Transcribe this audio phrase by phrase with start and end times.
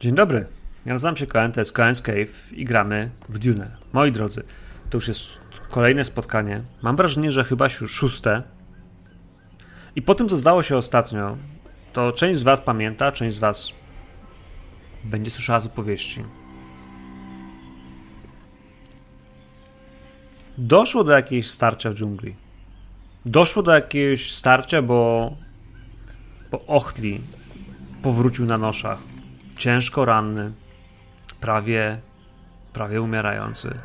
[0.00, 0.46] Dzień dobry.
[0.86, 3.70] Ja nazywam się Koen, to jest Koen's Cave i gramy w Dune.
[3.92, 4.42] Moi drodzy,
[4.90, 6.62] to już jest kolejne spotkanie.
[6.82, 8.42] Mam wrażenie, że chyba już szóste.
[9.96, 11.36] I po tym, co zdało się ostatnio,
[11.92, 13.72] to część z was pamięta, część z was
[15.04, 16.24] będzie słyszała z opowieści.
[20.58, 22.34] Doszło do jakiegoś starcia w dżungli.
[23.26, 25.30] Doszło do jakiegoś starcia, bo,
[26.50, 27.20] bo Ochtli
[28.02, 29.19] powrócił na noszach.
[29.60, 30.52] Ciężko ranny,
[31.40, 32.00] prawie,
[32.72, 33.78] prawie umierający.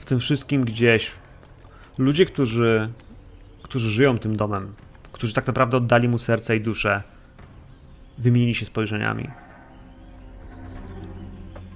[0.00, 1.12] W tym wszystkim gdzieś
[1.98, 2.92] ludzie, którzy,
[3.62, 4.74] którzy żyją tym domem,
[5.12, 7.02] którzy tak naprawdę oddali mu serce i duszę,
[8.18, 9.30] wymienili się spojrzeniami.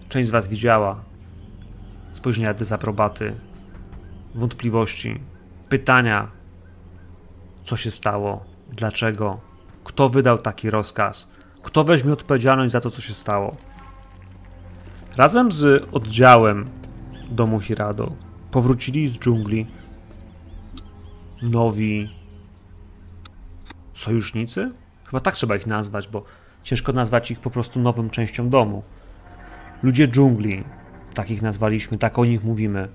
[0.09, 1.05] Część z was widziała
[2.13, 3.35] spojrzenia dezaprobaty,
[4.35, 5.21] wątpliwości,
[5.69, 6.29] pytania,
[7.65, 9.41] co się stało, dlaczego,
[9.85, 11.34] kto wydał taki rozkaz,
[11.65, 13.57] kto weźmie odpowiedzialność za to, co się stało.
[15.17, 16.71] Razem z oddziałem
[17.31, 18.13] domu Hirado
[18.51, 19.67] powrócili z dżungli
[21.43, 22.09] nowi
[23.95, 24.71] sojusznicy?
[25.05, 26.25] Chyba tak trzeba ich nazwać, bo
[26.63, 28.83] ciężko nazwać ich po prostu nową częścią domu.
[29.83, 30.65] Ludzie dżungli,
[31.15, 32.89] tak ich nazwaliśmy, tak o nich mówimy.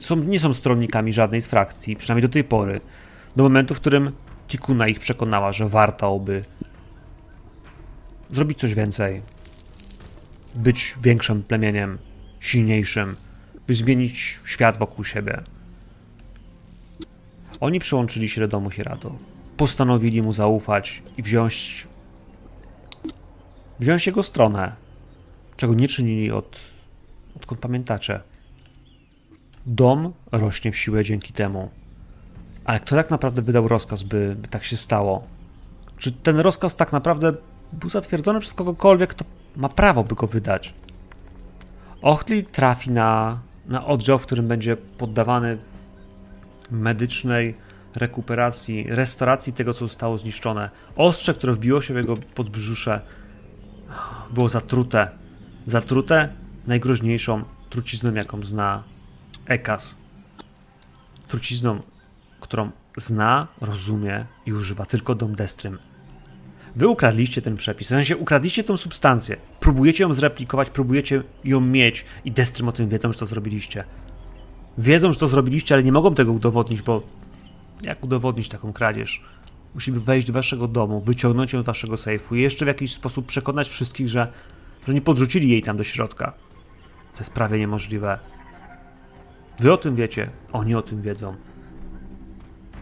[0.00, 2.80] Są, nie są stronnikami żadnej z frakcji, przynajmniej do tej pory.
[3.36, 4.12] Do momentu, w którym
[4.48, 6.44] Tikuna ich przekonała, że warto by
[8.32, 9.22] zrobić coś więcej.
[10.54, 11.98] Być większym plemieniem,
[12.40, 13.16] silniejszym,
[13.66, 15.42] by zmienić świat wokół siebie.
[17.60, 19.12] Oni przyłączyli się do domu Hirado.
[19.56, 21.86] Postanowili mu zaufać i wziąć
[23.80, 24.72] wziąć jego stronę,
[25.56, 26.58] czego nie czynili od,
[27.36, 28.20] odkąd pamiętacie.
[29.66, 31.70] Dom rośnie w siłę dzięki temu.
[32.64, 35.26] Ale kto tak naprawdę wydał rozkaz, by, by tak się stało?
[35.98, 37.32] Czy ten rozkaz tak naprawdę
[37.72, 39.24] był zatwierdzony przez kogokolwiek, kto
[39.56, 40.74] ma prawo, by go wydać?
[42.02, 45.58] Ochtli trafi na, na oddział, w którym będzie poddawany
[46.70, 47.54] medycznej
[47.94, 50.70] rekuperacji, restauracji tego, co zostało zniszczone.
[50.96, 53.00] Ostrze, które wbiło się w jego podbrzusze,
[54.30, 55.10] było zatrute.
[55.66, 56.28] Zatrute
[56.66, 58.82] najgroźniejszą trucizną, jaką zna
[59.46, 59.96] Ekas.
[61.28, 61.82] Trucizną,
[62.40, 65.78] którą zna, rozumie i używa tylko Dom Destrym.
[66.76, 72.04] Wy ukradliście ten przepis, w sensie ukradliście tą substancję, próbujecie ją zreplikować, próbujecie ją mieć
[72.24, 73.84] i Destrym o tym wiedzą, że to zrobiliście.
[74.78, 77.02] Wiedzą, że to zrobiliście, ale nie mogą tego udowodnić, bo
[77.82, 79.24] jak udowodnić taką kradzież?
[79.74, 83.26] Musimy wejść do waszego domu, wyciągnąć ją z waszego sejfu i jeszcze w jakiś sposób
[83.26, 84.32] przekonać wszystkich, że,
[84.86, 86.32] że nie podrzucili jej tam do środka.
[87.14, 88.18] To jest prawie niemożliwe.
[89.58, 91.34] Wy o tym wiecie, oni o tym wiedzą.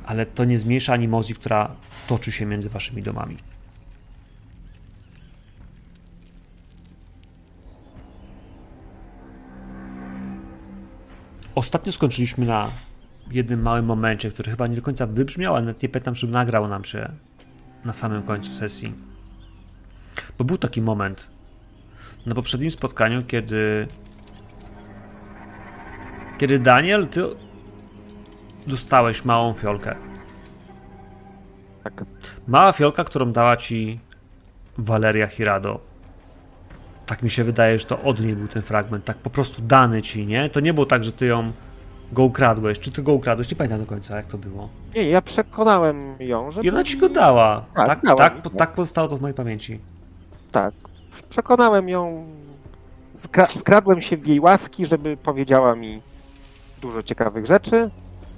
[0.06, 1.76] Ale to nie zmniejsza animozji, która
[2.06, 3.36] toczy się między waszymi domami.
[11.56, 12.70] Ostatnio skończyliśmy na
[13.30, 16.68] jednym małym momencie, który chyba nie do końca wybrzmiał, ale nawet nie pamiętam, czy nagrał
[16.68, 17.12] nam się
[17.84, 18.94] na samym końcu sesji.
[20.38, 21.28] Bo był taki moment
[22.26, 23.86] na poprzednim spotkaniu, kiedy
[26.38, 27.22] kiedy Daniel, ty
[28.66, 29.96] dostałeś małą fiolkę.
[31.84, 32.04] Tak.
[32.46, 34.00] Mała fiolka, którą dała ci
[34.78, 35.80] Valeria Hirado.
[37.06, 40.02] Tak mi się wydaje, że to od niej był ten fragment, tak po prostu dany
[40.02, 40.50] ci, nie?
[40.50, 41.52] To nie było tak, że ty ją
[42.12, 42.78] go ukradłeś.
[42.78, 43.50] Czy ty go ukradłeś?
[43.50, 44.68] Nie pamiętam do końca, jak to było.
[44.94, 46.60] Nie, ja przekonałem ją, że.
[46.60, 47.64] I ona ci go dała.
[47.74, 49.80] Tak, Tak, dała tak, mi, tak, tak pozostało to w mojej pamięci.
[50.52, 50.74] Tak.
[51.28, 52.26] Przekonałem ją.
[53.28, 56.00] Wkra- wkradłem się w jej łaski, żeby powiedziała mi
[56.82, 57.90] dużo ciekawych rzeczy.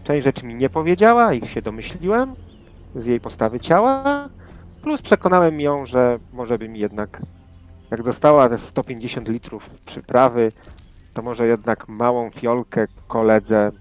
[0.05, 2.34] Część rzeczy mi nie powiedziała, ich się domyśliłem
[2.97, 4.28] z jej postawy ciała.
[4.83, 7.23] Plus przekonałem ją, że może by mi jednak,
[7.91, 10.53] jak dostała te 150 litrów przyprawy,
[11.15, 13.72] to może jednak małą fiolkę koledze,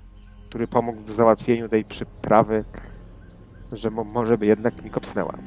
[0.50, 2.64] który pomógł w załatwieniu tej przyprawy,
[3.72, 5.38] że mo- może by jednak mi kopsnęła.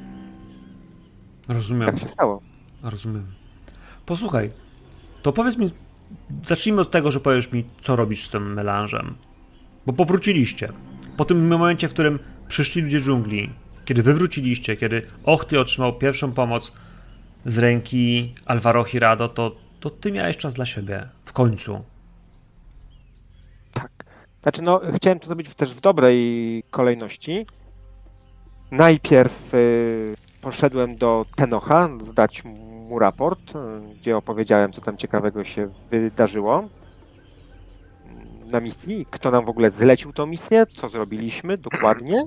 [1.49, 1.87] Rozumiem.
[1.87, 2.43] Tak się stało.
[2.82, 3.26] Rozumiem.
[4.06, 4.50] Posłuchaj,
[5.23, 5.70] to powiedz mi,
[6.44, 9.14] zacznijmy od tego, że powiesz mi, co robisz z tym melanżem.
[9.87, 10.73] Bo powróciliście.
[11.17, 12.19] Po tym momencie, w którym
[12.49, 13.50] przyszli ludzie dżungli,
[13.85, 16.73] kiedy wy wróciliście, kiedy Ochty otrzymał pierwszą pomoc
[17.44, 21.08] z ręki Alvaro Hirado, to, to ty miałeś czas dla siebie.
[21.25, 21.84] W końcu.
[23.72, 23.90] Tak.
[24.42, 27.46] Znaczy, no, chciałem to zrobić też w dobrej kolejności.
[28.70, 35.69] Najpierw y, poszedłem do Tenocha, zdać mu raport, y, gdzie opowiedziałem, co tam ciekawego się
[35.90, 36.69] wydarzyło
[38.50, 42.25] na misji, kto nam w ogóle zlecił tą misję, co zrobiliśmy dokładnie.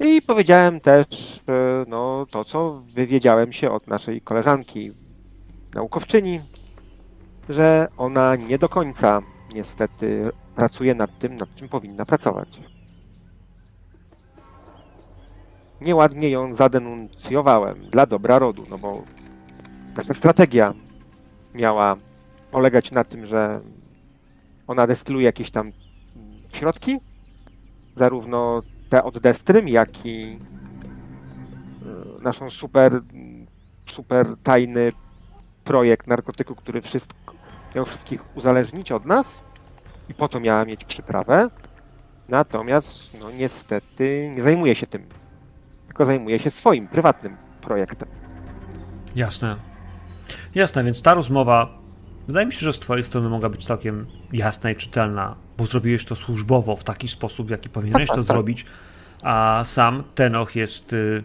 [0.00, 1.06] I powiedziałem też
[1.48, 4.92] e, no, to, co wywiedziałem się od naszej koleżanki,
[5.74, 6.40] naukowczyni,
[7.48, 9.22] że ona nie do końca
[9.54, 12.60] niestety pracuje nad tym, nad czym powinna pracować.
[15.80, 19.02] Nieładnie ją zadenuncjowałem dla dobra rodu, no bo
[19.96, 20.74] nasza strategia
[21.54, 21.96] miała
[22.50, 23.60] polegać na tym, że
[24.66, 25.72] ona destyluje jakieś tam
[26.52, 26.98] środki,
[27.94, 28.62] zarówno
[28.94, 30.38] te od Destrym, jak i
[32.18, 33.00] y, naszą super,
[33.86, 34.88] super tajny
[35.64, 37.34] projekt narkotyku, który wszystko,
[37.74, 39.42] miał wszystkich uzależnić od nas
[40.08, 41.50] i po to miała mieć przyprawę.
[42.28, 45.06] Natomiast, no niestety, nie zajmuje się tym,
[45.86, 48.08] tylko zajmuje się swoim prywatnym projektem.
[49.16, 49.56] Jasne.
[50.54, 51.78] Jasne, więc ta rozmowa
[52.26, 56.04] wydaje mi się, że z Twojej strony mogła być całkiem jasna i czytelna, bo zrobiłeś
[56.04, 58.34] to służbowo w taki sposób, w jaki powinieneś Tak, to tak, tak.
[58.36, 58.66] zrobić,
[59.22, 61.24] a sam Tenoch jest y,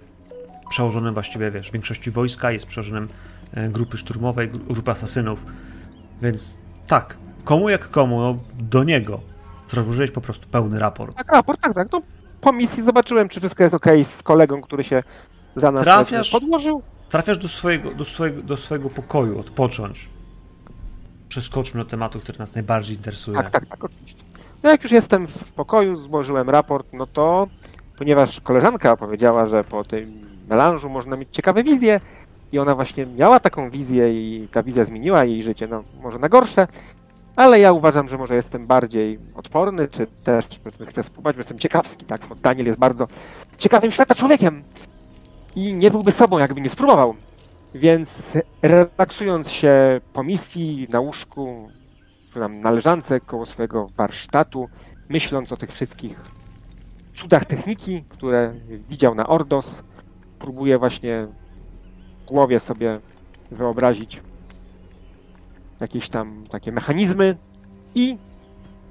[0.70, 3.10] przełożonym właściwie, wiesz, większości wojska, jest przełożonym
[3.58, 5.46] y, grupy szturmowej, gru- grupy asasynów,
[6.22, 6.58] więc
[6.88, 9.20] tak, komu jak komu, no do niego
[9.68, 11.18] złożyłeś po prostu pełny raport.
[11.18, 11.88] Tak, raport, tak, tak.
[11.92, 12.02] No,
[12.42, 15.04] po misji zobaczyłem, czy wszystko jest ok z kolegą, który się
[15.56, 16.32] za nas Trafiasz?
[16.32, 16.82] podłożył.
[17.10, 20.10] Trafiasz do swojego, do, swojego, do swojego pokoju, odpocząć.
[21.30, 23.38] Przeskoczmy do tematu, który nas najbardziej interesuje.
[23.38, 24.24] Tak, tak, tak, oczywiście.
[24.64, 27.48] No jak już jestem w pokoju, złożyłem raport, no to
[27.98, 32.02] ponieważ koleżanka powiedziała, że po tym melanżu można mieć ciekawe wizje
[32.52, 36.30] i ona właśnie miała taką wizję i ta wizja zmieniła jej życie, no może na
[36.30, 36.68] gorsze,
[37.36, 40.46] ale ja uważam, że może jestem bardziej odporny, czy też
[40.88, 43.08] chcę spróbować, bo jestem ciekawski, tak, bo Daniel jest bardzo
[43.58, 44.64] ciekawym świata człowiekiem
[45.56, 47.16] i nie byłby sobą, jakby nie spróbował.
[47.74, 51.70] Więc relaksując się po misji na łóżku,
[52.34, 54.70] czy tam na leżance koło swojego warsztatu,
[55.10, 56.20] myśląc o tych wszystkich
[57.16, 58.54] cudach techniki, które
[58.90, 59.84] widział na Ordos,
[60.40, 61.28] próbuję właśnie
[62.22, 63.00] w głowie sobie
[63.52, 64.22] wyobrazić
[65.80, 67.36] jakieś tam takie mechanizmy
[67.96, 68.18] i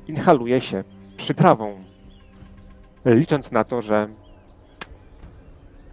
[0.09, 0.85] inhaluję się
[1.17, 1.85] przyprawą,
[3.05, 4.09] licząc na to, że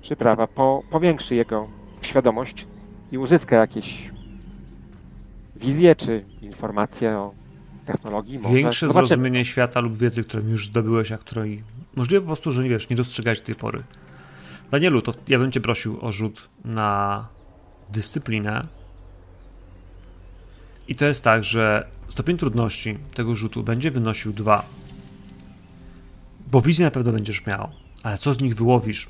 [0.01, 1.67] przyprawa po, powiększy jego
[2.01, 2.67] świadomość
[3.11, 4.11] i uzyska jakieś
[5.55, 7.33] wizje czy informacje o
[7.85, 8.39] technologii.
[8.39, 8.55] Może.
[8.55, 9.07] Większe Zobaczymy.
[9.07, 11.63] zrozumienie świata lub wiedzy, którą już zdobyłeś, a której
[11.95, 13.83] możliwe po prostu, że nie wiesz, nie dostrzegałeś do tej pory.
[14.71, 17.27] Danielu, to ja bym cię prosił o rzut na
[17.89, 18.67] dyscyplinę.
[20.87, 24.65] I to jest tak, że stopień trudności tego rzutu będzie wynosił 2.
[26.51, 27.69] Bo wizję na pewno będziesz miał,
[28.03, 29.07] ale co z nich wyłowisz?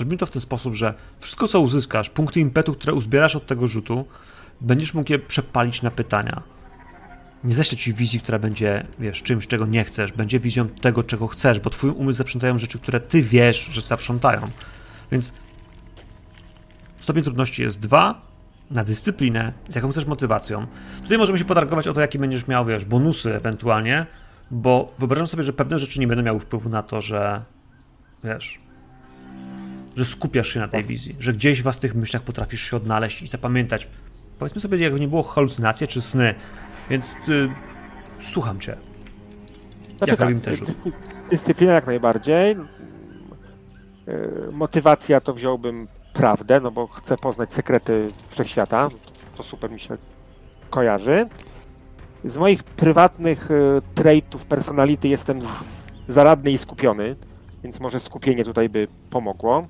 [0.00, 3.68] Zrobimy to w ten sposób, że wszystko co uzyskasz, punkty impetu, które uzbierasz od tego
[3.68, 4.04] rzutu,
[4.60, 6.42] będziesz mógł je przepalić na pytania
[7.44, 11.26] nie ześlę ci wizji, która będzie, wiesz, czymś, czego nie chcesz, będzie wizją tego, czego
[11.26, 14.48] chcesz, bo twój umysł zaprzątają rzeczy, które ty wiesz, że zaprzątają.
[15.12, 15.32] Więc
[17.00, 18.22] stopień trudności jest dwa
[18.70, 20.66] na dyscyplinę, z jaką chcesz motywacją.
[21.02, 24.06] Tutaj możemy się potargować o to, jaki będziesz miał, wiesz, bonusy ewentualnie,
[24.50, 27.42] bo wyobrażam sobie, że pewne rzeczy nie będą miały wpływu na to, że,
[28.24, 28.58] wiesz,
[29.96, 33.22] że skupiasz się na tej wizji, że gdzieś w was tych myślach potrafisz się odnaleźć
[33.22, 33.88] i zapamiętać.
[34.38, 36.34] Powiedzmy sobie, jakby nie było halucynacje czy sny,
[36.90, 37.48] więc y,
[38.20, 38.76] słucham cię.
[39.98, 40.68] Znaczy Jak tak, robimy ten rzut?
[40.68, 40.92] dyscy-
[41.30, 42.56] Dyscyplina jak najbardziej.
[44.06, 48.88] Yy, Motywacja to wziąłbym prawdę, no bo chcę poznać sekrety wszechświata.
[49.36, 49.96] To super mi się
[50.70, 51.26] kojarzy.
[52.24, 55.40] Z moich prywatnych y, traitów personality jestem
[56.08, 57.16] zaradny i skupiony,
[57.62, 59.66] więc może skupienie tutaj by pomogło.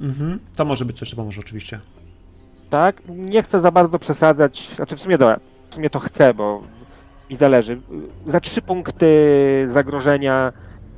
[0.00, 0.38] Mhm.
[0.56, 1.80] To może być coś, co pomoże oczywiście.
[2.70, 6.62] Tak, nie chcę za bardzo przesadzać, znaczy w sumie, dobra, w sumie to chcę, bo
[7.30, 7.80] mi zależy.
[8.26, 9.06] Za trzy punkty
[9.68, 10.52] zagrożenia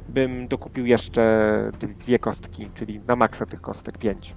[0.08, 4.34] bym dokupił jeszcze dwie kostki, czyli na maksa tych kostek pięć.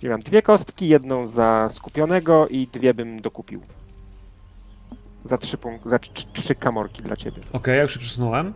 [0.00, 3.60] Czyli mam dwie kostki, jedną za skupionego i dwie bym dokupił.
[5.24, 5.98] Za trzy punkty, za
[6.32, 7.42] trzy, kamorki dla ciebie.
[7.52, 8.52] Okej, ja już się przesunąłem.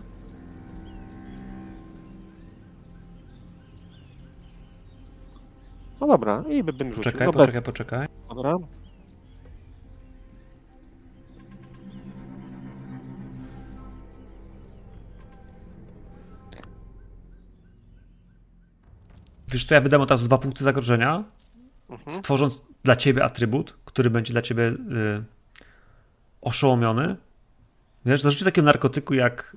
[6.01, 7.03] No dobra, i by- bym rzucił.
[7.05, 8.07] Poczekaj, no poczekaj, bez, poczekaj.
[8.29, 8.53] Dobra.
[19.49, 21.25] Wiesz co, ja wydam od razu dwa punkty zagrożenia,
[21.89, 22.17] Mhm.
[22.17, 24.75] stworząc dla ciebie atrybut, który będzie dla ciebie y,
[26.41, 27.17] oszołomiony.
[28.07, 29.57] Wiesz, zażycie takiego narkotyku jak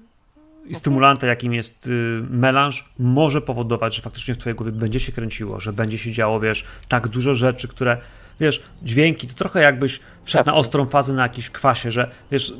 [0.76, 5.60] stymulanta, jakim jest y, melanż, może powodować, że faktycznie w twojej głowie będzie się kręciło,
[5.60, 7.98] że będzie się działo, wiesz, tak dużo rzeczy, które
[8.40, 12.54] wiesz, dźwięki, to trochę jakbyś wszedł na ostrą fazę na jakiś kwasie, że wiesz,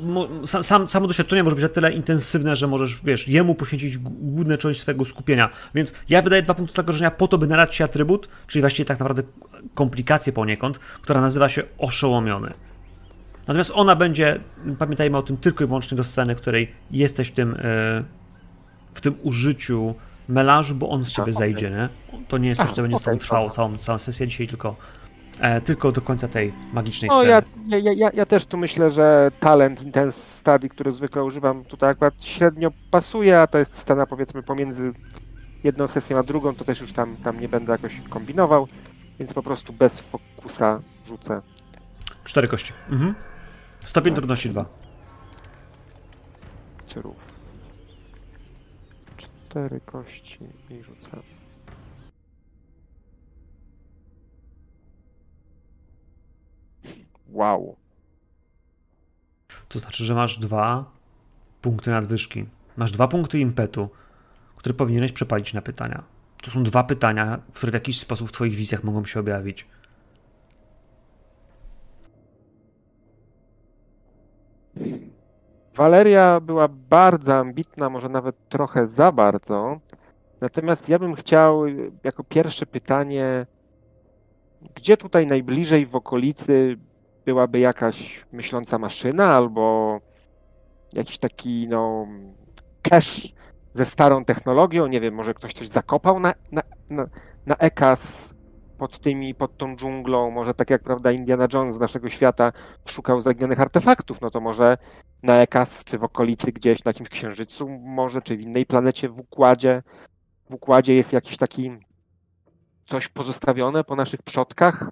[0.44, 4.56] sam, sam, samo doświadczenie może być na tyle intensywne, że możesz, wiesz, jemu poświęcić główną
[4.56, 5.50] część swojego skupienia.
[5.74, 8.98] Więc ja wydaję dwa punkty zagrożenia po to, by nadać ci atrybut, czyli właściwie tak
[8.98, 9.22] naprawdę
[9.74, 12.54] komplikację poniekąd, która nazywa się oszołomiony.
[13.50, 14.40] Natomiast ona będzie,
[14.78, 17.58] pamiętajmy o tym, tylko i wyłącznie do sceny, w której jesteś w tym, e,
[18.94, 19.94] w tym użyciu
[20.28, 21.88] melanżu, bo on z ciebie zejdzie, nie?
[22.28, 24.76] To nie jest coś, co będzie z tobą trwało całą, całą sesję dzisiaj, tylko,
[25.40, 27.30] e, tylko do końca tej magicznej No sceny.
[27.66, 31.90] ja, ja, ja, ja też tu myślę, że talent Intense Study, który zwykle używam, tutaj
[31.90, 34.92] akurat średnio pasuje, a to jest scena powiedzmy pomiędzy
[35.64, 38.68] jedną sesją a drugą, to też już tam, tam nie będę jakoś kombinował,
[39.18, 41.42] więc po prostu bez fokusa rzucę.
[42.24, 42.72] Cztery kości.
[42.90, 43.14] Mhm.
[43.84, 44.64] Stopień trudności dwa.
[46.88, 47.16] Cyrów.
[49.16, 50.38] Cztery kości
[50.70, 51.22] i rzucam.
[57.28, 57.76] Wow.
[59.68, 60.90] To znaczy, że masz dwa
[61.62, 62.46] punkty nadwyżki.
[62.76, 63.90] Masz dwa punkty impetu,
[64.56, 66.02] które powinieneś przepalić na pytania.
[66.42, 69.66] To są dwa pytania, które w jakiś sposób w twoich wizjach mogą się objawić.
[75.74, 79.80] Waleria była bardzo ambitna, może nawet trochę za bardzo.
[80.40, 83.46] Natomiast ja bym chciał y, jako pierwsze pytanie,
[84.74, 86.76] gdzie tutaj najbliżej w okolicy
[87.24, 89.98] byłaby jakaś myśląca maszyna albo
[90.92, 92.06] jakiś taki no
[92.82, 93.28] cache
[93.74, 97.06] ze starą technologią, nie wiem, może ktoś coś zakopał na, na, na,
[97.46, 98.29] na EKAS
[98.80, 102.52] pod tymi, pod tą dżunglą, może tak jak prawda Indiana Jones z naszego świata
[102.86, 104.78] szukał zaginionych artefaktów, no to może
[105.22, 109.18] na Ekas, czy w okolicy gdzieś na jakimś księżycu może, czy w innej planecie w
[109.18, 109.82] układzie.
[110.50, 111.70] W układzie jest jakiś taki
[112.86, 114.90] coś pozostawione po naszych przodkach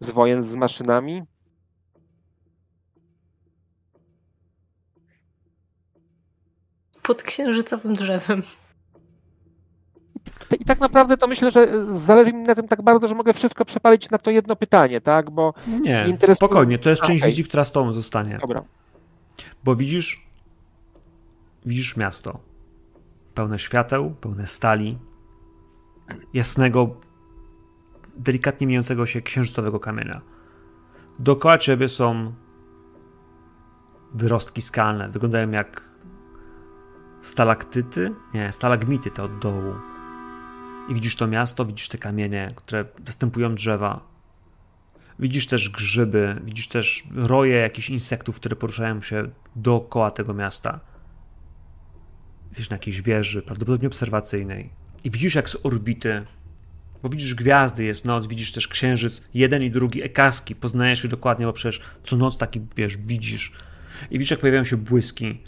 [0.00, 1.22] z wojen z maszynami.
[7.02, 8.42] Pod księżycowym drzewem.
[10.60, 11.68] I tak naprawdę to myślę, że
[12.06, 15.30] zależy mi na tym tak bardzo, że mogę wszystko przepalić na to jedno pytanie, tak?
[15.30, 17.30] Bo Nie, Interesuje- spokojnie, to jest część okej.
[17.30, 18.38] wizji, która z tobą zostanie.
[18.40, 18.62] dobra,
[19.64, 20.26] Bo widzisz,
[21.66, 22.38] widzisz miasto.
[23.34, 24.98] Pełne świateł, pełne stali,
[26.34, 26.88] jasnego,
[28.16, 30.20] delikatnie mijającego się księżycowego kamienia.
[31.18, 32.32] Dookoła ciebie są
[34.14, 35.08] wyrostki skalne.
[35.08, 35.82] Wyglądają jak
[37.22, 39.74] stalaktyty, nie, stalagmity te od dołu.
[40.88, 44.00] I widzisz to miasto, widzisz te kamienie, które zastępują drzewa.
[45.18, 50.80] Widzisz też grzyby, widzisz też roje jakichś insektów, które poruszają się dookoła tego miasta.
[52.48, 54.70] Jesteś na jakiejś wieży, prawdopodobnie obserwacyjnej.
[55.04, 56.24] I widzisz jak z orbity,
[57.02, 61.46] bo widzisz gwiazdy, jest noc, widzisz też księżyc, jeden i drugi, ekaski, poznajesz je dokładnie,
[61.46, 63.52] bo przecież co noc taki, wiesz, widzisz.
[64.10, 65.42] I widzisz jak pojawiają się błyski.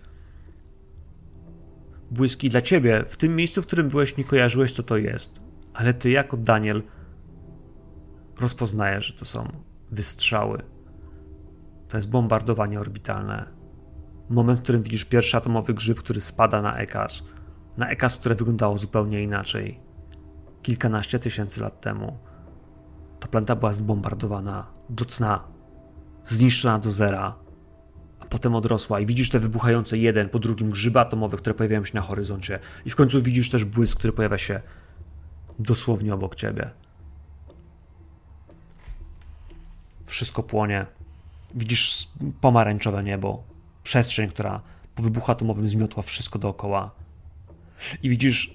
[2.11, 5.41] Błyski dla ciebie, w tym miejscu, w którym byłeś, nie kojarzyłeś, co to jest.
[5.75, 6.83] Ale ty jako Daniel
[8.41, 9.53] rozpoznajesz, że to są
[9.91, 10.63] wystrzały.
[11.89, 13.61] To jest bombardowanie orbitalne.
[14.29, 17.23] Moment, w którym widzisz pierwszy atomowy grzyb, który spada na Ekas.
[17.77, 19.81] Na Ekas, które wyglądało zupełnie inaczej.
[20.63, 22.19] Kilkanaście tysięcy lat temu.
[23.21, 25.45] Ta planeta była zbombardowana do cna,
[26.27, 27.35] zniszczona do zera,
[28.31, 32.01] potem odrosła i widzisz te wybuchające jeden po drugim grzyby atomowe, które pojawiają się na
[32.01, 32.59] horyzoncie.
[32.85, 34.61] I w końcu widzisz też błysk, który pojawia się
[35.59, 36.71] dosłownie obok ciebie.
[40.05, 40.87] Wszystko płonie.
[41.55, 42.09] Widzisz
[42.41, 43.43] pomarańczowe niebo,
[43.83, 44.61] przestrzeń, która
[44.95, 46.91] po wybuchu atomowym zmiotła wszystko dookoła.
[48.03, 48.55] I widzisz,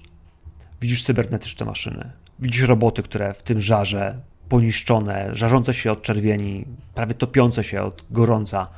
[0.80, 2.10] widzisz cybernetyczne maszyny.
[2.38, 6.64] Widzisz roboty, które w tym żarze, poniszczone, żarzące się od czerwieni,
[6.94, 8.68] prawie topiące się od gorąca.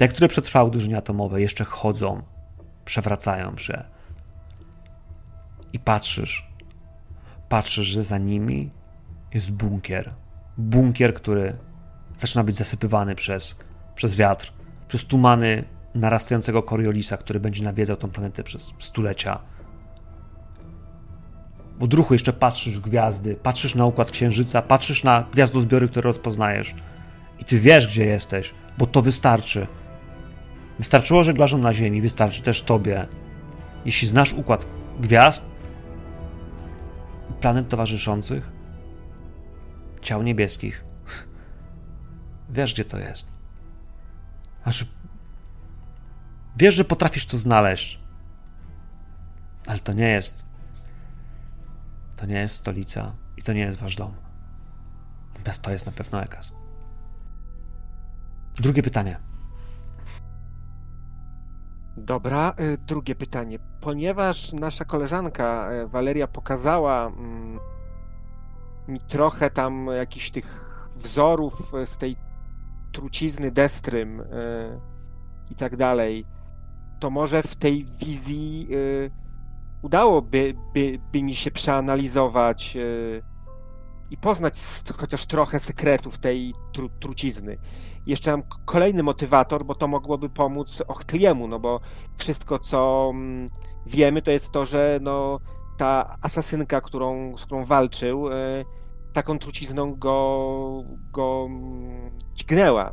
[0.00, 2.22] Te, które przetrwały uderzenia atomowe, jeszcze chodzą,
[2.84, 3.84] przewracają się.
[5.72, 6.48] I patrzysz,
[7.48, 8.70] patrzysz, że za nimi
[9.34, 10.14] jest bunkier.
[10.58, 11.56] Bunkier, który
[12.18, 13.56] zaczyna być zasypywany przez,
[13.94, 14.52] przez wiatr,
[14.88, 15.64] przez tumany
[15.94, 19.38] narastającego Coriolisa, który będzie nawiedzał tą planetę przez stulecia.
[21.78, 26.74] W odruchu jeszcze patrzysz w gwiazdy, patrzysz na układ księżyca, patrzysz na gwiazdozbiory, które rozpoznajesz.
[27.38, 29.66] I ty wiesz, gdzie jesteś, bo to wystarczy.
[30.80, 33.06] Wystarczyło żeglarzom na Ziemi, wystarczy też tobie.
[33.84, 34.66] Jeśli znasz układ
[35.00, 35.44] gwiazd
[37.40, 38.52] planet towarzyszących,
[40.02, 40.84] ciał niebieskich,
[42.56, 43.28] wiesz, gdzie to jest.
[44.62, 44.86] Znaczy,
[46.56, 48.00] wiesz, że potrafisz to znaleźć,
[49.66, 50.44] ale to nie jest.
[52.16, 54.14] To nie jest stolica i to nie jest wasz dom.
[55.34, 56.52] Natomiast to jest na pewno Ekas.
[58.54, 59.29] Drugie pytanie.
[62.00, 63.58] Dobra, y, drugie pytanie.
[63.80, 67.58] Ponieważ nasza koleżanka y, Waleria pokazała mm,
[68.88, 72.16] mi trochę tam jakichś tych wzorów y, z tej
[72.92, 74.22] trucizny Destrym
[75.50, 76.24] i tak dalej,
[77.00, 78.68] to może w tej wizji
[79.82, 82.76] udałoby by, by mi się przeanalizować
[84.10, 84.54] i poznać
[84.96, 87.58] chociaż trochę sekretów tej tru, trucizny.
[88.06, 91.80] Jeszcze mam kolejny motywator, bo to mogłoby pomóc Ochtliemu, no bo
[92.16, 93.50] wszystko, co mm,
[93.86, 95.40] wiemy, to jest to, że no,
[95.78, 98.34] ta asasynka, którą, z którą walczył, e,
[99.12, 102.92] taką trucizną go, go mm, dźgnęła.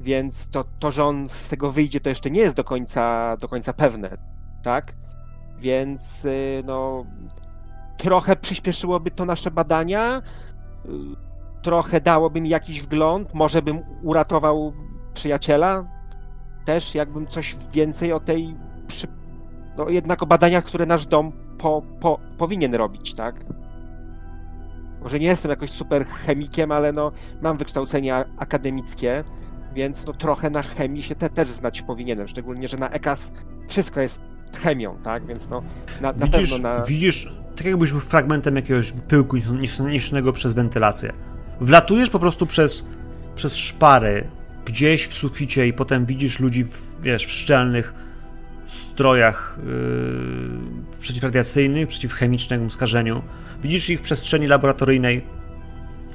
[0.00, 3.48] Więc to, to, że on z tego wyjdzie, to jeszcze nie jest do końca, do
[3.48, 4.16] końca pewne,
[4.62, 4.94] tak?
[5.58, 7.06] Więc e, no,
[7.98, 10.22] trochę przyspieszyłoby to nasze badania,
[11.62, 14.72] trochę dałoby mi jakiś wgląd, może bym uratował
[15.14, 15.84] przyjaciela,
[16.64, 19.06] też jakbym coś więcej o tej, przy...
[19.76, 23.34] no jednak o badaniach, które nasz dom po, po, powinien robić, tak?
[25.02, 27.12] Może nie jestem jakoś super chemikiem, ale no
[27.42, 29.24] mam wykształcenie akademickie,
[29.74, 33.32] więc no trochę na chemii się te, też znać powinienem, szczególnie, że na EKAS
[33.68, 34.20] wszystko jest
[34.56, 35.26] chemią, tak?
[35.26, 35.62] Więc no
[36.00, 36.84] na, na widzisz, pewno na...
[36.84, 39.36] Widzisz, tak jakbyś był fragmentem jakiegoś pyłku
[39.90, 41.12] niesionego przez wentylację.
[41.60, 42.86] Wlatujesz po prostu przez,
[43.36, 44.28] przez szpary
[44.64, 47.94] gdzieś w suficie i potem widzisz ludzi, w, wiesz, w szczelnych
[48.66, 53.22] strojach yy, przeciwradiacyjnych, przeciwchemicznemu skażeniu.
[53.62, 55.24] Widzisz ich w przestrzeni laboratoryjnej,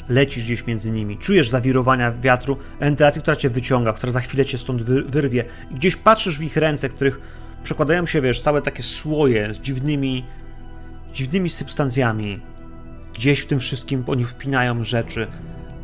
[0.09, 4.57] lecisz gdzieś między nimi, czujesz zawirowania wiatru, wentylacji, która cię wyciąga, która za chwilę cię
[4.57, 7.19] stąd wyrwie i gdzieś patrzysz w ich ręce, których
[7.63, 10.25] przekładają się, wiesz, całe takie słoje z dziwnymi,
[11.13, 12.39] dziwnymi substancjami.
[13.13, 15.27] Gdzieś w tym wszystkim oni wpinają rzeczy,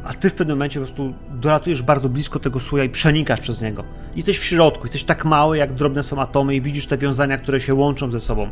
[0.04, 3.62] a ty w pewnym momencie po prostu dolatujesz bardzo blisko tego słoja i przenikasz przez
[3.62, 3.84] niego.
[4.16, 7.62] Jesteś w środku, jesteś tak mały, jak drobne są atomy i widzisz te wiązania, które
[7.62, 8.50] się łączą ze sobą.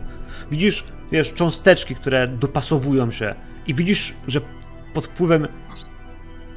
[0.52, 3.36] Widzisz, wiesz, cząsteczki, które dopasowują się
[3.68, 4.42] i widzisz, że
[4.94, 5.48] pod wpływem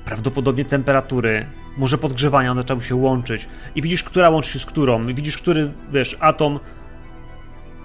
[0.04, 1.46] prawdopodobnie temperatury,
[1.76, 3.48] może podgrzewania, one zaczęły się łączyć.
[3.74, 6.60] I widzisz, która łączy się z którą, i widzisz, który, wiesz, atom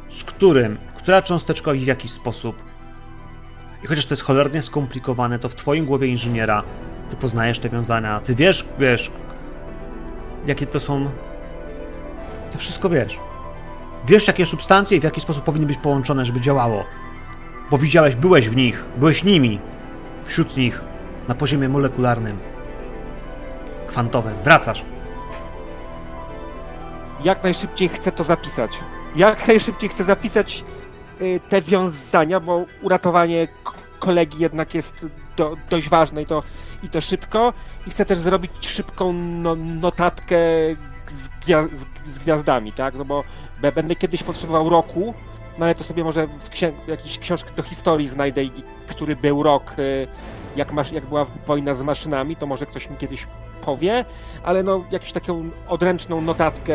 [0.10, 2.56] z którym, która cząsteczka i w jaki sposób.
[3.84, 6.64] I chociaż to jest cholernie skomplikowane, to w twoim głowie inżyniera
[7.10, 9.12] ty poznajesz te wiązania, ty wiesz, wiesz,
[10.48, 11.10] jakie to są...
[12.52, 13.20] Ty wszystko wiesz.
[14.08, 16.86] Wiesz, jakie substancje i w jaki sposób powinny być połączone, żeby działało.
[17.72, 19.60] Bo widziałeś, byłeś w nich, byłeś nimi,
[20.26, 20.82] wśród nich,
[21.28, 22.38] na poziomie molekularnym
[23.92, 24.34] kwantowym.
[24.44, 24.86] Wracasz.
[27.24, 28.72] Jak najszybciej chcę to zapisać.
[29.16, 30.64] Jak najszybciej chcę zapisać
[31.22, 33.48] y, te wiązania, bo uratowanie
[34.00, 35.06] kolegi jednak jest
[35.38, 36.44] do, dość ważne i to,
[36.84, 37.54] i to szybko.
[37.88, 40.38] I chcę też zrobić szybką no, notatkę
[41.08, 41.30] z,
[42.14, 42.96] z, gwiazdami, tak?
[42.96, 43.24] No bo
[43.76, 45.14] będę kiedyś potrzebował roku,
[45.58, 48.42] no ale to sobie może w księ jakiejś książce do historii znajdę,
[48.88, 50.08] który był rok, y,
[50.56, 53.28] jak, jak była wojna z maszynami, to może ktoś mi kiedyś
[53.62, 54.06] powie,
[54.44, 56.74] ale no jakąś taką odręczną notatkę,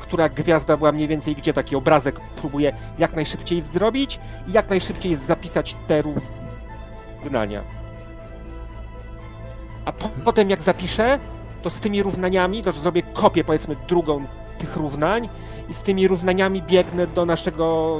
[0.00, 5.14] która gwiazda była mniej więcej, gdzie taki obrazek próbuję jak najszybciej zrobić i jak najszybciej
[5.14, 6.02] zapisać te
[7.22, 7.62] równania.
[9.84, 11.18] A po, potem jak zapiszę,
[11.62, 14.24] to z tymi równaniami, to zrobię kopię powiedzmy drugą
[14.58, 15.28] tych równań
[15.68, 17.98] i z tymi równaniami biegnę do naszego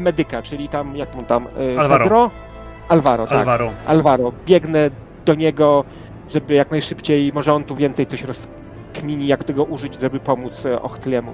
[0.00, 2.04] medyka, czyli tam, jak mu tam, e, Alvaro.
[2.04, 2.30] Pedro?
[2.88, 3.38] Alvaro, tak.
[3.38, 3.72] Alvaro.
[3.86, 4.32] Alvaro.
[4.46, 4.90] Biegnę
[5.24, 5.84] do niego,
[6.30, 10.82] żeby jak najszybciej, może on tu więcej coś rozkmini, jak tego użyć, żeby pomóc e,
[10.82, 11.32] Ochtliemu.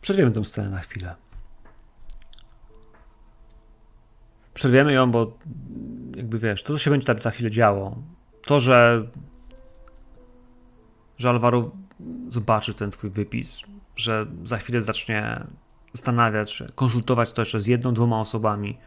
[0.00, 1.14] Przerwiemy tę scenę na chwilę.
[4.54, 5.38] Przerwiemy ją, bo
[6.16, 7.96] jakby wiesz, to co się będzie tam za chwilę działo,
[8.46, 9.06] to, że
[11.18, 11.70] że Alvaro
[12.28, 13.60] zobaczy ten twój wypis,
[13.96, 15.46] że za chwilę zacznie
[15.92, 18.78] zastanawiać konsultować to jeszcze z jedną, dwoma osobami,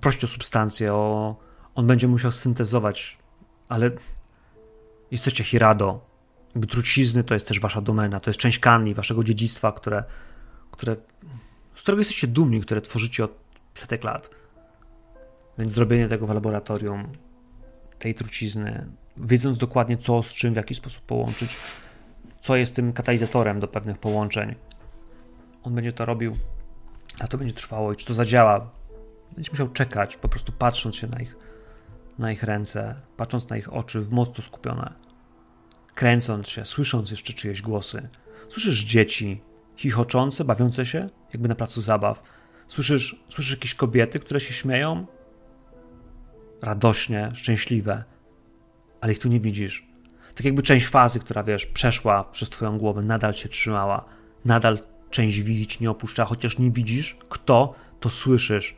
[0.00, 1.36] prosić o substancję, o...
[1.74, 3.18] on będzie musiał syntezować,
[3.68, 3.90] ale
[5.10, 6.06] jesteście Hirado,
[6.68, 10.04] trucizny to jest też wasza domena, to jest część kanni, waszego dziedzictwa, które,
[10.70, 10.96] które,
[11.74, 13.34] z którego jesteście dumni, które tworzycie od
[13.74, 14.30] setek lat.
[15.58, 17.08] Więc zrobienie tego w laboratorium,
[17.98, 21.56] tej trucizny, wiedząc dokładnie co z czym, w jaki sposób połączyć,
[22.40, 24.54] co jest tym katalizatorem do pewnych połączeń.
[25.66, 26.36] On będzie to robił,
[27.20, 28.70] a to będzie trwało i czy to zadziała.
[29.32, 31.36] Będzie musiał czekać, po prostu patrząc się na ich,
[32.18, 34.92] na ich ręce, patrząc na ich oczy, mocno skupione,
[35.94, 38.08] kręcąc się, słysząc jeszcze czyjeś głosy.
[38.48, 39.42] Słyszysz dzieci
[39.76, 42.22] chichoczące, bawiące się, jakby na placu zabaw.
[42.68, 45.06] Słyszysz, słyszysz jakieś kobiety, które się śmieją?
[46.62, 48.04] Radośnie, szczęśliwe,
[49.00, 49.88] ale ich tu nie widzisz.
[50.34, 54.04] Tak jakby część fazy, która wiesz, przeszła przez twoją głowę, nadal się trzymała,
[54.44, 54.78] nadal
[55.10, 58.76] część wizji ci nie opuszcza, chociaż nie widzisz kto, to słyszysz.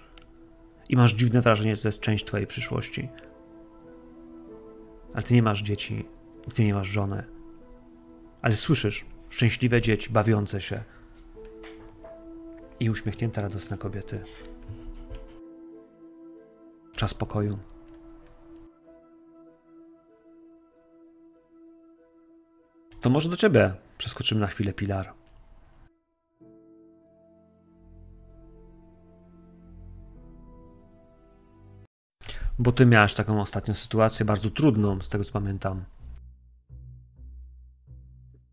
[0.88, 3.08] I masz dziwne wrażenie, że to jest część twojej przyszłości.
[5.14, 6.04] Ale ty nie masz dzieci,
[6.54, 7.24] ty nie masz żony.
[8.42, 10.84] Ale słyszysz szczęśliwe dzieci bawiące się
[12.80, 14.24] i uśmiechnięte, radosne kobiety.
[16.96, 17.58] Czas pokoju.
[23.00, 25.14] To może do ciebie przeskoczymy na chwilę, Pilar.
[32.58, 35.84] Bo ty miałaś taką ostatnią sytuację, bardzo trudną, z tego co pamiętam.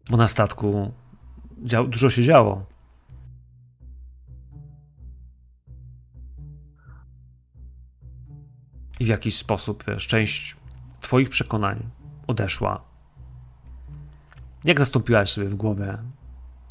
[0.09, 0.91] Bo na statku
[1.87, 2.65] dużo się działo.
[8.99, 10.55] I w jakiś sposób, wiesz, część
[10.99, 11.89] twoich przekonań
[12.27, 12.83] odeszła.
[14.63, 15.97] Jak zastąpiłaś sobie w głowie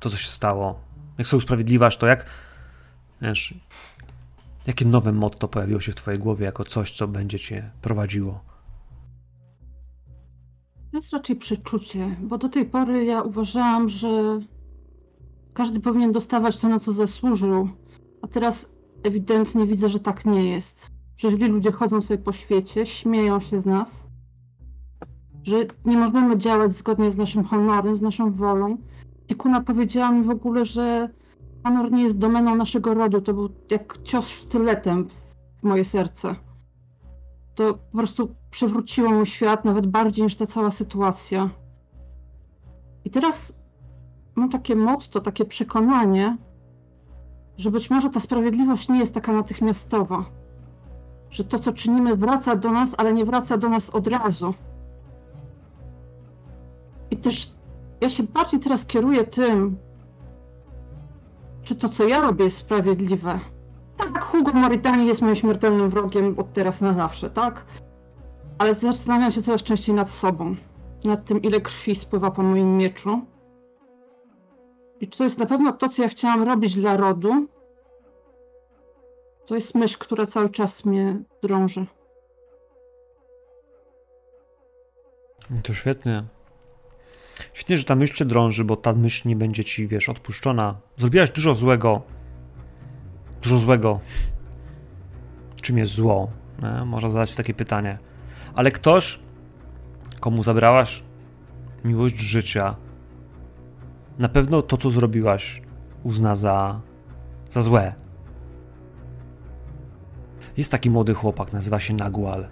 [0.00, 0.80] to, co się stało?
[1.18, 2.06] Jak sobie usprawiedliwasz to?
[2.06, 2.26] Jak,
[3.22, 3.54] wiesz,
[4.66, 8.40] jakie nowe motto pojawiło się w twojej głowie jako coś, co będzie cię prowadziło?
[10.90, 14.40] To jest raczej przeczucie, bo do tej pory ja uważałam, że
[15.54, 17.68] każdy powinien dostawać to, na co zasłużył,
[18.22, 18.72] a teraz
[19.02, 20.90] ewidentnie widzę, że tak nie jest.
[21.16, 24.06] Że źli ludzie chodzą sobie po świecie, śmieją się z nas,
[25.42, 28.76] że nie możemy działać zgodnie z naszym honorem, z naszą wolą.
[29.28, 31.08] I Kuna powiedziała mi w ogóle, że
[31.64, 33.20] honor nie jest domeną naszego rodu.
[33.20, 36.34] To był jak cios sztyletem w moje serce.
[37.54, 41.50] To po prostu przewróciło mój świat nawet bardziej niż ta cała sytuacja.
[43.04, 43.52] I teraz
[44.34, 46.36] mam takie motto, takie przekonanie,
[47.56, 50.24] że być może ta sprawiedliwość nie jest taka natychmiastowa.
[51.30, 54.54] Że to, co czynimy, wraca do nas, ale nie wraca do nas od razu.
[57.10, 57.54] I też
[58.00, 59.76] ja się bardziej teraz kieruję tym,
[61.64, 63.40] czy to, co ja robię, jest sprawiedliwe.
[63.96, 67.64] Tak, Hugo Moritani jest moim śmiertelnym wrogiem od teraz na zawsze, tak?
[68.58, 70.56] Ale zastanawiam się coraz częściej nad sobą.
[71.04, 73.20] Nad tym, ile krwi spływa po moim mieczu.
[75.00, 77.46] I czy to jest na pewno to, co ja chciałam robić dla rodu?
[79.46, 81.86] To jest myśl, która cały czas mnie drąży.
[85.62, 86.24] To świetnie.
[87.52, 90.74] Świetnie, że ta myśl cię drąży, bo ta myśl nie będzie ci, wiesz, odpuszczona.
[90.96, 92.02] Zrobiłaś dużo złego.
[93.42, 94.00] Dużo złego.
[95.60, 96.30] Czym jest zło?
[96.62, 96.84] Nie?
[96.84, 97.98] Można zadać takie pytanie.
[98.54, 99.18] Ale ktoś,
[100.20, 101.02] komu zabrałaś
[101.84, 102.76] miłość życia,
[104.18, 105.62] na pewno to, co zrobiłaś,
[106.02, 106.80] uzna za,
[107.50, 107.94] za złe.
[110.56, 112.46] Jest taki młody chłopak, nazywa się Nagual.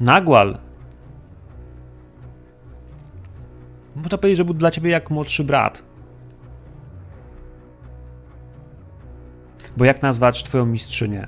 [0.00, 0.58] Nagual
[4.02, 5.82] Można powiedzieć, że był dla ciebie jak młodszy brat.
[9.76, 11.26] Bo jak nazwać twoją mistrzynię?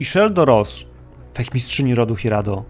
[0.00, 0.84] Ishel Doros,
[1.34, 2.64] tak mistrzyni rodu Hirado.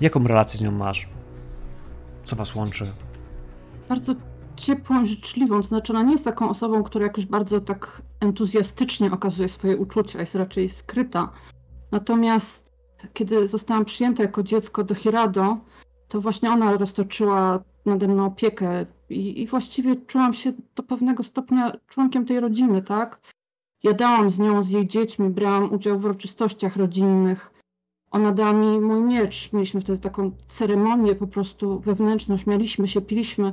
[0.00, 1.08] Jaką relację z nią masz?
[2.22, 2.86] Co was łączy?
[3.88, 4.14] Bardzo
[4.56, 5.62] ciepłą, życzliwą.
[5.62, 10.20] To znaczy, ona nie jest taką osobą, która jakoś bardzo tak entuzjastycznie okazuje swoje uczucia,
[10.20, 11.30] jest raczej skryta.
[11.90, 12.72] Natomiast
[13.12, 15.56] kiedy zostałam przyjęta jako dziecko do Hirado,
[16.14, 21.72] to właśnie ona roztoczyła nade mną opiekę i, i właściwie czułam się do pewnego stopnia
[21.88, 23.20] członkiem tej rodziny, tak?
[23.82, 27.50] Jadałam z nią, z jej dziećmi, brałam udział w uroczystościach rodzinnych.
[28.10, 29.52] Ona dała mi mój miecz.
[29.52, 33.52] Mieliśmy wtedy taką ceremonię po prostu wewnętrzną, śmialiśmy się, piliśmy.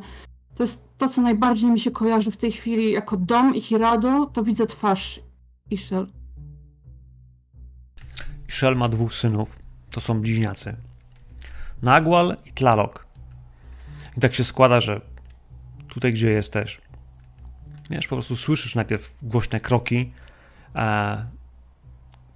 [0.56, 4.26] To jest to, co najbardziej mi się kojarzy w tej chwili jako dom i Hirado,
[4.26, 5.19] to widzę twarz
[5.71, 6.08] Ishel.
[8.50, 9.60] Ishel ma dwóch synów.
[9.91, 10.90] To są bliźniacy.
[11.82, 13.06] Nagwal i Tlalok.
[14.17, 15.02] I tak się składa, że
[15.88, 16.82] tutaj, gdzie jesteś,
[17.89, 20.12] wiesz, po prostu słyszysz najpierw głośne kroki,
[20.76, 21.26] e,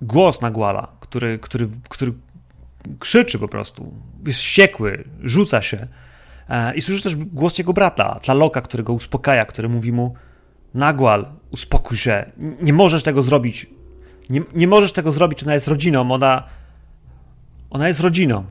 [0.01, 2.13] głos Nagwala, który, który, który
[2.99, 3.93] krzyczy po prostu,
[4.27, 5.87] jest wściekły, rzuca się.
[6.49, 10.15] E, I słyszysz też głos jego brata, Tlaloka, który go uspokaja, który mówi mu
[10.73, 12.31] Nagwal, uspokój się,
[12.61, 13.67] nie możesz tego zrobić.
[14.29, 16.43] Nie, nie możesz tego zrobić, ona jest rodziną, ona,
[17.69, 18.45] ona jest rodziną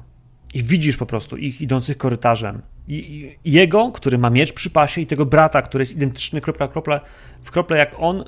[0.54, 2.62] i widzisz po prostu ich idących korytarzem.
[2.88, 6.68] I, i jego, który ma miecz przy pasie, i tego brata, który jest identyczny kropla,
[6.68, 7.00] kropla
[7.42, 8.24] w krople jak on,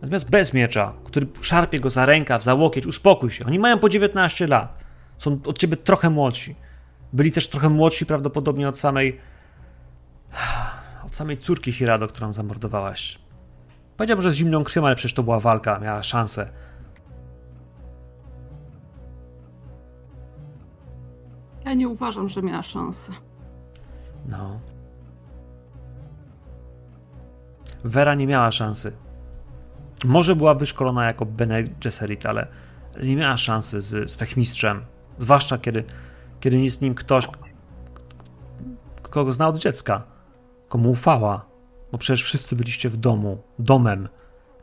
[0.00, 3.46] natomiast bez miecza, który szarpie go za rękaw, za łokieć, uspokój się.
[3.46, 4.84] Oni mają po 19 lat.
[5.18, 6.54] Są od ciebie trochę młodsi.
[7.12, 9.18] Byli też trochę młodsi prawdopodobnie od samej
[11.06, 13.18] od samej córki Hirado, którą zamordowałaś.
[13.96, 16.50] Powiedziałbym, że z zimną krwią, ale przecież to była walka, miała szansę.
[21.76, 23.12] Nie uważam, że miała szansę.
[24.28, 24.60] No.
[27.84, 28.92] Vera nie miała szansy.
[30.04, 32.46] Może była wyszkolona jako Bene Gesserit, ale
[33.02, 34.84] nie miała szansy z, z Fechmistrzem.
[35.18, 35.84] Zwłaszcza kiedy,
[36.40, 37.28] kiedy jest nim ktoś,
[39.02, 40.04] kogo zna od dziecka,
[40.68, 41.46] komu ufała.
[41.92, 44.08] Bo przecież wszyscy byliście w domu, domem.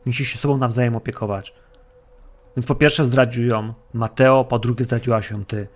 [0.06, 1.54] Musicie się sobą nawzajem opiekować.
[2.56, 5.68] Więc po pierwsze zdradził ją Mateo, po drugie zdradziłaś ją ty.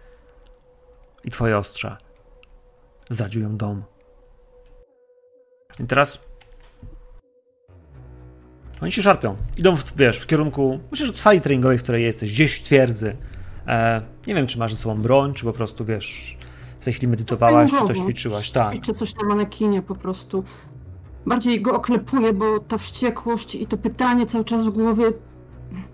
[1.26, 1.96] I twoje ostrze.
[3.10, 3.82] Zdradził ją dom.
[5.80, 6.20] I teraz
[8.82, 9.36] oni się szarpią.
[9.56, 13.16] Idą, w, wiesz, w kierunku, myślę, że sali treningowej, w której jesteś, gdzieś w twierdzy.
[13.66, 16.36] E, nie wiem, czy masz ze sobą broń, czy po prostu, wiesz,
[16.80, 18.50] w tej chwili medytowałaś, czy coś ćwiczyłaś.
[18.50, 18.72] Tak.
[18.72, 20.44] Ćwiczę coś na manekinie po prostu.
[21.26, 25.12] Bardziej go oklepuję, bo ta wściekłość i to pytanie cały czas w głowie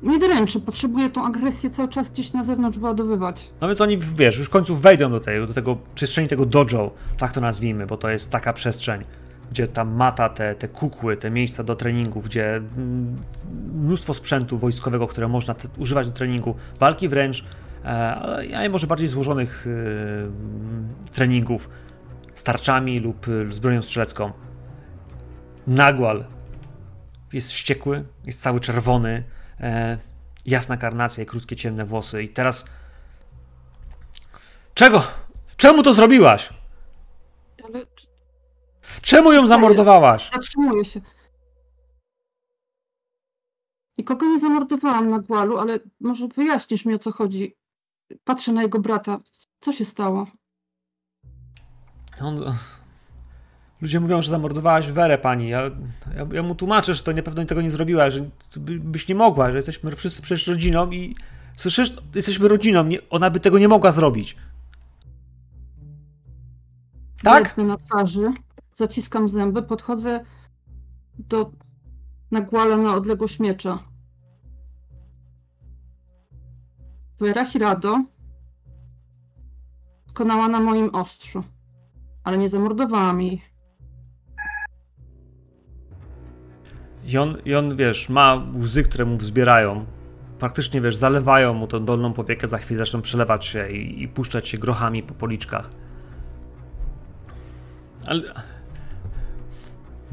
[0.03, 0.61] mnie dręczy.
[0.61, 3.51] Potrzebuję tą agresję cały czas gdzieś na zewnątrz wyładowywać.
[3.61, 6.91] No więc oni, wiesz, już w końcu wejdą do tej, do tego przestrzeni tego dojo,
[7.19, 9.03] tak to nazwijmy, bo to jest taka przestrzeń,
[9.51, 13.17] gdzie tam mata, te, te kukły, te miejsca do treningów, gdzie mm,
[13.75, 17.45] mnóstwo sprzętu wojskowego, które można używać do treningu, walki wręcz,
[18.57, 21.69] ale może bardziej złożonych e, treningów
[22.35, 24.33] z tarczami lub e, z bronią strzelecką.
[25.67, 26.25] Nagłal
[27.33, 29.23] jest wściekły, jest cały czerwony,
[29.61, 29.99] e,
[30.47, 32.65] jasna karnacja i krótkie ciemne włosy i teraz
[34.75, 35.03] Czego?
[35.57, 36.51] Czemu to zrobiłaś?
[37.65, 37.87] Ale
[39.03, 40.31] Czemu ją zamordowałaś?
[40.33, 41.01] zatrzymuję się.
[43.99, 47.57] Nikogo nie zamordowałam na Głalu, ale może wyjaśnisz mi o co chodzi.
[48.25, 49.21] Patrzę na jego brata.
[49.61, 50.27] Co się stało?
[52.21, 52.55] On...
[53.83, 55.49] Ludzie mówią, że zamordowałaś Werę, pani.
[55.49, 55.63] Ja,
[56.17, 58.21] ja, ja mu tłumaczę, że to na pewno tego nie zrobiła, że
[58.57, 61.17] by, byś nie mogła, że jesteśmy wszyscy przecież rodziną i
[61.57, 64.37] słyszysz, jesteśmy rodziną, nie, ona by tego nie mogła zrobić.
[67.23, 67.45] Tak?
[67.45, 68.33] Blednę na twarzy,
[68.77, 70.25] zaciskam zęby, podchodzę
[71.19, 71.51] do
[72.31, 73.79] Nagłala na odległość miecza.
[77.21, 78.05] Vera Hirado
[80.07, 81.45] skonała na moim ostrzu,
[82.25, 83.52] ale nie zamordowałam jej.
[87.05, 89.85] I on, I on, wiesz, ma łzy, które mu wzbierają.
[90.39, 94.49] Praktycznie, wiesz, zalewają mu tą dolną powiekę, za chwilę zaczną przelewać się i, i puszczać
[94.49, 95.71] się grochami po policzkach.
[98.07, 98.23] Ale...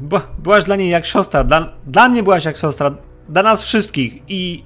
[0.00, 1.44] Była, byłaś dla niej jak siostra.
[1.44, 2.94] Dla, dla mnie byłaś jak siostra.
[3.28, 4.22] Dla nas wszystkich.
[4.28, 4.64] I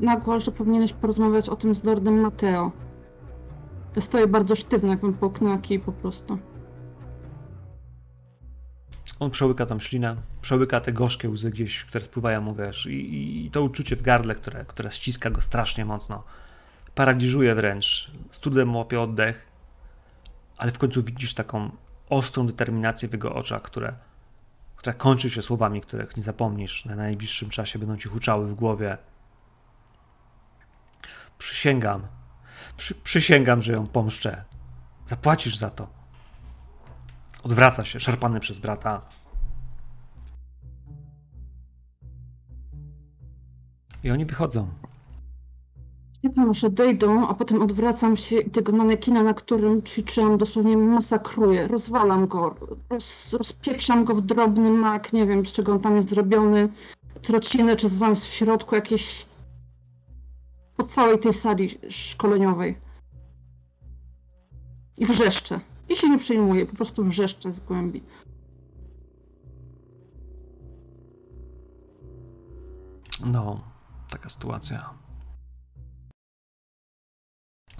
[0.00, 2.72] Nagłal, że powinieneś porozmawiać o tym z Lordem Mateo.
[4.00, 6.38] Stoję bardzo sztywno, jakbym połknęła kij po prostu.
[9.22, 13.50] On przełyka tam ślinę, przełyka te gorzkie łzy gdzieś, które spływają mu, wiesz, i, i,
[13.50, 16.24] to uczucie w gardle, które, które ściska go strasznie mocno.
[16.94, 19.46] Paraliżuje wręcz, z trudem łapie oddech,
[20.56, 21.70] ale w końcu widzisz taką
[22.08, 23.94] ostrą determinację w jego oczach, które,
[24.76, 28.98] która kończy się słowami, których nie zapomnisz na najbliższym czasie, będą ci huczały w głowie.
[31.38, 32.06] Przysięgam,
[32.76, 34.44] przy, przysięgam, że ją pomszczę.
[35.06, 36.01] Zapłacisz za to.
[37.42, 39.00] Odwraca się, szarpany przez brata.
[44.04, 44.68] I oni wychodzą.
[46.22, 50.76] Ja tam może dojdą, a potem odwracam się i tego manekina, na którym ćwiczyłam, dosłownie
[50.76, 51.68] masakruję.
[51.68, 52.54] Rozwalam go,
[52.90, 56.68] roz, rozpieprzam go w drobny mak, nie wiem z czego on tam jest zrobiony.
[57.22, 59.26] Trociny, czy tam w środku jakieś...
[60.76, 62.78] Po całej tej sali szkoleniowej.
[64.96, 65.60] I wrzeszczę.
[65.88, 68.02] I się nie przejmuję, po prostu wrzeszczę z głębi.
[73.26, 73.60] No,
[74.10, 74.90] taka sytuacja.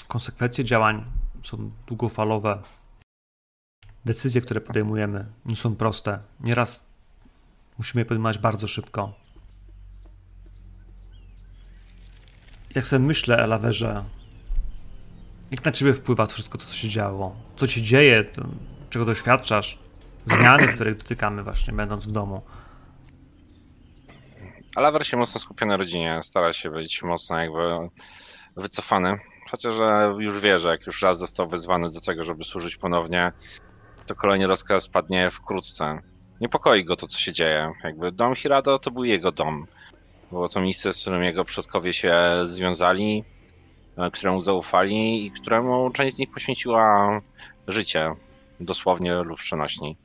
[0.09, 1.05] Konsekwencje działań
[1.45, 2.63] są długofalowe.
[4.05, 6.19] Decyzje, które podejmujemy, nie są proste.
[6.41, 6.85] Nieraz
[7.79, 9.13] musimy je podejmować bardzo szybko.
[12.71, 14.05] I tak sobie myślę, Elawerze,
[15.53, 17.37] jak na ciebie wpływa to wszystko to, co się działo?
[17.57, 18.25] Co się dzieje?
[18.25, 18.43] To,
[18.91, 19.79] czego doświadczasz?
[20.25, 22.43] Zmiany, których dotykamy właśnie, będąc w domu.
[24.77, 27.89] Alaver się mocno skupia na rodzinie, stara się być mocno jakby
[28.57, 29.17] wycofany.
[29.51, 33.33] Chociaż że już wie, że jak już raz został wezwany do tego, żeby służyć ponownie,
[34.07, 35.99] to kolejny rozkaz padnie wkrótce.
[36.41, 37.73] Niepokoi go to, co się dzieje.
[37.85, 39.67] Jakby dom Hirado to był jego dom.
[40.31, 43.42] Było to miejsce, z którym jego przodkowie się związali, e,
[44.13, 47.13] któremu zaufali i któremu część z nich poświęciła
[47.69, 48.15] życie.
[48.61, 49.97] dosłownie lub przenośni.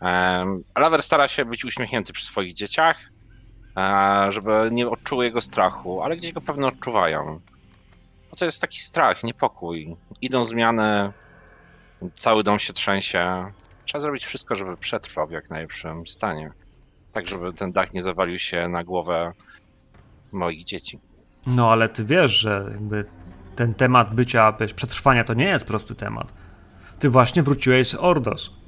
[0.00, 2.96] Em, Lawer stara się być uśmiechnięty przy swoich dzieciach,
[3.76, 7.40] e, żeby nie odczuły jego strachu, ale gdzieś go pewno odczuwają.
[8.30, 9.96] Bo to jest taki strach, niepokój.
[10.20, 11.12] Idą zmiany,
[12.16, 13.52] cały dom się trzęsie.
[13.84, 16.52] Trzeba zrobić wszystko, żeby przetrwał w jak najlepszym stanie.
[17.12, 19.32] Tak, żeby ten dach nie zawalił się na głowę
[20.32, 20.98] moich dzieci.
[21.46, 23.04] No ale ty wiesz, że jakby
[23.56, 26.32] ten temat bycia bez przetrwania to nie jest prosty temat.
[26.98, 28.60] Ty właśnie wróciłeś z Ordos.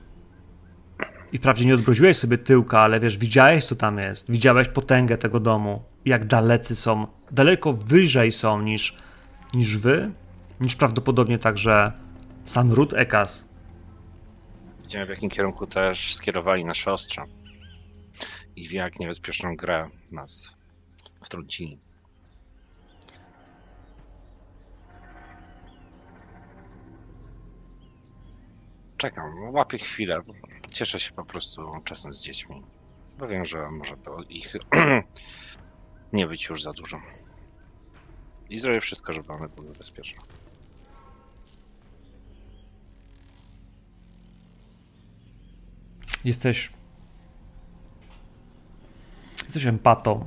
[1.33, 4.31] I wprawdzie nie odgroziłeś sobie tyłka, ale wiesz, widziałeś co tam jest.
[4.31, 5.83] Widziałeś potęgę tego domu.
[6.05, 7.07] Jak dalecy są.
[7.31, 8.97] Daleko wyżej są niż,
[9.55, 10.11] niż wy.
[10.61, 11.93] Niż prawdopodobnie także
[12.45, 13.45] sam ród Ekas.
[14.83, 17.25] Widziałem w jakim kierunku też skierowali nasze ostrza.
[18.57, 20.51] I w jak niebezpieczną grę nas
[21.25, 21.79] wtrącili.
[29.03, 30.21] Czekam, łapię chwilę.
[30.71, 32.63] Cieszę się po prostu czasem z dziećmi.
[33.19, 34.57] Bo wiem, że może to ich
[36.13, 37.01] nie być już za dużo.
[38.51, 40.23] I zrobię wszystko, żeby one były bezpieczne.
[46.25, 46.71] Jesteś.
[49.45, 50.27] Jesteś empatą,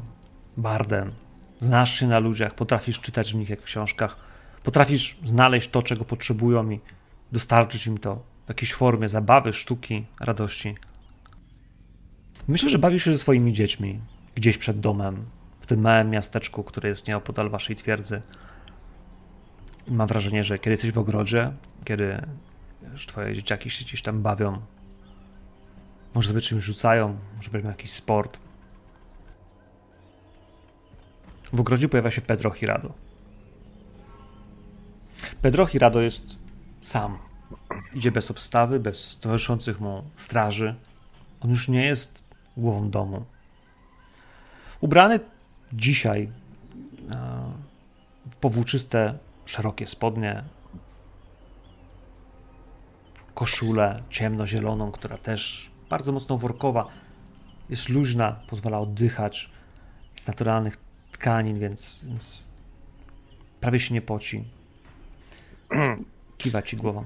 [0.57, 1.13] bardem.
[1.61, 4.15] Znasz się na ludziach, potrafisz czytać w nich jak w książkach.
[4.63, 6.79] Potrafisz znaleźć to, czego potrzebują i
[7.31, 10.75] dostarczyć im to w jakiejś formie zabawy, sztuki, radości.
[12.47, 13.99] Myślę, że bawisz się ze swoimi dziećmi
[14.35, 15.25] gdzieś przed domem,
[15.59, 18.21] w tym małym miasteczku, które jest nieopodal waszej twierdzy.
[19.87, 21.51] Mam wrażenie, że kiedy jesteś w ogrodzie,
[21.85, 22.21] kiedy
[23.07, 24.61] twoje dzieciaki się gdzieś tam bawią,
[26.13, 28.39] może sobie czymś rzucają, może robią jakiś sport.
[31.53, 32.93] W ogrodzie pojawia się Pedro Hirado.
[35.41, 36.39] Pedro Hirado jest
[36.81, 37.17] sam.
[37.93, 40.75] Idzie bez obstawy, bez towarzyszących mu straży.
[41.41, 42.23] On już nie jest
[42.57, 43.25] głową domu.
[44.81, 45.19] Ubrany
[45.73, 46.29] dzisiaj
[47.11, 47.51] e,
[48.31, 50.43] w powłóczyste, szerokie spodnie,
[53.33, 56.87] koszulę ciemnozieloną, która też bardzo mocno workowa,
[57.69, 59.49] jest luźna, pozwala oddychać
[60.15, 60.77] z naturalnych
[61.11, 62.47] tkanin, więc, więc
[63.59, 64.45] prawie się nie poci.
[66.37, 67.05] Kiwa ci głową.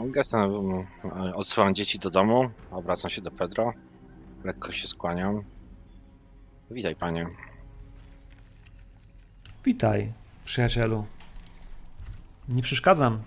[0.00, 0.86] Gestem mm,
[1.34, 3.72] odsyłam dzieci do domu, obracam się do Pedro,
[4.44, 5.42] lekko się skłaniam.
[6.70, 7.26] Witaj panie.
[9.64, 10.12] Witaj,
[10.44, 11.06] przyjacielu.
[12.48, 13.22] Nie przeszkadzam.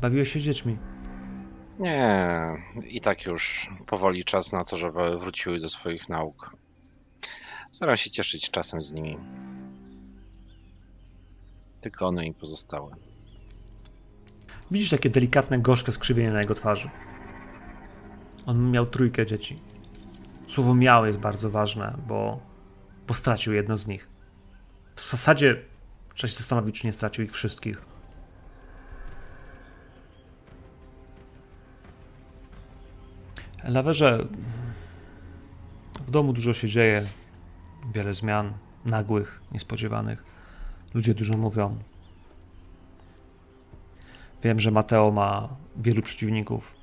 [0.00, 0.76] Bawiłeś się z dziećmi.
[1.78, 2.40] Nie,
[2.84, 6.56] i tak już powoli czas na to, żeby wróciły do swoich nauk.
[7.70, 9.18] Staram się cieszyć czasem z nimi.
[11.80, 12.92] Tylko one im pozostały.
[14.70, 16.90] Widzisz takie delikatne, gorzkie skrzywienie na jego twarzy.
[18.46, 19.56] On miał trójkę dzieci.
[20.48, 22.40] Słowo miał jest bardzo ważne, bo,
[23.06, 24.08] bo stracił jedno z nich.
[24.96, 25.62] W zasadzie
[26.14, 27.82] trzeba się zastanowić, czy nie stracił ich wszystkich.
[33.64, 34.26] Lawerze,
[36.06, 37.06] w domu dużo się dzieje,
[37.94, 38.52] wiele zmian,
[38.84, 40.24] nagłych, niespodziewanych.
[40.94, 41.78] Ludzie dużo mówią.
[44.42, 46.74] Wiem, że Mateo ma wielu przeciwników.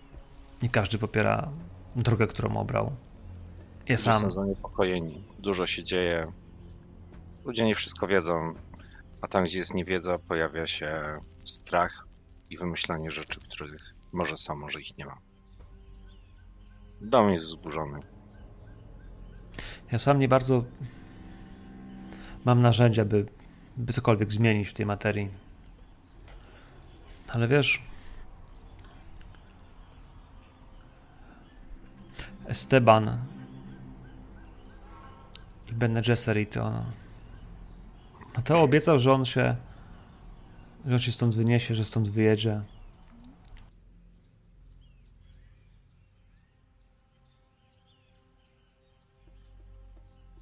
[0.64, 1.50] Nie każdy popiera
[1.96, 2.86] drogę, którą obrał.
[2.86, 2.92] Ja
[3.82, 5.24] Ludzie sam są zaniepokojeni.
[5.40, 6.32] Dużo się dzieje.
[7.46, 8.54] Ludzie nie wszystko wiedzą,
[9.22, 12.08] a tam, gdzie jest niewiedza, pojawia się strach
[12.50, 15.18] i wymyślanie rzeczy, których może są, może ich nie ma.
[17.02, 18.00] Dom jest zburzony.
[19.92, 20.64] Ja sam nie bardzo
[22.46, 23.26] mam narzędzia, by,
[23.78, 25.45] by cokolwiek zmienić w tej materii.
[27.28, 27.82] Ale wiesz,
[32.46, 33.18] Esteban
[35.70, 36.86] i Bene Gesserit, on...
[38.36, 39.56] Mateo obiecał, że on się
[40.86, 42.62] że on się stąd wyniesie, że stąd wyjedzie.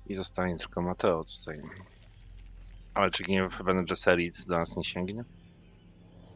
[0.07, 1.61] I zostanie tylko Mateo tutaj.
[2.93, 5.23] Ale czy gniew Bene Gesserit do nas nie sięgnie?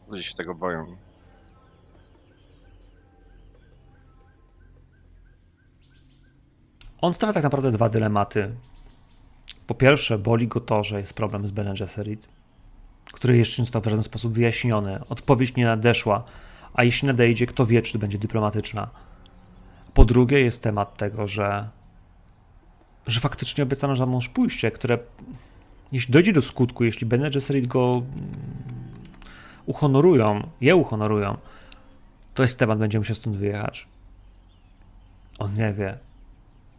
[0.07, 0.97] Ludzie się tego boją.
[7.01, 8.55] On stawia tak naprawdę dwa dylematy.
[9.67, 12.27] Po pierwsze, boli go to, że jest problem z Bene Gesserit,
[13.13, 14.99] który jeszcze nie został w żaden sposób wyjaśniony.
[15.09, 16.23] Odpowiedź nie nadeszła,
[16.73, 18.89] a jeśli nadejdzie, kto wie, czy będzie dyplomatyczna.
[19.93, 21.69] Po drugie, jest temat tego, że,
[23.07, 24.99] że faktycznie obiecano za mąż pójście, które
[25.91, 28.76] jeśli dojdzie do skutku, jeśli Bene Gesserit go mm,
[29.67, 31.37] uhonorują, je uhonorują,
[32.33, 33.87] to Esteban będzie musiał stąd wyjechać.
[35.39, 35.97] On nie wie.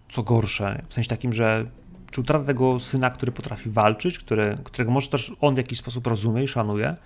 [0.09, 1.67] Co gorsze, w sensie takim, że
[2.11, 6.07] czy utrata tego syna, który potrafi walczyć, który, którego może też on w jakiś sposób
[6.07, 6.97] rozumie i szanuje,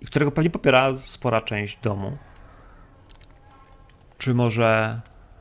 [0.00, 2.16] i którego pewnie popiera spora część domu.
[4.18, 5.00] Czy może,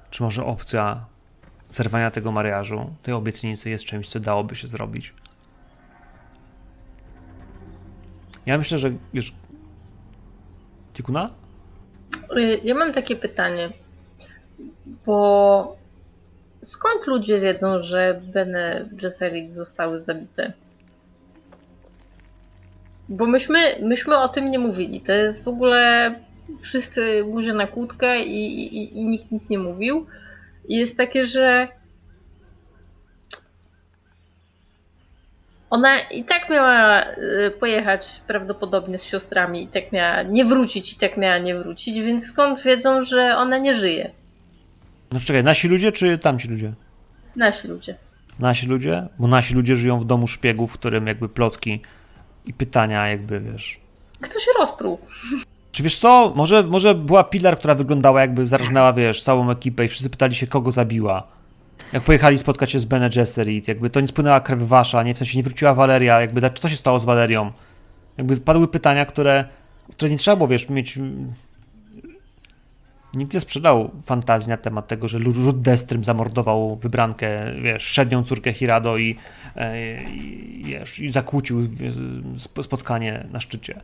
[0.09, 1.05] czy może opcja
[1.69, 5.13] zerwania tego mariażu, tej obietnicy jest czymś, co dałoby się zrobić?
[8.45, 9.33] Ja myślę, że już.
[12.37, 13.69] Y, Ja mam takie pytanie,
[15.05, 15.77] bo
[16.63, 20.53] skąd ludzie wiedzą, że Bene Gesserit zostały zabite?
[23.09, 25.01] Bo myśmy, myśmy o tym nie mówili.
[25.01, 26.15] To jest w ogóle
[26.59, 30.05] wszyscy buzie na kłódkę i, i, i nikt nic nie mówił.
[30.67, 31.67] I jest takie, że
[35.71, 40.95] ona i tak miała y, pojechać prawdopodobnie z siostrami, i tak miała nie wrócić, i
[40.95, 44.11] tak miała nie wrócić, więc skąd wiedzą, że ona nie żyje?
[45.11, 46.73] No czekaj, nasi ludzie czy tamci ludzie?
[47.35, 47.95] Nasi ludzie.
[48.39, 49.07] Nasi ludzie?
[49.19, 51.81] Bo nasi ludzie żyją w domu szpiegów, w którym jakby plotki
[52.45, 53.79] i pytania jakby, wiesz...
[54.21, 54.99] Kto się rozpruł?
[55.71, 59.87] Czy wiesz co, może, może była Pilar, która wyglądała jakby zarażnęła, wiesz, całą ekipę i
[59.87, 61.27] wszyscy pytali się, kogo zabiła.
[61.93, 65.17] Jak pojechali spotkać się z Bene Gesserit, jakby to nie spłynęła krew wasza, nie, w
[65.17, 67.51] sensie nie wróciła Valeria, jakby co się stało z Valerią?
[68.17, 69.45] Jakby padły pytania, które,
[69.91, 70.99] które nie trzeba było, wiesz, mieć...
[73.13, 78.53] Nikt nie sprzedał fantazji na temat tego, że Lud Destrym zamordował wybrankę, wiesz, średnią córkę
[78.53, 79.15] Hirado i,
[79.55, 81.69] e, i, wiesz, i zakłócił
[82.45, 83.81] sp- spotkanie na szczycie.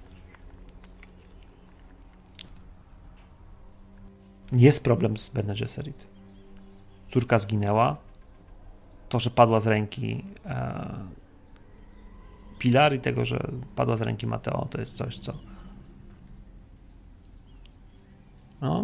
[4.51, 6.16] Jest problem z Bene Gesserit.
[7.09, 7.97] Córka zginęła.
[9.09, 10.89] To, że padła z ręki e,
[12.59, 15.33] Pilar i tego, że padła z ręki Mateo, to jest coś, co.
[18.61, 18.83] No.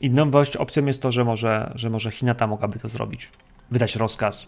[0.00, 3.30] Inną opcją jest to, że może, że może Hinata mogłaby to zrobić.
[3.70, 4.46] Wydać rozkaz.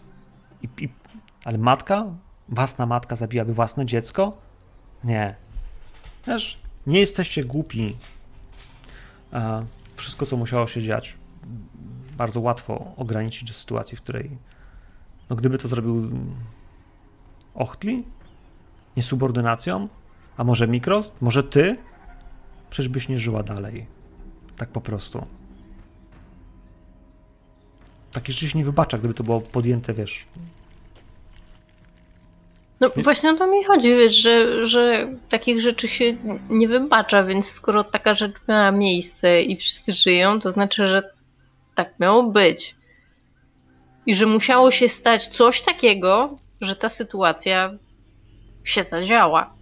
[0.61, 0.89] I, i,
[1.45, 2.05] ale matka?
[2.49, 4.37] Własna matka zabiłaby własne dziecko?
[5.03, 5.35] Nie.
[6.27, 7.97] Wiesz, nie jesteście głupi.
[9.33, 9.65] E,
[9.95, 11.17] wszystko, co musiało się dziać,
[12.17, 14.37] bardzo łatwo ograniczyć do sytuacji, w której
[15.29, 16.09] no gdyby to zrobił
[17.55, 18.03] Ochtli,
[18.97, 19.87] niesubordynacją,
[20.37, 21.77] a może Mikrost, może ty,
[22.69, 23.85] przecież byś nie żyła dalej.
[24.55, 25.25] Tak po prostu.
[28.11, 30.25] Takie rzeczy się nie wybacza, gdyby to było podjęte, wiesz,
[32.79, 36.17] No właśnie o to mi chodzi, wiesz, że, że takich rzeczy się
[36.49, 41.03] nie wybacza, więc skoro taka rzecz miała miejsce i wszyscy żyją, to znaczy, że
[41.75, 42.75] tak miało być.
[44.05, 47.73] I że musiało się stać coś takiego, że ta sytuacja
[48.63, 49.53] się zadziała.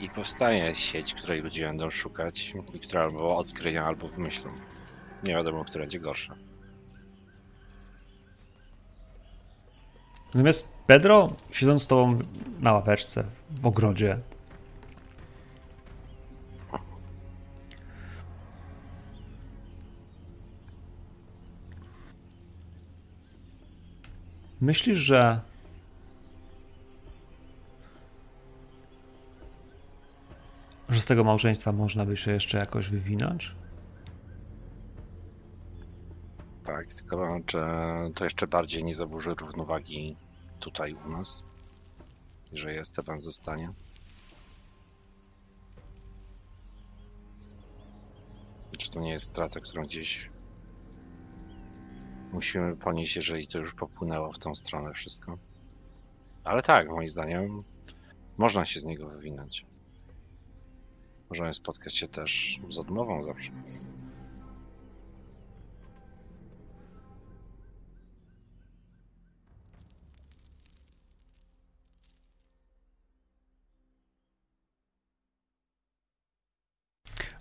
[0.00, 4.50] I powstaje sieć, której ludzie będą szukać i która albo odkryją, albo wymyślą.
[5.22, 6.34] Nie wiadomo, która będzie gorsza.
[10.34, 12.18] Natomiast Pedro, siedząc z tobą
[12.60, 14.18] na ławeczce w ogrodzie,
[24.60, 25.40] myślisz, że
[30.88, 33.54] że z tego małżeństwa można by się jeszcze jakoś wywinąć?
[36.64, 40.16] Tak, tylko że to jeszcze bardziej nie zaburzy równowagi
[40.64, 41.42] tutaj u nas.
[42.52, 43.72] Że Esteban zostanie.
[48.78, 50.30] Czy to nie jest strata, którą gdzieś
[52.32, 55.38] musimy ponieść, jeżeli to już popłynęło w tą stronę wszystko.
[56.44, 57.64] Ale tak, moim zdaniem
[58.36, 59.66] można się z niego wywinąć.
[61.30, 63.50] Możemy spotkać się też z odmową zawsze.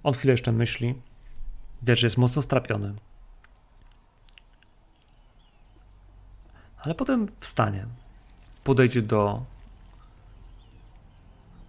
[0.04, 0.96] On chwilę jeszcze myśli.
[1.82, 2.96] Widać, że jest mocno strapiony.
[6.78, 7.86] Ale potem wstanie.
[8.64, 9.46] Podejdzie do.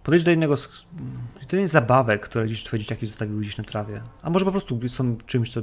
[0.03, 0.85] Podejdzie do z.
[1.35, 4.01] Do jednej zabawek, które gdzieś twoje dzieciaki zostawiły gdzieś na trawie.
[4.21, 5.61] A może po prostu są czymś, co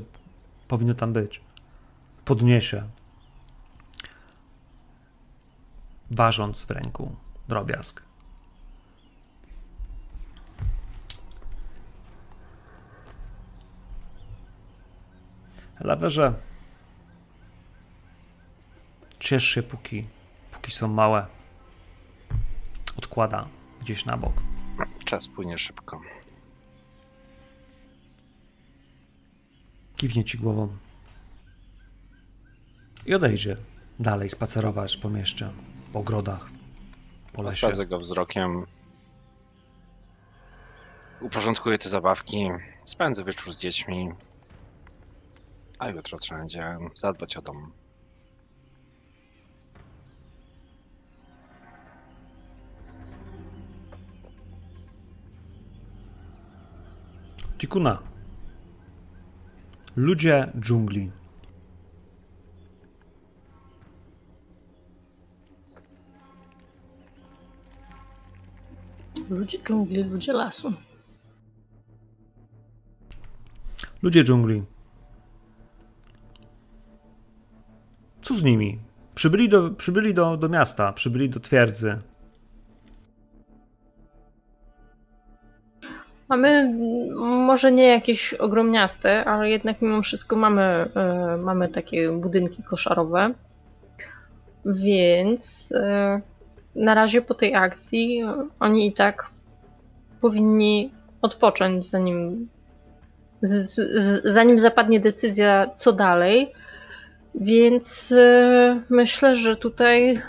[0.68, 1.40] powinno tam być.
[2.24, 2.88] Podniesie.
[6.10, 7.16] Ważąc w ręku
[7.48, 8.02] drobiazg.
[15.84, 16.34] Lawerze,
[19.18, 20.06] ciesz się póki,
[20.50, 21.26] póki są małe.
[22.98, 23.48] Odkłada
[23.80, 24.32] gdzieś na bok.
[25.06, 26.00] Czas płynie szybko.
[29.96, 30.76] Kiwnie ci głową.
[33.06, 33.56] I odejdzie
[33.98, 35.50] dalej spacerować po mieście,
[35.92, 36.50] po ogrodach,
[37.32, 37.86] po lesie.
[37.86, 38.66] Go wzrokiem.
[41.20, 42.48] Uporządkuję te zabawki.
[42.84, 44.12] Spędzę wieczór z dziećmi.
[45.82, 47.72] A jutro trzeba będzie zadbać o dom.
[57.58, 57.98] Tikuna.
[59.96, 61.10] Ludzie dżungli.
[69.30, 70.72] Ludzie dżungli, ludzie lasu.
[74.02, 74.62] Ludzie dżungli.
[78.22, 78.78] Co z nimi?
[79.14, 81.98] Przybyli do, przybyli do, do miasta, przybyli do twierdzy.
[86.28, 86.74] Mamy
[87.20, 93.34] może nie jakieś ogromniaste, ale jednak mimo wszystko mamy, e, mamy takie budynki koszarowe.
[94.64, 96.20] Więc e,
[96.74, 99.30] na razie po tej akcji e, oni i tak
[100.20, 100.92] powinni
[101.22, 102.48] odpocząć, zanim,
[103.42, 106.52] z, z, zanim zapadnie decyzja, co dalej.
[107.34, 110.20] Więc e, myślę, że tutaj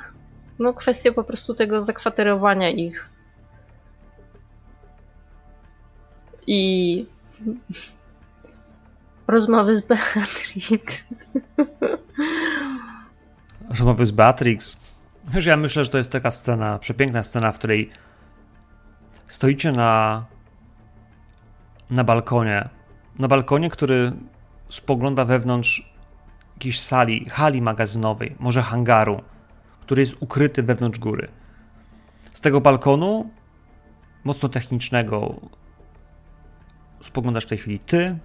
[0.60, 3.10] no, kwestia po prostu tego zakwaterowania ich
[6.48, 7.06] i
[9.28, 11.04] rozmowy z Beatrix.
[13.70, 14.78] Rozmowy z Beatrix.
[15.34, 17.90] Wiesz, ja myślę, że to jest taka scena, przepiękna scena, w której
[19.28, 20.26] stoicie na,
[21.90, 22.70] na balkonie.
[23.20, 24.12] Na balkonie, który
[24.70, 25.93] spogląda wewnątrz
[26.54, 29.22] jakiejś sali, hali magazynowej, może hangaru,
[29.82, 31.28] który jest ukryty wewnątrz góry.
[32.34, 33.30] Z tego balkonu,
[34.24, 35.36] mocno technicznego,
[37.02, 38.18] spoglądasz w tej chwili ty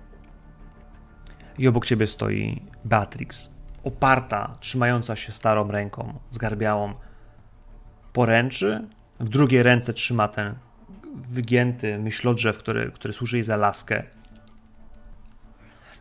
[1.58, 3.50] i obok ciebie stoi Beatrix,
[3.84, 6.94] oparta, trzymająca się starą ręką, zgarbiałą
[8.12, 8.88] poręczy.
[9.20, 10.54] W drugiej ręce trzyma ten
[11.14, 14.02] wygięty myślodrzew, który, który służy jej za laskę.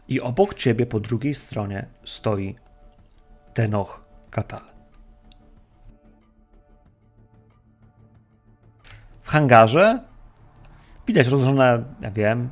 [0.08, 2.55] I obok ciebie po drugiej stronie stoi
[3.53, 4.62] Tenoch Katal.
[9.22, 10.03] W hangarze
[11.08, 12.49] widać rozłożone, ja wiem,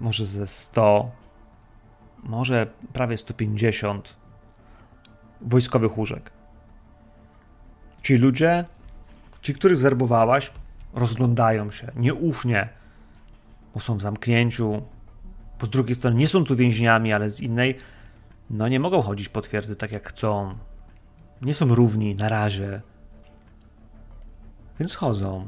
[0.00, 1.10] może ze 100,
[2.22, 4.16] może prawie 150
[5.40, 6.30] wojskowych łóżek.
[8.02, 8.64] Ci ludzie,
[9.42, 10.50] ci, których zerbowałaś,
[10.94, 12.68] rozglądają się nieufnie,
[13.74, 14.82] bo są w zamknięciu.
[15.60, 17.78] Po z drugiej strony nie są tu więźniami, ale z innej,
[18.50, 20.54] no nie mogą chodzić po twierdzy tak jak chcą.
[21.42, 22.82] Nie są równi na razie.
[24.78, 25.46] Więc chodzą.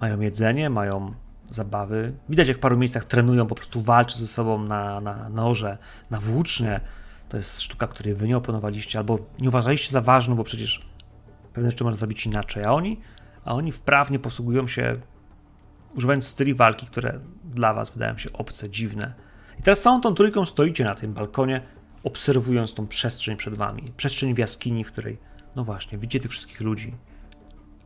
[0.00, 1.14] Mają jedzenie, mają
[1.50, 2.12] zabawy.
[2.28, 5.78] Widać, jak w paru miejscach trenują, po prostu walczą ze sobą na, na noże,
[6.10, 6.80] na włócznie.
[7.28, 10.80] To jest sztuka, której wy nie oponowaliście, albo nie uważaliście za ważną, bo przecież
[11.52, 12.64] pewne rzeczy można zrobić inaczej.
[12.64, 13.00] A oni,
[13.44, 14.96] a oni wprawnie posługują się,
[15.94, 19.27] używając styli walki, które dla was wydają się obce, dziwne.
[19.58, 21.62] I teraz całą tą trójką stoicie na tym balkonie,
[22.04, 23.92] obserwując tą przestrzeń przed wami.
[23.96, 25.18] Przestrzeń w jaskini, w której,
[25.56, 26.94] no właśnie, widzicie tych wszystkich ludzi.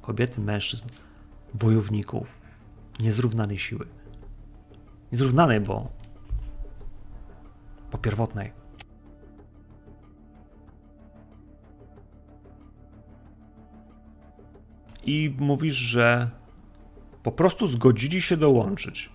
[0.02, 0.88] Kobiety, mężczyzn,
[1.54, 2.38] wojowników,
[3.00, 3.86] niezrównanej siły.
[5.12, 5.90] Niezrównanej, bo.
[7.90, 8.52] po pierwotnej.
[15.04, 16.30] I mówisz, że
[17.22, 19.10] po prostu zgodzili się dołączyć.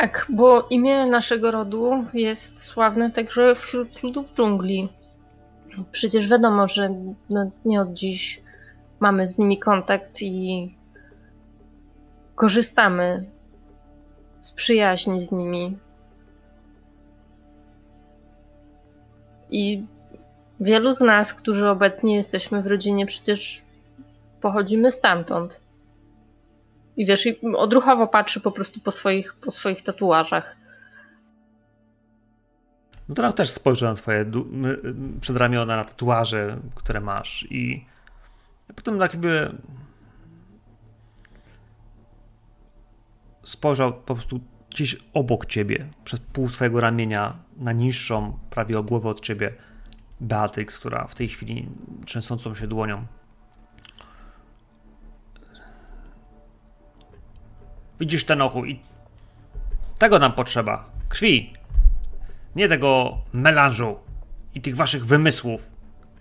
[0.00, 4.88] Tak, bo imię naszego rodu jest sławne także wśród ludów dżungli.
[5.92, 6.94] Przecież wiadomo, że
[7.30, 8.42] no, nie od dziś
[9.00, 10.68] mamy z nimi kontakt i
[12.34, 13.24] korzystamy
[14.40, 15.78] z przyjaźni z nimi.
[19.50, 19.84] I
[20.60, 23.62] wielu z nas, którzy obecnie jesteśmy w rodzinie, przecież
[24.40, 25.63] pochodzimy stamtąd.
[26.96, 30.56] I wiesz, i odruchowo patrzy po prostu po swoich, po swoich tatuażach.
[33.08, 34.24] No teraz też spojrzę na twoje
[35.20, 37.86] przedramiona, na tatuaże, które masz i
[38.76, 39.54] potem tak jakby
[43.42, 44.40] spojrzał po prostu
[44.70, 49.54] gdzieś obok ciebie, przez pół twojego ramienia, na niższą, prawie o głowę od ciebie,
[50.20, 51.68] Beatrix, która w tej chwili
[52.04, 53.06] trzęsącą się dłonią
[58.00, 58.80] Widzisz ten ochu i
[59.98, 60.90] tego nam potrzeba.
[61.08, 61.52] Krwi.
[62.56, 63.96] Nie tego melanżu
[64.54, 65.70] i tych waszych wymysłów,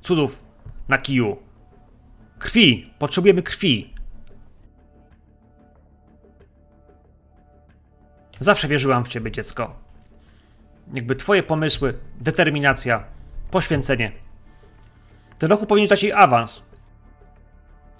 [0.02, 0.44] cudów
[0.88, 1.38] na kiju.
[2.40, 2.94] Krwi.
[3.00, 3.94] Potrzebujemy krwi.
[8.40, 9.76] Zawsze wierzyłam w ciebie, dziecko.
[10.94, 13.04] Jakby twoje pomysły, determinacja,
[13.52, 14.12] poświęcenie.
[15.40, 16.64] Ten roku powinien dać jej awans.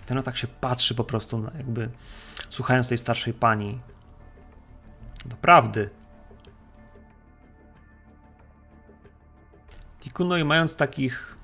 [0.06, 1.90] Ten tak się patrzy po prostu, jakby
[2.50, 3.80] słuchając tej starszej pani.
[5.26, 5.90] Doprawdy.
[10.00, 11.38] Tikuno i mając takich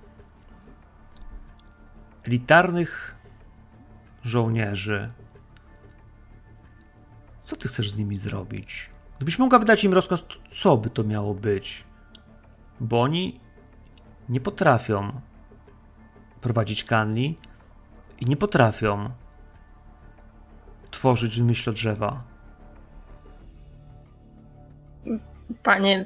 [2.24, 3.16] elitarnych
[4.24, 5.12] żołnierzy,
[7.44, 8.90] co ty chcesz z nimi zrobić?
[9.18, 11.84] Gdybyś mogła wydać im rozkaz, to co by to miało być?
[12.80, 13.40] Bo oni
[14.30, 15.22] nie potrafią
[16.42, 17.38] prowadzić kanli
[18.22, 19.10] i nie potrafią
[20.92, 22.24] tworzyć myślodrzewa.
[25.64, 26.06] Panie,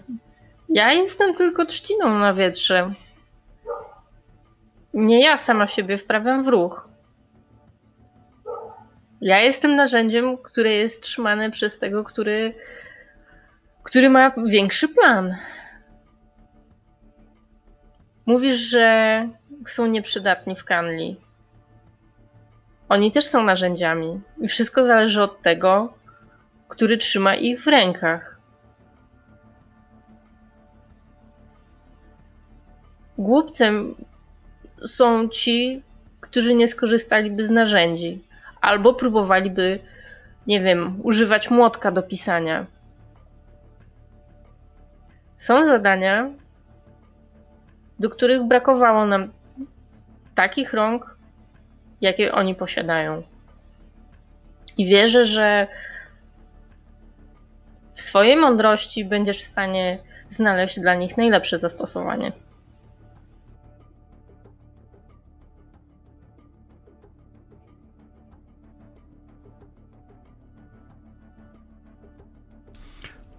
[0.69, 2.91] ja jestem tylko trzciną na wietrze.
[4.93, 6.89] Nie ja sama siebie wprawiam w ruch.
[9.21, 12.55] Ja jestem narzędziem, które jest trzymane przez tego, który,
[13.83, 15.35] który ma większy plan.
[18.25, 19.29] Mówisz, że
[19.67, 21.17] są nieprzydatni w Kanli.
[22.93, 25.93] Oni też są narzędziami i wszystko zależy od tego,
[26.67, 28.39] który trzyma ich w rękach.
[33.17, 33.95] Głupcem
[34.85, 35.83] są ci,
[36.21, 38.23] którzy nie skorzystaliby z narzędzi
[38.61, 39.79] albo próbowaliby,
[40.47, 42.65] nie wiem, używać młotka do pisania.
[45.37, 46.29] Są zadania,
[47.99, 49.31] do których brakowało nam
[50.35, 51.12] takich rąk,
[52.03, 53.23] jakie oni posiadają.
[54.77, 55.67] I wierzę, że
[57.93, 59.99] w swojej mądrości będziesz w stanie
[60.29, 62.31] znaleźć dla nich najlepsze zastosowanie.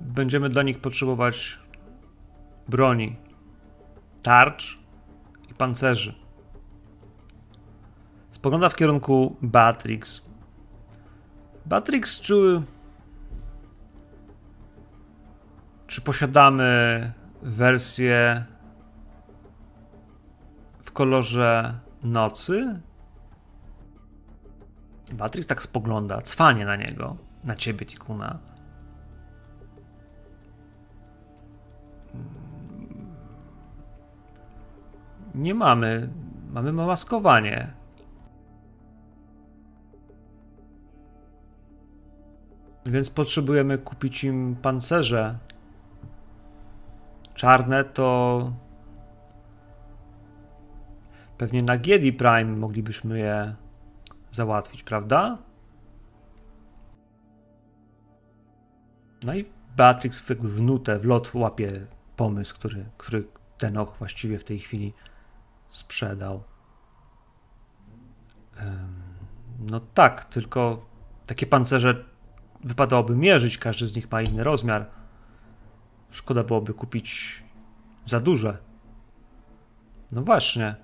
[0.00, 1.58] Będziemy dla nich potrzebować
[2.68, 3.16] broni,
[4.22, 4.78] tarcz
[5.50, 6.23] i pancerzy.
[8.44, 10.22] Spogląda w kierunku Batrix.
[11.66, 12.62] Batrix, czy.
[15.86, 18.44] Czy posiadamy wersję
[20.82, 22.80] w kolorze nocy?
[25.12, 28.38] Batrix tak spogląda, cwanie na niego, na ciebie, Tikuna.
[35.34, 36.08] Nie mamy.
[36.50, 37.83] Mamy maskowanie.
[42.86, 45.38] Więc potrzebujemy kupić im pancerze.
[47.34, 48.52] Czarne to.
[51.38, 53.54] Pewnie na Giedi Prime moglibyśmy je
[54.32, 55.38] załatwić, prawda?
[59.24, 59.44] No i
[59.76, 61.70] Beatrix w nutę, w lot łapie
[62.16, 63.24] pomysł, który, który
[63.58, 64.92] ten ok właściwie w tej chwili
[65.68, 66.42] sprzedał.
[69.58, 70.86] No tak, tylko
[71.26, 72.04] takie pancerze
[72.64, 74.86] wypadałoby mierzyć, każdy z nich ma inny rozmiar.
[76.10, 77.42] Szkoda byłoby kupić
[78.06, 78.58] za duże.
[80.12, 80.74] No właśnie.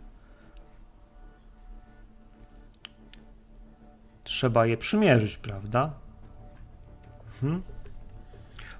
[4.24, 5.92] Trzeba je przymierzyć, prawda?
[7.34, 7.62] Mhm.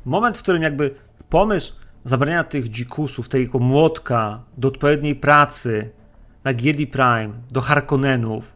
[0.04, 0.94] Moment, w którym jakby
[1.28, 1.74] pomysł
[2.04, 5.90] zabrania tych dzikusów, tego młotka do odpowiedniej pracy
[6.44, 8.54] na Giedi Prime, do Harkonnenów,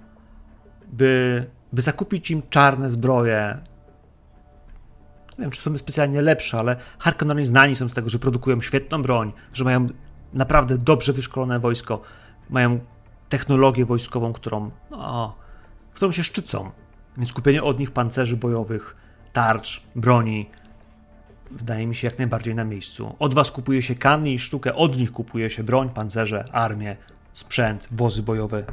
[0.92, 3.58] by, by zakupić im czarne zbroje.
[5.38, 9.02] Nie wiem, czy są specjalnie lepsze, ale Harkonneni znani są z tego, że produkują świetną
[9.02, 9.88] broń, że mają
[10.32, 12.00] naprawdę dobrze wyszkolone wojsko,
[12.50, 12.80] mają
[13.28, 15.36] technologię wojskową, którą, no,
[15.94, 16.70] którą się szczycą.
[17.16, 18.96] Więc kupienie od nich pancerzy bojowych,
[19.32, 20.50] tarcz, broni,
[21.50, 23.16] wydaje mi się jak najbardziej na miejscu.
[23.18, 26.96] Od was kupuje się kany i sztukę, od nich kupuje się broń, pancerze, armię,
[27.32, 28.64] sprzęt, wozy bojowe,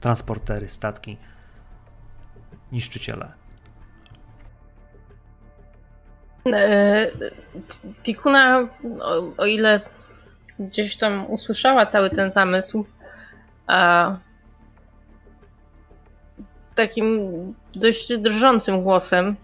[0.00, 1.16] transportery, statki,
[2.72, 3.32] niszczyciele.
[6.46, 7.10] E,
[8.02, 8.68] Tikuna,
[9.00, 9.80] o, o, ile
[10.58, 12.84] gdzieś tam usłyszała cały ten zamysł,
[13.66, 14.16] a
[16.74, 19.36] takim dość drżącym głosem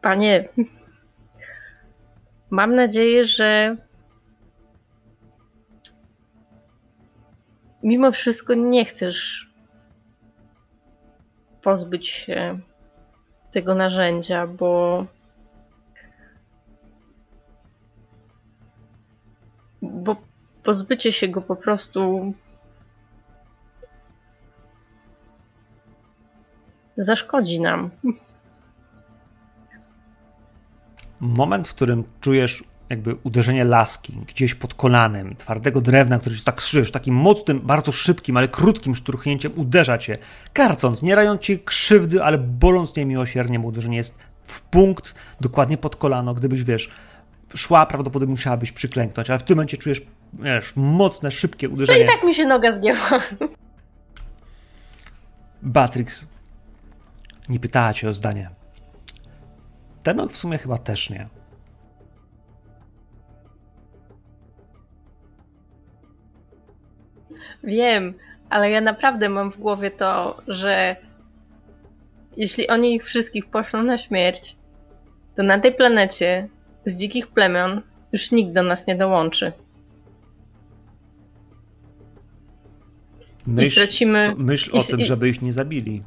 [0.00, 0.48] Panie,
[2.50, 3.76] mam nadzieję, że
[7.82, 9.50] mimo wszystko nie chcesz
[11.62, 12.60] pozbyć się
[13.50, 15.04] tego narzędzia, bo
[19.82, 20.16] bo
[20.62, 22.32] pozbycie się go po prostu
[26.96, 27.90] zaszkodzi nam.
[31.20, 36.60] Moment, w którym czujesz jakby uderzenie laski gdzieś pod kolanem, twardego drewna, który się tak
[36.60, 40.16] szysz, takim mocnym, bardzo szybkim, ale krótkim szturchnięciem uderza cię,
[40.52, 45.96] karcąc, nie rając ci krzywdy, ale boląc niemiłosiernie, bo uderzenie jest w punkt, dokładnie pod
[45.96, 46.34] kolano.
[46.34, 46.90] Gdybyś, wiesz,
[47.54, 52.06] szła, prawdopodobnie musiałabyś przyklęknąć, ale w tym momencie czujesz, wiesz, mocne, szybkie No i uderzenie.
[52.06, 53.20] tak mi się noga zdjęła.
[55.62, 56.26] Batrix
[57.48, 58.50] nie pytała cię o zdanie.
[60.02, 61.28] Tenok w sumie chyba też nie.
[67.64, 68.14] Wiem,
[68.50, 70.96] ale ja naprawdę mam w głowie to, że
[72.36, 74.56] jeśli oni ich wszystkich poszlą na śmierć,
[75.36, 76.48] to na tej planecie
[76.86, 77.82] z dzikich plemion
[78.12, 79.52] już nikt do nas nie dołączy.
[83.46, 84.32] I Myśl, stracimy.
[84.36, 86.02] to myśl i- o tym, i- żeby ich nie zabili.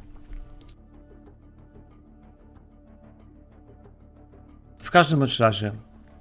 [4.82, 5.72] W każdym razie,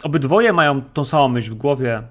[0.03, 2.03] obydwoje mają tą samą myśl w głowie.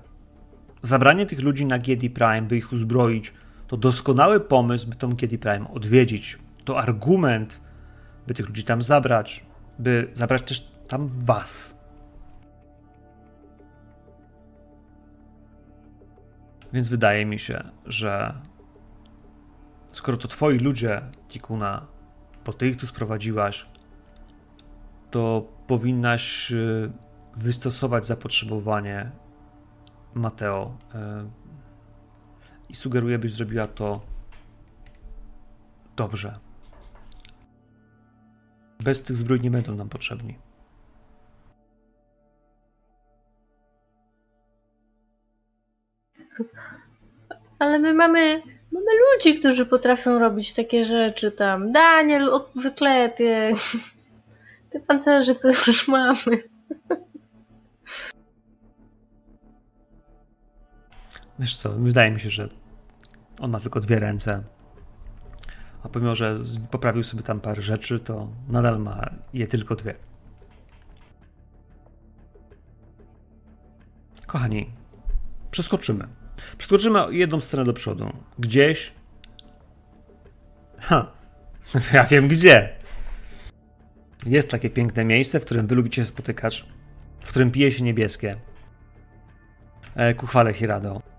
[0.82, 3.32] Zabranie tych ludzi na Giedi Prime, by ich uzbroić,
[3.66, 6.38] to doskonały pomysł, by tą Giedi Prime odwiedzić.
[6.64, 7.60] To argument,
[8.26, 9.44] by tych ludzi tam zabrać,
[9.78, 11.82] by zabrać też tam was.
[16.72, 18.34] Więc wydaje mi się, że
[19.88, 21.86] skoro to twoi ludzie, Tikuna,
[22.44, 23.64] bo ty ich tu sprowadziłaś,
[25.10, 26.92] to powinnaś y,
[27.36, 29.10] wystosować zapotrzebowanie
[30.14, 30.76] Mateo.
[30.94, 30.98] y,
[32.68, 34.00] I sugeruję, byś zrobiła to
[35.96, 36.32] dobrze.
[38.84, 40.38] Bez tych zbrój nie będą nam potrzebni.
[47.58, 48.42] Ale my mamy,
[48.72, 48.86] mamy
[49.16, 51.72] ludzi, którzy potrafią robić takie rzeczy tam.
[51.72, 53.52] Daniel od- wyklepie.
[54.70, 56.42] Te pancerze co już mamy.
[61.42, 62.48] Wiesz co, wydaje mi się, że
[63.40, 64.42] on ma tylko dwie ręce.
[65.82, 66.38] A pomimo, że
[66.70, 69.94] poprawił sobie tam parę rzeczy, to nadal ma je tylko dwie.
[74.26, 74.70] Kochani,
[75.50, 76.08] przeskoczymy.
[76.58, 78.12] Przeskoczymy jedną stronę do przodu.
[78.38, 78.92] Gdzieś.
[80.78, 81.12] Ha,
[81.94, 82.68] ja wiem gdzie.
[84.26, 86.66] Jest takie piękne miejsce, w którym wy lubicie spotykać,
[87.20, 88.36] w którym pije się niebieskie.
[89.94, 91.11] E, ku chwale Hirado.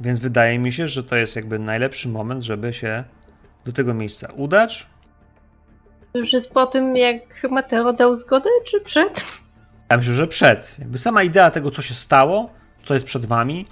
[0.00, 3.04] Więc wydaje mi się, że to jest jakby najlepszy moment, żeby się
[3.64, 4.86] do tego miejsca udać.
[6.14, 9.24] Już jest po tym, jak Mateo dał zgodę, czy przed?
[9.90, 10.76] Ja myślę, że przed.
[10.78, 12.50] Jakby sama idea tego, co się stało,
[12.84, 13.66] co jest przed wami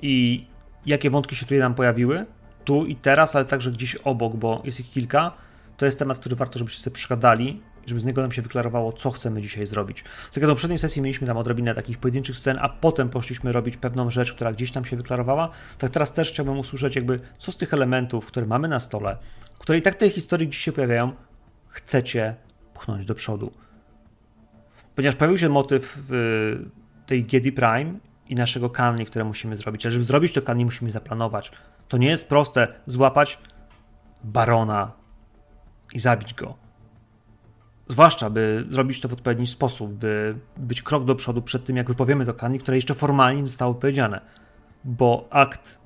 [0.00, 0.46] i
[0.86, 2.26] jakie wątki się tutaj nam pojawiły,
[2.64, 5.32] tu i teraz, ale także gdzieś obok, bo jest ich kilka,
[5.76, 9.10] to jest temat, który warto, żebyście sobie przegadali, żeby z niego nam się wyklarowało, co
[9.10, 10.02] chcemy dzisiaj zrobić.
[10.02, 13.76] Tak jak do poprzedniej sesji mieliśmy tam odrobinę takich pojedynczych scen, a potem poszliśmy robić
[13.76, 17.56] pewną rzecz, która gdzieś tam się wyklarowała, tak teraz też chciałbym usłyszeć jakby, co z
[17.56, 19.16] tych elementów, które mamy na stole,
[19.58, 21.12] które i tak tej historii gdzieś się pojawiają,
[21.66, 22.34] chcecie
[22.74, 23.52] pchnąć do przodu
[24.94, 26.70] ponieważ pojawił się motyw y,
[27.06, 27.94] tej Giedi Prime
[28.28, 29.86] i naszego kanni, które musimy zrobić.
[29.86, 31.52] Ale żeby zrobić to kanni, musimy zaplanować.
[31.88, 33.38] To nie jest proste złapać
[34.24, 34.92] barona
[35.92, 36.63] i zabić go.
[37.88, 41.88] Zwłaszcza, by zrobić to w odpowiedni sposób, by być krok do przodu przed tym, jak
[41.88, 44.20] wypowiemy to kanni, które jeszcze formalnie nie zostało powiedziane.
[44.84, 45.78] Bo akt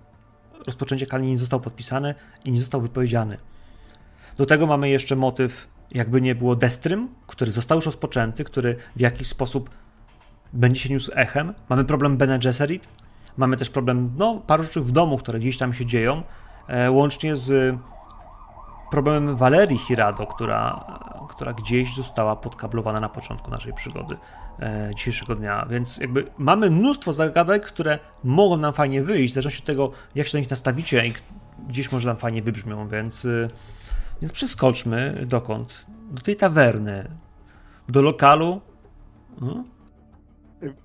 [0.67, 3.39] rozpoczęcia kanni nie został podpisany i nie został wypowiedziany.
[4.37, 9.01] Do tego mamy jeszcze motyw, jakby nie było Destrym, który został już rozpoczęty, który w
[9.01, 9.71] jakiś sposób
[10.53, 11.55] będzie się niósł echem.
[11.69, 12.89] Mamy problem Bene Gesserit,
[13.37, 16.23] mamy też problem no, paru rzeczy w domu, które gdzieś tam się dzieją,
[16.69, 17.77] e, łącznie z
[18.91, 20.85] problemem Valerii Hirado, która,
[21.29, 24.17] która gdzieś została podkablowana na początku naszej przygody
[24.61, 25.67] e, dzisiejszego dnia.
[25.71, 30.27] Więc jakby mamy mnóstwo zagadek, które mogą nam fajnie wyjść, w zależności od tego, jak
[30.27, 31.13] się do nich nastawicie i
[31.69, 33.25] gdzieś może nam fajnie wybrzmią, więc...
[33.25, 33.49] y,
[34.21, 35.87] więc przeskoczmy dokąd?
[36.11, 37.11] Do tej tawerny,
[37.89, 38.61] do lokalu.
[39.41, 39.65] Hmm?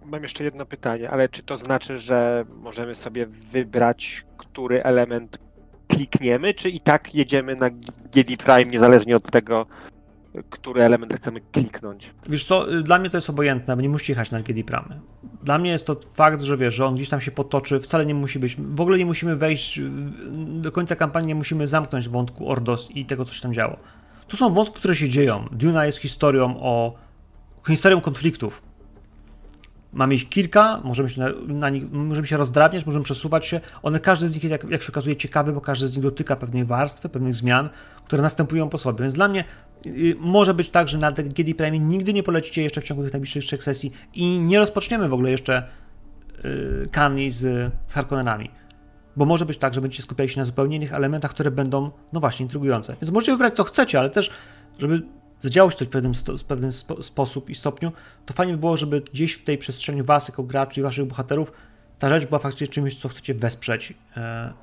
[0.05, 5.37] Mam jeszcze jedno pytanie, ale czy to znaczy, że możemy sobie wybrać, który element
[5.87, 7.69] klikniemy, czy i tak jedziemy na
[8.13, 9.65] GD Prime niezależnie od tego,
[10.49, 12.11] który element chcemy kliknąć?
[12.29, 14.99] Wiesz co, y, dla mnie to jest obojętne, bo nie musicie jechać na GD Pramy.
[15.43, 18.15] Dla mnie jest to fakt, że wiesz, że on gdzieś tam się potoczy, wcale nie
[18.15, 19.81] musi być, w ogóle nie musimy wejść,
[20.61, 23.77] do końca kampanii nie musimy zamknąć wątku Ordos i tego, co się tam działo.
[24.27, 25.47] Tu są wątki, które się dzieją.
[25.51, 26.93] Duna jest historią o,
[27.67, 28.61] historią konfliktów.
[29.93, 33.61] Mamy ich kilka, możemy się, na, nich, możemy się rozdrabniać, możemy przesuwać się.
[33.83, 36.35] One, każdy z nich jest, jak, jak się okazuje, ciekawy, bo każdy z nich dotyka
[36.35, 37.69] pewnej warstwy, pewnych zmian,
[38.05, 39.01] które następują po sobie.
[39.01, 39.43] Więc dla mnie
[39.85, 43.13] y, może być tak, że na GD Prime nigdy nie polecicie jeszcze w ciągu tych
[43.13, 45.67] najbliższych trzech sesji i nie rozpoczniemy w ogóle jeszcze
[46.45, 48.49] y, Kani z, z Harkonnenami.
[49.15, 52.19] Bo może być tak, że będziecie skupiali się na zupełnie innych elementach, które będą, no
[52.19, 52.95] właśnie, intrygujące.
[53.01, 54.29] Więc możecie wybrać co chcecie, ale też,
[54.79, 55.01] żeby
[55.43, 57.91] zadziało się coś w pewnym, sto, w pewnym spo, sposób i stopniu,
[58.25, 61.51] to fajnie by było, żeby gdzieś w tej przestrzeni was jako graczy i waszych bohaterów
[61.99, 64.53] ta rzecz była faktycznie czymś, co chcecie wesprzeć e,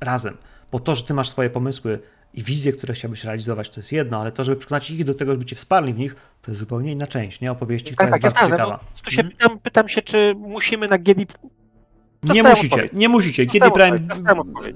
[0.00, 0.36] razem.
[0.72, 1.98] Bo to, że ty masz swoje pomysły
[2.34, 5.32] i wizje, które chciałbyś realizować, to jest jedno, ale to, żeby przekonać ich do tego,
[5.32, 7.52] żeby cię wsparli w nich, to jest zupełnie inna część, nie?
[7.52, 8.68] Opowieści, która Tak, tak, jest ja bardzo znam.
[8.68, 8.84] ciekawa.
[8.96, 9.36] No, tu się Mhm.
[9.38, 11.24] pytam, pytam się, czy musimy na GD...
[12.22, 12.92] Nie musicie, odpowiedź.
[12.92, 13.46] nie musicie.
[13.46, 13.98] Kiedy Prime,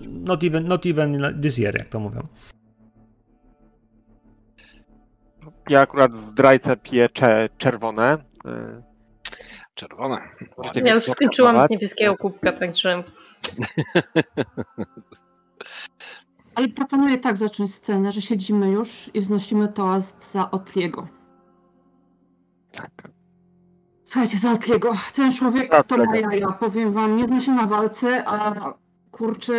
[0.09, 2.27] not even, not even this year, jak to mówią.
[5.69, 8.19] Ja akurat zdrajcę piję cze- czerwone.
[8.47, 8.83] y,
[9.75, 10.19] Czerwone.
[10.59, 13.05] Możecie Ja już skończyłam z niebieskiego kubka, także
[16.55, 21.09] Ale proponuję tak zacząć scenę, że siedzimy już i wznosimy toast za Otliego.
[22.73, 22.91] Tak.
[24.05, 24.93] Słuchajcie, za Otliego.
[25.15, 27.17] Ten człowiek to ma jaja, powiem wam.
[27.17, 28.55] Nie zna się na walce, a
[29.11, 29.53] kurczę,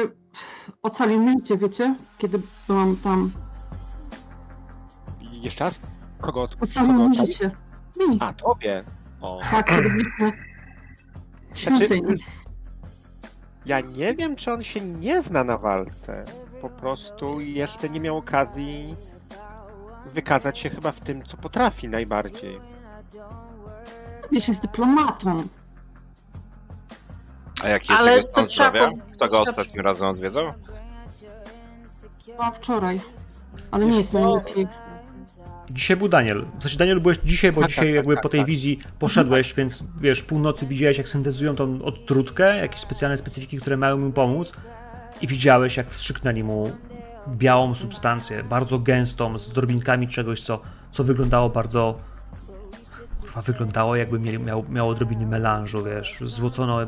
[0.83, 1.95] ocalił mi życie, wiecie?
[2.17, 3.31] Kiedy byłam tam.
[5.41, 5.79] Jeszcze raz?
[6.21, 6.41] Kogo?
[6.41, 7.51] od- Ocalił kogo życie.
[7.99, 8.17] Mi.
[8.19, 8.83] A, tobie.
[9.21, 9.39] O.
[9.51, 10.31] Tak, byliśmy
[11.53, 12.15] w świątyni.
[13.65, 16.23] Ja nie wiem, czy on się nie zna na walce.
[16.61, 18.95] Po prostu jeszcze nie miał okazji
[20.05, 22.59] wykazać się chyba w tym, co potrafi najbardziej.
[24.31, 25.43] Wiesz, jest dyplomatą.
[27.63, 30.53] A jaki Ale jest to trzeba Kto go ostatnim razem odwiedzał?
[32.27, 33.01] Byłam wczoraj.
[33.71, 34.19] Ale nie Wiesz jest co?
[34.19, 34.67] najlepiej.
[35.73, 36.45] Dzisiaj był Daniel.
[36.59, 38.47] W sensie Daniel byłeś dzisiaj, bo Tak, dzisiaj tak, jakby tak, po tej tak.
[38.47, 43.97] wizji poszedłeś, więc wiesz, północy widziałeś jak syntezują tą odtrutkę, jakieś specjalne specyfiki, które mają
[43.97, 44.53] mu pomóc
[45.21, 46.71] i widziałeś jak wstrzyknęli mu
[47.27, 50.61] białą substancję, bardzo gęstą, z drobinkami czegoś, co,
[50.91, 51.99] co wyglądało bardzo
[53.31, 56.79] kurwa, wyglądało jakby mieli, miał, miało odrobiny melanżu, wiesz, złocono,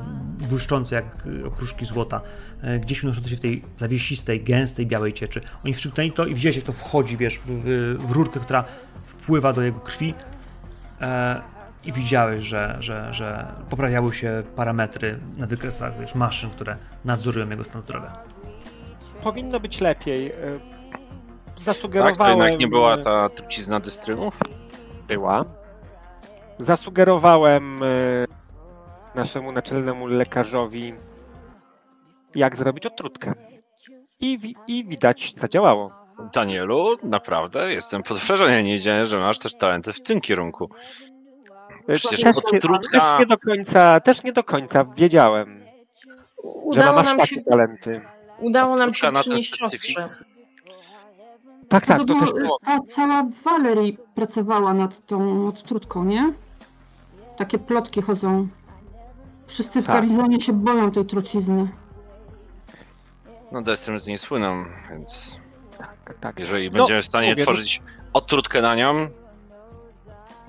[0.50, 2.22] błyszczące jak y, okruszki złota,
[2.62, 5.42] e, gdzieś unoszące się w tej zawiesistej, gęstej, białej cieczy.
[5.66, 8.64] Oni wstrzyknęli to i widziałeś jak to wchodzi, wiesz, w, w, w rurkę, która
[9.06, 10.14] wpływa do jego krwi
[11.02, 11.42] e,
[11.86, 16.76] i widziałeś, że, że, że poprawiały się parametry na wykresach, wiesz, maszyn, które
[17.06, 18.14] nadzorują jego stan zdrowia.
[19.24, 20.28] Powinno być lepiej.
[20.28, 22.40] y, Tak, to Zasugerowałem...
[22.40, 24.38] jednak nie była ta trucizna dystrymów?
[25.08, 25.63] Była.
[26.60, 28.26] Zasugerowałem y,
[29.16, 30.94] naszemu naczelnemu lekarzowi,
[32.36, 33.34] jak zrobić odtrutkę.
[34.20, 35.92] I, I widać, zadziałało.
[36.34, 38.66] Danielu, naprawdę jestem pod wrażeniem.
[38.66, 40.70] Nie wiedziałem, że masz też talenty w tym kierunku.
[41.88, 45.60] Przecież też, nie, odtrutka- też nie do końca, też nie do końca wiedziałem,
[46.44, 48.02] że udało mam aż nam takie się, talenty.
[48.40, 50.00] udało nam się przynieść specyfik.
[50.00, 50.10] ostrze.
[51.74, 52.58] Tak, tak, to też było.
[52.66, 56.34] Ta cała Valerie pracowała nad tą odtrutką, nie?
[57.38, 58.48] Takie plotki chodzą.
[59.48, 59.96] Wszyscy w Tak.
[59.96, 61.68] garnizonie się boją tej trucizny.
[63.52, 65.36] No Destrym z niej słyną, więc
[65.78, 66.40] Tak, tak.
[66.40, 67.82] jeżeli No, będziemy w stanie mówię, tworzyć
[68.14, 69.08] odtrutkę na nią,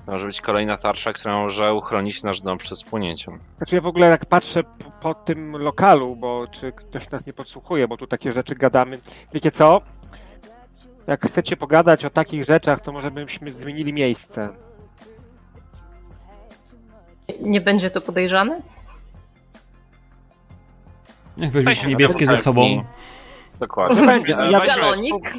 [0.05, 3.39] to może być kolejna tarcza, która może uchronić nasz dom przed spłonięciem.
[3.57, 7.33] Znaczy ja w ogóle jak patrzę po, po tym lokalu, bo czy ktoś nas nie
[7.33, 8.99] podsłuchuje, bo tu takie rzeczy gadamy.
[9.33, 9.81] Wiecie co?
[11.07, 14.49] Jak chcecie pogadać o takich rzeczach, to może byśmy zmienili miejsce.
[17.41, 18.61] Nie będzie to podejrzane?
[21.37, 22.43] Jak weźmiecie Weźmy niebieskie ze butelki.
[22.43, 22.83] sobą,
[23.59, 24.01] Dokładnie.
[24.01, 24.31] Nie będzie.
[24.31, 25.33] Ja- weźmy Galonik?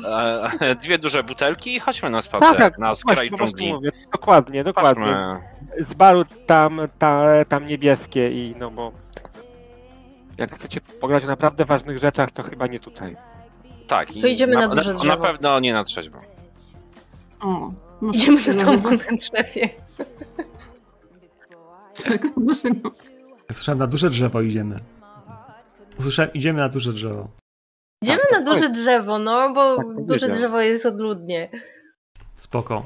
[0.60, 3.56] e, Dwie duże butelki i chodźmy na spacer Tak, tak, na Właśnie, skraj po prostu
[3.56, 3.72] dżungli.
[3.74, 3.90] mówię.
[4.12, 5.04] Dokładnie, dokładnie.
[5.04, 5.84] Chodźmy.
[5.84, 8.92] Z baru tam, ta, tam niebieskie i no bo
[10.38, 13.16] jak chcecie pogadać o naprawdę ważnych rzeczach, to chyba nie tutaj.
[13.88, 14.16] Tak.
[14.16, 15.16] i To idziemy na duże na, drzewo.
[15.16, 16.18] na pewno nie na trzeźwo.
[17.40, 17.72] O,
[18.02, 19.68] no Idziemy do tyle, domu na drzewie.
[22.04, 22.90] Tak, proszę, no.
[23.52, 24.80] słyszałem, na duże drzewo idziemy.
[25.98, 27.28] Usłyszałem, idziemy na duże drzewo.
[28.02, 31.48] Idziemy Tak, na tak, duże drzewo, no bo Tak duże drzewo jest odludnie.
[32.34, 32.84] Spoko.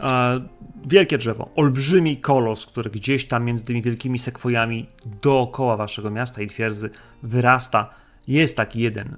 [0.00, 0.40] E,
[0.86, 4.86] wielkie drzewo, olbrzymi kolos, który gdzieś tam między tymi wielkimi sekwojami
[5.22, 6.90] dookoła waszego miasta i twierdzy
[7.22, 7.94] wyrasta.
[8.28, 9.16] Jest taki jeden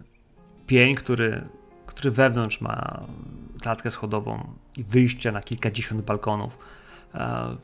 [0.67, 1.45] pień, który,
[1.87, 3.01] który wewnątrz ma
[3.61, 6.59] klatkę schodową i wyjście na kilkadziesiąt balkonów.
[7.15, 7.57] E,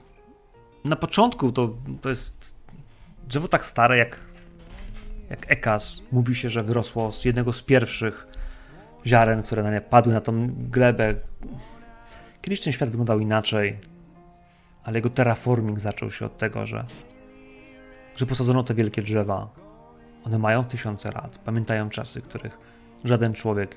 [0.84, 2.54] na początku to, to jest
[3.28, 4.20] drzewo tak stare jak,
[5.30, 6.02] jak Ekas.
[6.12, 8.26] Mówi się, że wyrosło z jednego z pierwszych
[9.06, 11.14] ziaren, które na nie padły na tą glebę,
[12.42, 13.78] Kiedyś ten świat wyglądał inaczej.
[14.84, 16.84] ale jego terraforming zaczął się od tego, że,
[18.16, 19.48] że posadzono te wielkie drzewa.
[20.24, 22.58] One mają tysiące lat, pamiętają czasy, których
[23.04, 23.76] żaden człowiek,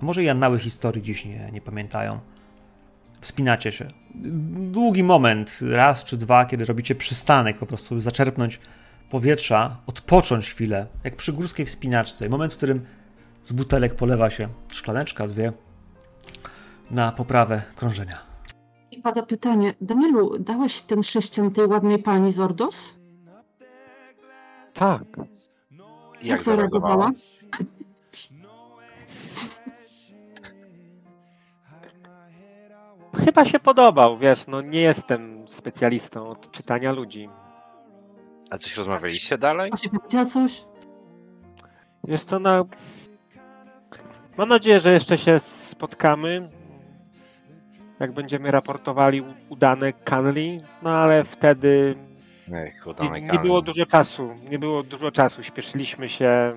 [0.00, 2.18] może i annały historii dziś nie, nie pamiętają.
[3.20, 3.88] Wspinacie się.
[4.70, 8.60] Długi moment, raz czy dwa, kiedy robicie przystanek, po prostu zaczerpnąć
[9.10, 12.28] powietrza, odpocząć chwilę, jak przy górskiej wspinaczce.
[12.28, 12.86] Moment, w którym
[13.44, 15.52] z butelek polewa się szklaneczka, dwie,
[16.90, 18.18] na poprawę krążenia.
[18.90, 22.94] I pada pytanie, Danielu, dałeś ten sześcian tej ładnej pani z Ordos?
[24.74, 25.02] Tak.
[26.22, 26.94] Jak zareagowała?
[26.94, 27.10] zareagowała?
[33.24, 37.28] Chyba się podobał, wiesz, no nie jestem specjalistą od czytania ludzi.
[38.50, 39.70] A coś rozmawialiście dalej?
[39.74, 40.64] A się powiedziała coś?
[42.04, 42.66] Wiesz co, no...
[44.38, 46.48] Mam nadzieję, że jeszcze się spotkamy.
[48.00, 51.96] Jak będziemy raportowali udane Canley, no ale wtedy
[52.52, 54.34] Ech, nie, nie było dużo czasu.
[54.50, 55.42] Nie było dużo czasu.
[55.42, 56.52] Śpieszyliśmy się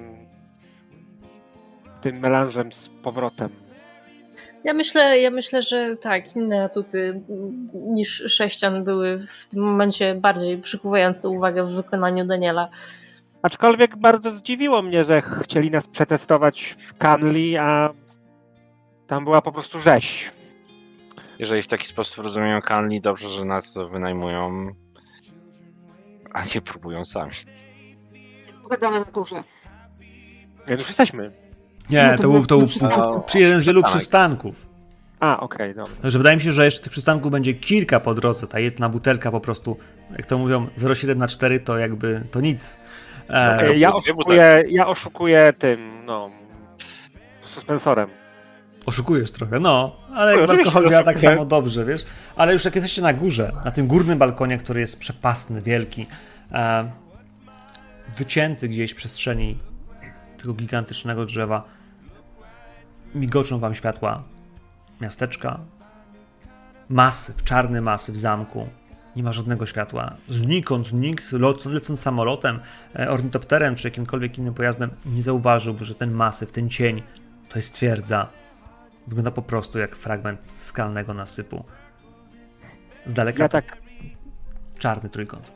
[1.94, 3.50] z tym melanżem z powrotem.
[4.64, 7.22] Ja myślę, ja myślę, że tak, inne atuty
[7.74, 12.70] niż sześcian były w tym momencie bardziej przykuwające uwagę w wykonaniu Daniela.
[13.42, 17.90] Aczkolwiek bardzo zdziwiło mnie, że chcieli nas przetestować w Canley, a
[19.08, 20.32] tam była po prostu rzeź.
[21.40, 24.72] Jeżeli w taki sposób rozumieją Canli, dobrze, że nas wynajmują,
[26.34, 27.32] a nie próbują sami.
[28.64, 29.44] Pogadamy na górze.
[30.68, 31.49] Nie, już jesteśmy.
[31.90, 33.22] Nie, No to to, był, to był przystanku.
[33.26, 34.02] przy jeden z wielu Przystanek.
[34.02, 34.66] przystanków.
[35.20, 35.94] A, okej, dobra.
[36.02, 38.48] Także wydaje mi się, że jeszcze tych przystanków będzie kilka po drodze.
[38.48, 39.78] Ta jedna butelka po prostu,
[40.18, 42.78] jak to mówią, 0,7 na 4 to jakby to nic.
[43.30, 46.30] E, E, Ja oszukuję, ja oszukuję tym, no,
[47.42, 48.10] suspensorem.
[48.86, 52.06] Oszukujesz trochę, no, ale No, jak w alkohol działa tak samo dobrze, wiesz.
[52.36, 56.08] Ale już jak jesteście na górze, na tym górnym balkonie, który jest przepasny, wielki,
[56.52, 56.92] e,
[58.18, 59.58] wycięty gdzieś w przestrzeni
[60.38, 61.64] tego gigantycznego drzewa,
[63.16, 64.24] migoczą wam światła
[65.02, 65.60] miasteczka,
[66.90, 68.68] masyw, czarny masyw zamku.
[69.16, 70.16] Nie ma żadnego światła.
[70.28, 71.32] Znikąd nikt,
[71.66, 72.60] lecąc samolotem,
[73.00, 77.04] e, ornitopterem czy jakimkolwiek innym pojazdem, nie zauważyłby, że ten masyw, ten cień
[77.50, 78.28] to jest twierdza.
[79.08, 81.66] Wygląda po prostu jak fragment skalnego nasypu.
[83.06, 83.78] Z daleka Ja tak,
[84.80, 85.52] czarny trójkąt.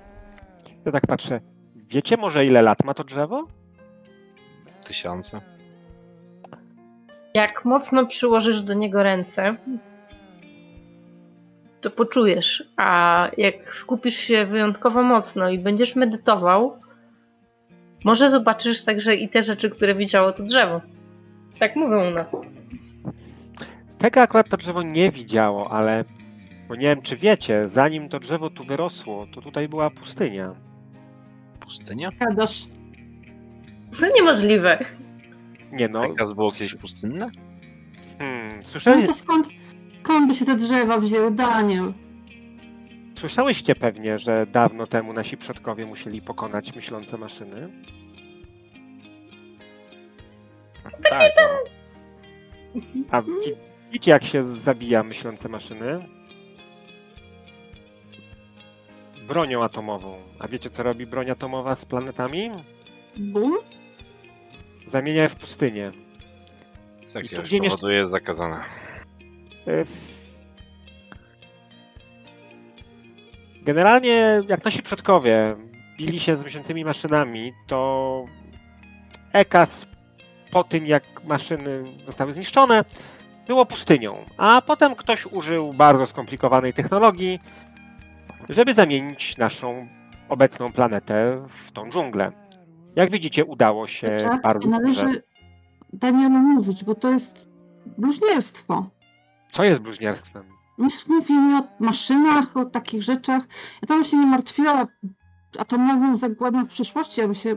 [0.86, 1.42] ja tak patrzę.
[1.76, 3.48] Wiecie może ile lat ma to drzewo?
[4.84, 5.42] Tysiące.
[7.36, 9.56] Jak mocno przyłożysz do niego ręce,
[11.82, 12.64] to poczujesz.
[12.78, 16.78] A jak skupisz się wyjątkowo mocno i będziesz medytował,
[18.04, 20.82] może zobaczysz także i te rzeczy, które widziało to drzewo.
[21.60, 22.38] Tak mówią u nas.
[23.98, 26.06] Tego akurat to drzewo nie widziało, ale
[26.68, 30.56] bo nie wiem czy wiecie, zanim to drzewo tu wyrosło, to tutaj była pustynia.
[31.60, 32.10] Pustynia?
[32.20, 32.68] Gadasz.
[34.02, 34.86] No niemożliwe.
[35.74, 37.28] Nie no, Tekaz było kiedyś pustynne?
[38.20, 39.48] hmm, No słyszeli, to skąd,
[40.04, 41.94] skąd by się te drzewa wzięły, Daniel?
[43.20, 47.70] słyszałyście pewnie, że dawno temu nasi przodkowie musieli pokonać myślące maszyny.
[51.10, 51.44] Tak, no.
[53.12, 53.32] A wi-
[53.92, 56.06] widzicie jak się zabija myślące maszyny?
[59.28, 60.18] Bronią atomową.
[60.40, 62.50] A wiecie co robi broń atomowa z planetami?
[63.18, 63.58] Bum?
[64.88, 65.92] Zamienia w pustynię.
[67.06, 68.60] z jakiegoś powodu jest zakazane.
[69.68, 69.86] Y,
[73.64, 75.56] Generalnie, jak nasi przodkowie
[75.98, 78.26] bili się z myślącymi maszynami, to
[79.34, 79.88] Ekas
[80.52, 82.84] po tym, jak maszyny zostały zniszczone,
[83.48, 84.26] było pustynią.
[84.38, 87.40] A potem ktoś użył bardzo skomplikowanej technologii,
[88.50, 89.88] żeby zamienić naszą
[90.30, 92.32] obecną planetę w tą dżunglę.
[92.96, 95.04] Jak widzicie, udało się Czak, bardzo nie dobrze.
[95.04, 95.24] należy
[95.94, 97.50] Danielu mówić, bo to jest
[97.98, 98.90] bluźnierstwo.
[99.52, 100.44] Co jest bluźnierstwem?
[101.08, 103.44] Mówienie o maszynach, o takich rzeczach.
[103.82, 104.88] Ja tam się nie martwiła
[105.60, 107.56] atomową zagładą w przyszłości, ja bym się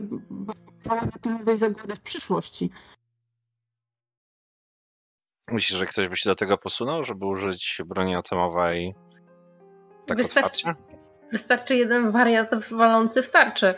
[0.85, 2.71] bała atomowej zagłady w przyszłości.
[5.51, 8.95] Myślisz, że ktoś by się do tego posunął, żeby użyć broni atomowej
[10.07, 10.75] tak Wystarczy,
[11.31, 13.75] wystarczy jeden wariat walący w tarczę.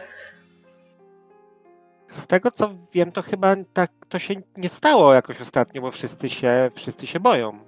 [2.09, 6.29] Z tego co wiem, to chyba tak to się nie stało jakoś ostatnio, bo wszyscy
[6.29, 7.59] się, wszyscy się boją.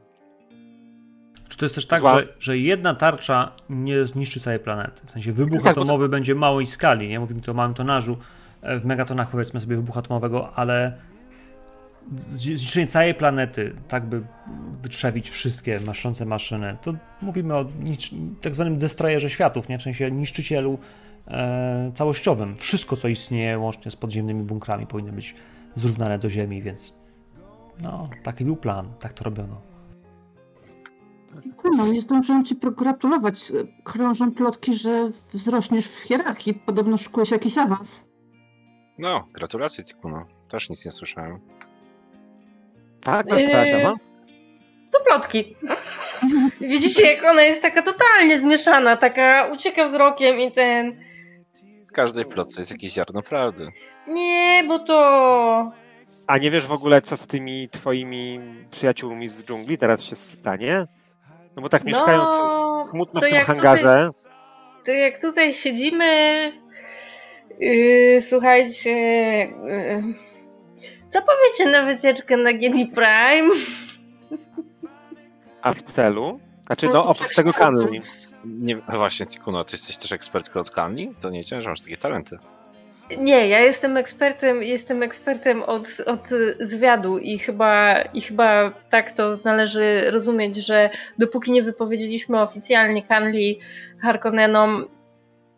[1.50, 5.02] Czy to jest też tak, że, że jedna tarcza nie zniszczy całej planety?
[5.06, 7.20] W sensie wybuch Tak, bo to- atomowy będzie małej skali, nie?
[7.20, 8.18] Mówimy tu o małym tonażu,
[8.62, 10.98] e, w megatonach powiedzmy sobie wybuchu atomowego, ale
[12.18, 14.22] zniszczenie całej planety, tak by
[14.82, 17.66] wytrzewić wszystkie maszące maszyny, to mówimy o
[18.42, 19.80] tak zwanym destroyerze światów, nie?
[19.80, 20.80] w sensie niszczycielu
[21.28, 22.58] e, całościowym.
[22.58, 25.36] Wszystko, co istnieje łącznie z podziemnymi bunkrami, powinno być
[25.76, 27.02] zrównane do Ziemi, więc
[27.84, 29.62] no, taki był plan, tak to robiono.
[31.58, 33.52] Kuma, nie zdążyłam ci pogratulować.
[33.84, 36.54] Krążą plotki, że wzrośniesz w hierarchii.
[36.54, 38.06] Podobno szykujesz jakiś awans.
[38.98, 40.26] No, gratulacje Tikuno.
[40.52, 41.40] Też nic nie słyszałem.
[43.02, 44.04] Tak, dostałaś Yy, awans?
[44.92, 45.56] To plotki.
[46.62, 51.11] Widzicie, jak ona jest taka totalnie zmieszana, taka ucieka wzrokiem i ten.
[51.92, 53.68] W każdej plotce jest jakieś ziarno prawdy.
[54.08, 55.72] Nie, bo to.
[56.28, 58.40] A nie wiesz w ogóle, co z tymi twoimi
[58.70, 60.86] przyjaciółmi z dżungli teraz się stanie?
[61.56, 64.10] No bo tak mieszkają No, smutno w tym jak hangarze.
[64.86, 66.06] to jak tutaj siedzimy.
[67.60, 68.90] Yy, słuchajcie.
[68.90, 70.04] Yy,
[71.10, 73.54] co powiecie na wycieczkę na Gedi Prime?
[75.62, 76.40] A w celu?
[76.66, 78.02] Znaczy, No no oprócz tego kanli.
[78.46, 81.14] Nie, no właśnie, Tikuno, ty jesteś też ekspertką od Kanli?
[81.22, 82.38] To nie ciężko, masz takie talenty.
[83.18, 86.30] Nie, ja jestem ekspertem, jestem ekspertem od, od
[86.60, 93.60] zwiadu i chyba, i chyba tak to należy rozumieć, że dopóki nie wypowiedzieliśmy oficjalnie Kanli
[94.02, 94.86] Harkonnenom,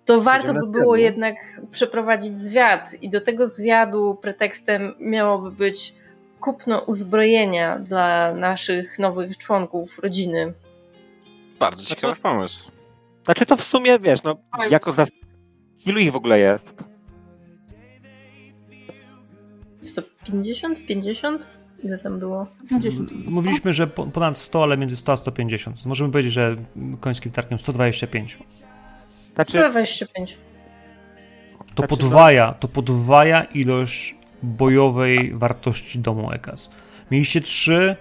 [0.06, 1.36] to warto by było jednak
[1.72, 5.94] przeprowadzić zwiad i do tego zwiadu pretekstem miałoby być
[6.40, 10.54] kupno uzbrojenia dla naszych nowych członków rodziny.
[11.60, 12.73] Bardzo ciekawy pomysł.
[13.24, 14.38] Znaczy to w sumie, wiesz, no
[14.70, 15.06] jako za...
[15.86, 16.84] Ilu ich w ogóle jest?
[19.80, 20.86] 150?
[20.88, 21.50] 50?
[21.84, 22.48] Ile tam było?
[22.70, 23.12] 50.
[23.26, 25.86] Mówiliśmy, że po- ponad 100, ale między 100 a 150.
[25.86, 26.56] Możemy powiedzieć, że
[27.00, 28.38] końskim targiem 125.
[29.36, 30.38] Znaczy, 125.
[31.58, 36.70] To Znaczy, podwaja, to podwaja ilość bojowej wartości domu Ekas.
[37.12, 37.96] Mieliście trzy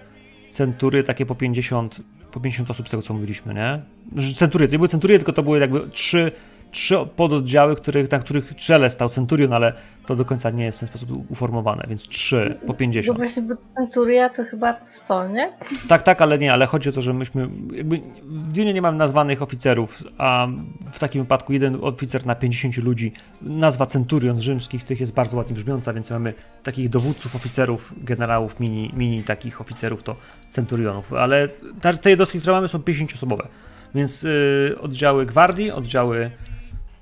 [0.49, 2.01] century takie po 50,
[2.33, 3.81] po 50 osób z tego co mówiliśmy, nie?
[4.15, 6.31] Że Century, to nie były century, tylko to były jakby trzy,
[6.73, 9.73] trzy pododdziały, których, na których czele stał centurion, ale
[10.05, 13.17] to do końca nie jest w ten sposób uformowane, więc trzy po No 50.
[13.17, 15.53] właśnie, bo Centuria to chyba 100, nie?
[15.87, 18.97] Tak, tak, ale nie, ale chodzi o to, że myśmy, jakby w Dune nie mam
[18.97, 20.47] nazwanych oficerów, a
[20.91, 23.11] w takim wypadku jeden oficer na 50 ludzi,
[23.41, 28.59] nazwa centurion z rzymskich tych jest bardzo ładnie brzmiąca, więc mamy takich dowódców, oficerów, generałów,
[28.59, 30.15] mini, mini takich oficerów to
[30.49, 31.47] centurionów, ale
[31.81, 33.47] te te jednostki, które mamy są 50-osobowe,
[33.95, 36.31] więc y, oddziały gwardii, oddziały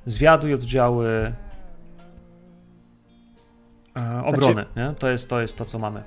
[0.06, 1.34] zwiadu i oddziały
[3.98, 4.94] e, obrony, nie?
[5.00, 6.04] To, jest, to jest to, co mamy.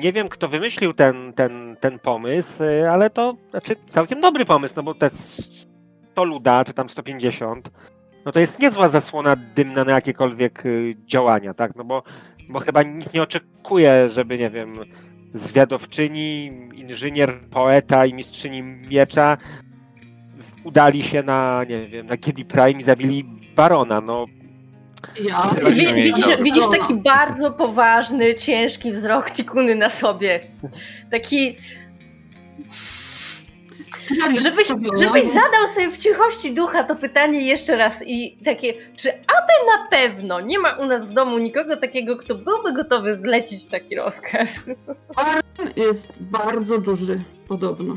[0.00, 4.74] nie wiem, kto wymyślił ten, ten, ten pomysł, y, ale to znaczy całkiem dobry pomysł,
[4.76, 7.70] no bo te 100 luda, czy tam 150,
[8.24, 11.76] no to jest niezła zasłona dymna na jakiekolwiek y, działania, tak?
[11.76, 12.02] No bo,
[12.48, 14.78] bo chyba nikt nie oczekuje, żeby, nie wiem,
[15.34, 19.36] zwiadowczyni, inżynier, poeta i mistrzyni miecza
[20.64, 23.24] udali się na, nie wiem, na Kid Prime i zabili
[23.56, 24.26] barona, no
[25.20, 25.50] Ja.
[25.94, 30.40] Widzisz, widzisz taki bardzo poważny, ciężki wzrok Tikuny na sobie.
[31.10, 31.56] Taki,
[34.42, 34.68] żebyś,
[35.00, 39.88] żebyś zadał sobie w cichości ducha to pytanie jeszcze raz i takie, czy aby na
[39.90, 44.64] pewno nie ma u nas w domu nikogo takiego, kto byłby gotowy zlecić taki rozkaz?
[45.16, 47.96] Baron jest bardzo duży, podobno.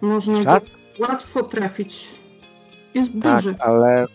[0.00, 0.64] Można go Czad?
[0.98, 2.08] Łatwo trafić.
[2.94, 3.54] Jest tak, duży.
[3.58, 4.06] ale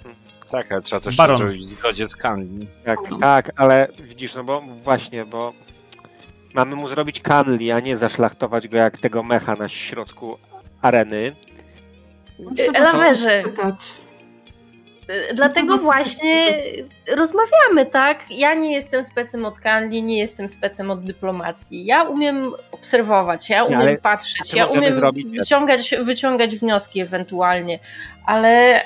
[0.51, 1.38] Tak, ale trzeba Baron.
[1.38, 2.67] zrobić w zgodzie z Kanli.
[2.86, 3.19] Tak, Baron.
[3.19, 5.53] tak, ale widzisz, no bo właśnie, bo
[6.53, 10.38] mamy mu zrobić kanli, a nie zaszlachtować go jak tego mecha na środku
[10.81, 11.35] areny.
[12.80, 13.41] Lawerze.
[13.43, 13.85] pytać.
[15.10, 16.57] Y, Dlatego właśnie
[17.15, 18.19] rozmawiamy, tak?
[18.30, 21.86] Ja nie jestem specem od Kanli, nie jestem specem od dyplomacji.
[21.86, 24.94] Ja umiem obserwować, ja umiem ale patrzeć, ja umiem
[25.38, 27.80] wyciągać, wyciągać wnioski ewentualnie,
[28.26, 28.84] ale,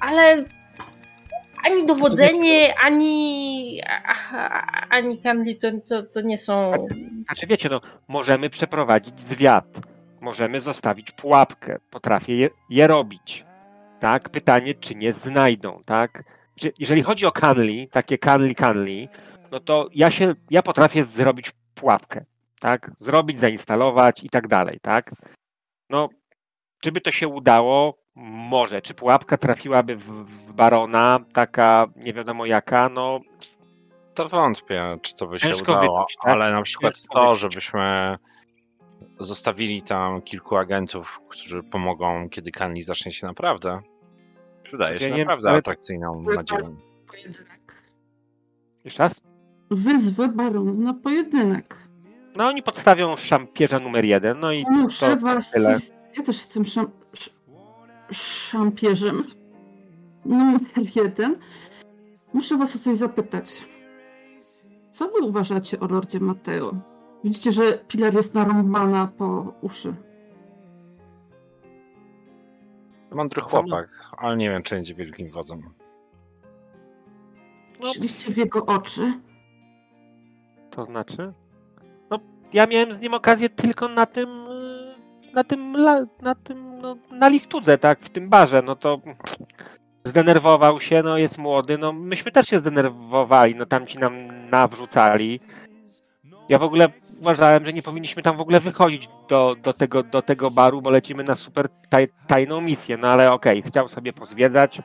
[0.00, 0.44] ale
[1.64, 3.80] ani dowodzenie, ani,
[4.90, 6.72] ani Kanli to, to, to nie są...
[7.24, 9.80] Znaczy wiecie, no, możemy przeprowadzić zwiat,
[10.20, 13.44] możemy zostawić pułapkę, potrafię je, je robić.
[14.00, 14.28] Tak?
[14.28, 16.24] Pytanie, czy nie znajdą, tak?
[16.78, 19.08] Jeżeli chodzi o kanli, takie kanli, kanli,
[19.50, 22.24] no to ja się, ja potrafię zrobić pułapkę,
[22.60, 22.90] tak?
[22.98, 25.10] Zrobić, zainstalować i tak dalej, tak?
[25.90, 26.08] No,
[26.80, 27.98] czy by to się udało?
[28.16, 28.82] Może.
[28.82, 32.88] Czy pułapka trafiłaby w, w barona, taka nie wiadomo jaka?
[32.88, 33.20] No,
[34.14, 36.32] To wątpię, czy to by się udało, wyczuć, tak?
[36.32, 37.42] ale na przykład Ciężko to, wyczuć.
[37.42, 38.16] żebyśmy
[39.20, 43.80] zostawili tam kilku agentów, którzy pomogą, kiedy Kanli zacznie się naprawdę,
[44.72, 46.76] wydaje Ja się nie- naprawdę atrakcyjną nadzieją.
[47.08, 47.84] Pojedynek.
[48.84, 49.20] jeszcze raz?
[49.70, 51.76] Wyzwę baron na pojedynek.
[52.36, 55.52] No oni podstawią szampierza numer jeden, no i Muszę to właśnie.
[55.52, 55.78] tyle.
[56.16, 57.30] Ja też jestem szam, sz,
[58.10, 59.24] szampierzem.
[60.24, 60.60] Numer
[60.96, 61.36] jeden.
[62.32, 63.64] Muszę was o coś zapytać.
[64.92, 66.74] Co wy uważacie o Lordzie Mateo?
[67.24, 69.94] Widzicie, że Pilar jest narąbana po uszy.
[73.10, 75.60] Mądry chłopak, ale nie wiem, czy będzie wielkim wodzem.
[75.64, 75.70] No.
[77.78, 79.20] Patrzyliście w jego oczy.
[80.70, 81.32] To znaczy?
[82.10, 82.18] No,
[82.52, 84.28] ja miałem z nim okazję tylko na tym,
[85.34, 85.72] na tym,
[86.22, 89.00] na tym, no, na lichtudze, tak, w tym barze, no to
[90.04, 94.14] zdenerwował się, no jest młody, no myśmy też się zdenerwowali, no tam ci nam
[94.50, 95.40] nawrzucali.
[96.48, 96.88] Ja w ogóle
[97.24, 100.90] uważałem, że nie powinniśmy tam w ogóle wychodzić do, do, tego, do tego baru, bo
[100.90, 104.82] lecimy na super taj, tajną misję, no ale okej, chciał sobie pozwiedzać.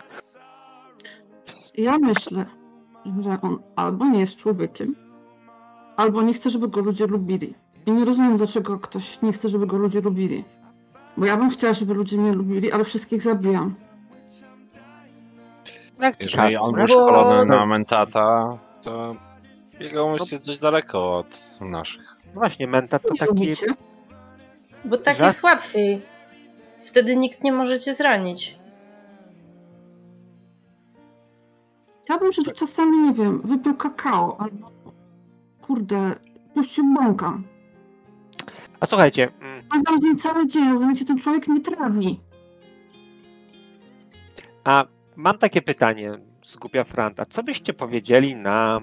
[1.77, 2.45] Ja myślę,
[3.19, 4.95] że on albo nie jest człowiekiem,
[5.97, 7.53] albo nie chce, żeby go ludzie lubili.
[7.85, 10.43] I nie rozumiem, dlaczego ktoś nie chce, żeby go ludzie lubili.
[11.17, 13.73] Bo ja bym chciała, żeby ludzie mnie lubili, ale wszystkich zabijam.
[16.19, 19.15] Jeżeli on jak- był szkolony na mentata, to
[19.79, 22.08] jego umysł jest dość daleko od naszych.
[22.33, 23.31] Właśnie, mentat to Nie taki...
[23.31, 23.65] lubicie?
[24.85, 25.23] Bo tak Że?
[25.25, 26.01] jest łatwiej.
[26.87, 28.59] Wtedy nikt nie może cię zranić.
[32.03, 34.71] Chciałabym, żeby czasami, nie wiem, wypił kakao, albo
[35.61, 36.15] kurde,
[36.53, 37.39] puścił bąka.
[38.79, 39.31] A słuchajcie,
[39.69, 42.19] A z nim cały dzień, rozumiecie, ten człowiek nie trawi.
[44.63, 44.85] A
[45.15, 46.11] mam takie pytanie
[46.45, 47.25] z głupia Franta.
[47.25, 48.81] Co byście powiedzieli na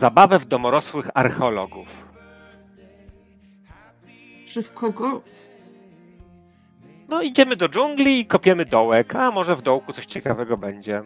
[0.00, 1.86] zabawę w domorosłych archeologów?
[4.46, 5.22] Czy w kogo?
[7.08, 11.02] No idziemy do dżungli i kopiemy dołek, a może w dołku coś ciekawego będzie.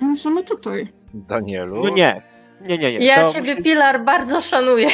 [0.00, 0.92] Możemy tutaj.
[1.14, 1.84] Danielu?
[1.84, 2.22] No nie,
[2.60, 3.06] nie, nie, nie.
[3.06, 4.88] Ja to, ciebie, musi, Pilar, bardzo szanuję.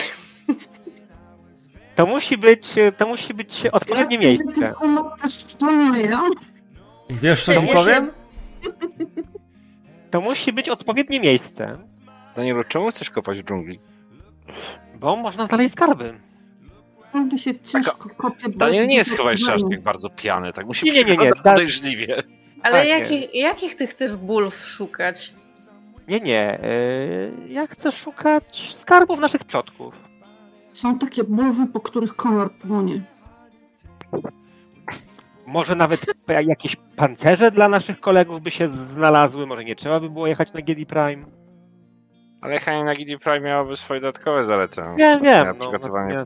[1.96, 2.66] to musi być,
[2.96, 4.74] to musi być odpowiednie miejsce.
[5.22, 6.18] też szanuję.
[7.08, 8.10] I wiesz, co ci powiem?
[10.10, 11.78] To musi być odpowiednie miejsce,
[12.36, 13.80] Danielu, czemu chcesz kopać w dżungli?
[14.94, 16.14] bo można znaleźć skarby.
[17.04, 18.48] Naprawdę się ciężko kopie.
[18.48, 21.16] bo Daniel nie jest chyba jeszcze aż tak bardzo pijany, tak musi Nie, nie, nie,
[21.16, 22.22] nie, podejrzliwie.
[22.62, 22.90] Ale Tak, nie.
[22.90, 25.34] jakich, jakich ty chcesz bulw szukać?
[26.08, 26.58] Nie, nie.
[27.42, 29.94] Yy, ja chcę szukać skarbów naszych przodków.
[30.72, 33.02] Są takie bulwy, po których kolor płonie.
[35.46, 36.06] Może nawet
[36.48, 39.46] jakieś pancerze dla naszych kolegów by się znalazły.
[39.46, 41.43] Może nie trzeba by było jechać na Gedi Prime.
[42.44, 44.82] Ale jechanie na Gidi Prime miałoby swoje dodatkowe zalety.
[44.98, 45.46] Wiem, wiem.
[45.46, 46.24] Na No, przygotowanie.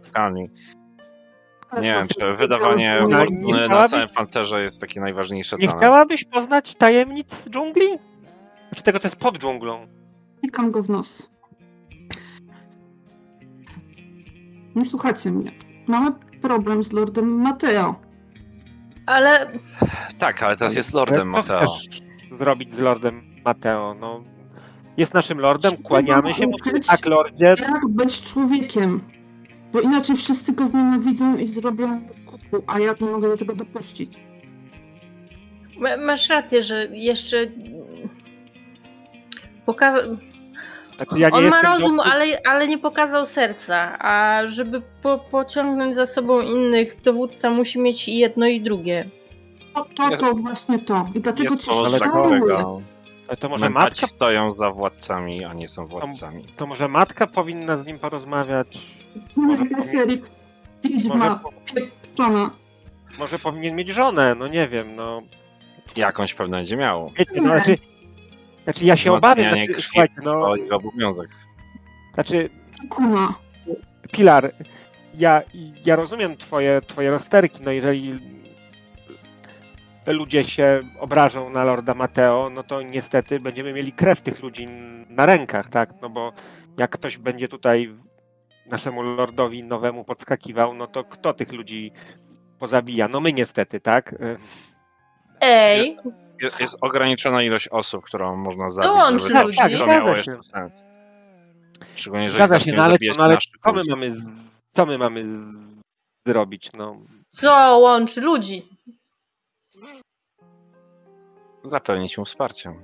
[1.70, 5.56] Ale Nie wiem, czy wydawanie No, no, nie na samym pancerze jest takie najważniejsze.
[5.56, 5.80] nie dla nas.
[5.82, 7.86] chciałabyś poznać tajemnic dżungli?
[8.76, 9.86] Czy tego, co jest pod dżunglą?
[10.42, 11.30] Pikam go w nos.
[14.76, 15.50] Nie słuchacie mnie.
[15.86, 16.10] Mamy
[16.42, 17.94] problem z Lordem Mateo.
[19.06, 19.52] Ale
[20.18, 21.66] Tak, ale teraz jest Lordem Co Mateo.
[21.66, 22.00] chcesz
[22.38, 23.94] zrobić z Lordem Mateo?
[24.00, 24.22] No,
[24.98, 26.56] jest naszym Lordem, kłaniamy się mu.
[26.86, 27.46] Tak, Lordzie.
[27.46, 29.00] Jak być człowiekiem?
[29.72, 34.12] Bo inaczej wszyscy go znienawidzą i zrobią kuku, a ja nie mogę do tego dopuścić.
[35.80, 37.36] ma- masz rację, że jeszcze.
[39.66, 40.16] Poka-
[40.96, 43.98] Znaczy, ja nie On ma rozum, doktor- ale, ale nie pokazał serca.
[43.98, 49.10] A żeby po, pociągnąć za sobą innych, dowódca musi mieć i jedno i drugie.
[49.74, 51.08] To, to, to właśnie to.
[51.14, 52.64] I dlatego cię szanuję.
[53.36, 56.44] To może matka, stoją za władcami, a nie są władcami.
[56.56, 58.78] to może matka powinna z nim porozmawiać.
[59.36, 60.22] Może serii
[61.08, 61.38] Może,
[63.18, 65.22] może powinien mieć żonę, no nie wiem, no.
[65.96, 67.10] Jakąś pewno będzie miał.
[67.18, 67.78] Wiecie, no znaczy,
[68.64, 71.30] znaczy ja się obawiam, znaczy, słuchajcie, no, To jego obowiązek.
[72.14, 72.50] znaczy
[72.90, 73.34] Kuna.
[74.12, 74.52] Pilar,
[75.14, 75.42] ja,
[75.84, 78.18] ja rozumiem twoje, twoje rozterki, no jeżeli
[80.12, 84.66] ludzie się obrażą na Lorda Mateo, no to niestety będziemy mieli krew tych ludzi
[85.08, 86.32] na rękach, tak, no bo
[86.78, 87.94] jak ktoś będzie tutaj
[88.66, 91.92] naszemu Lordowi nowemu podskakiwał, no to kto tych ludzi
[92.58, 93.08] pozabija?
[93.08, 94.14] No my niestety, tak?
[95.40, 95.96] Ej,
[96.42, 98.90] Je- Jest ograniczona ilość osób, którą można zabić,
[99.28, 99.56] to ludzi.
[99.56, 100.40] Tak, miało jeszcze się.
[100.52, 100.86] sens.
[101.96, 105.24] Szczególnie, jeżeli Zgadza się, no ale, no, ale co my mamy, z, co my mamy
[105.26, 105.52] z,
[106.26, 106.96] zrobić, no?
[107.28, 108.68] co łączy ludzi?
[111.68, 112.74] Zapewnić mu wsparciem.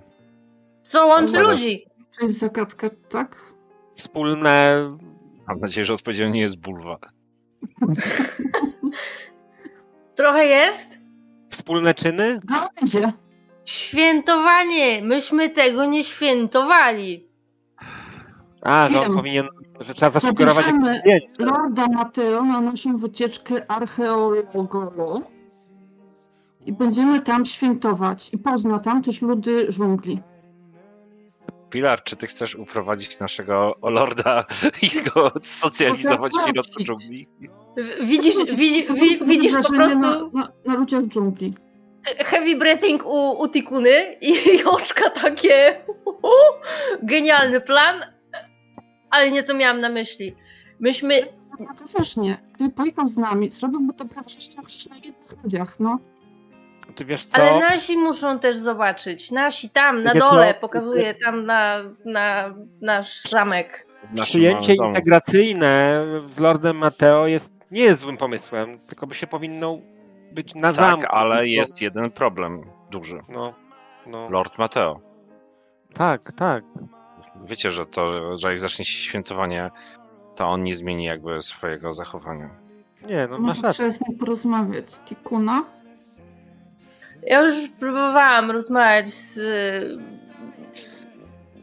[0.83, 1.51] Co łączy Dobra.
[1.51, 1.85] ludzi?
[2.21, 3.53] To jest zagadka, tak?
[3.97, 4.77] Wspólne
[5.49, 6.99] Mam nadzieję, że odpowiedzią nie jest bulwa.
[10.17, 10.99] Trochę jest?
[11.51, 12.41] wspólne czyny?
[12.45, 13.13] Gałęzie.
[13.65, 15.03] Świętowanie!
[15.03, 17.29] Myśmy tego nie świętowali.
[18.63, 19.15] A, że on Wiem.
[19.17, 19.49] powinien,
[19.81, 21.29] że trzeba zasugerować zdjęcie.
[21.39, 25.23] Lorda Mateo na naszą wycieczkę archeologową
[26.67, 28.35] i będziemy tam świętować.
[28.35, 30.23] I pozna tam też ludy dżungli.
[31.71, 34.45] Pilar, czy ty chcesz uprowadzić naszego Lorda
[34.83, 37.29] i go socjalizować w środku dżungli?
[38.03, 41.55] Widzisz, widzi, wi, widzisz po prostu Na, na, na ludziach dżungli.
[42.05, 44.35] heavy breathing u, u Tikuny i,
[44.77, 45.81] oczka takie
[47.03, 48.01] genialny plan,
[49.11, 50.35] ale nie to miałam na myśli.
[50.81, 51.23] Myśmy,
[51.79, 55.99] poważnie, gdyby pojechał z nami, zrobiłby to praktycznie na jednych ludziach, no.
[56.95, 57.37] Ty wiesz co?
[57.43, 60.31] ale nasi muszą też zobaczyć, nasi tam na Wiecie co?
[60.31, 63.87] dole, pokazuje tam na, na nasz zamek.
[64.23, 66.05] Przyjęcie integracyjne
[66.35, 69.79] z Lordem Mateo jest, nie jest złym pomysłem, tylko by się powinno
[70.33, 71.07] być na Tak, zamku.
[71.17, 73.21] ale jest jeden problem duży.
[73.29, 73.55] No,
[74.07, 74.29] no.
[74.31, 75.01] Lord Mateo.
[75.95, 76.65] Tak, tak.
[77.45, 79.71] Wiecie, że to, że jak zacznie się świętowanie,
[80.35, 82.51] to on nie zmieni jakby swojego zachowania.
[83.07, 83.73] Nie, no masz Może rację.
[83.75, 84.87] trzeba z nim porozmawiać.
[85.07, 85.65] Tikuna?
[87.27, 89.99] Ja już próbowałam rozmawiać z y,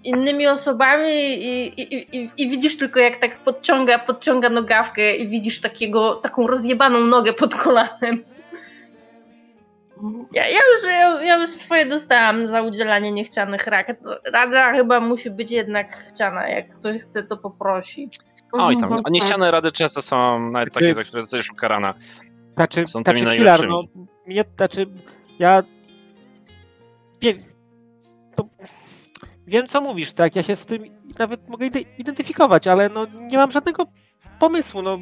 [0.03, 5.61] innymi osobami i, i, i, i widzisz tylko jak tak podciąga, podciąga nogawkę i widzisz
[5.61, 8.23] takiego, taką rozjebaną nogę pod kolanem.
[10.31, 13.88] Ja, ja, już, ja, ja już swoje dostałam za udzielanie niechcianych rad.
[14.33, 16.49] Rada chyba musi być jednak chciana.
[16.49, 18.09] Jak ktoś chce, to poprosi.
[18.51, 21.93] Oj tam, a niechciane rady często są nawet takie, za które jesteś ukarana.
[22.55, 24.07] Znaczy, Są tymi znaczy Pilar, no, najlepszymi.
[24.27, 24.85] mnie, znaczy,
[25.41, 25.63] ja
[27.22, 27.35] wiem,
[28.35, 28.49] to,
[29.47, 30.84] wiem, co mówisz, tak, ja się z tym
[31.19, 33.85] nawet mogę ide- identyfikować, ale no, nie mam żadnego
[34.39, 34.97] pomysłu, no,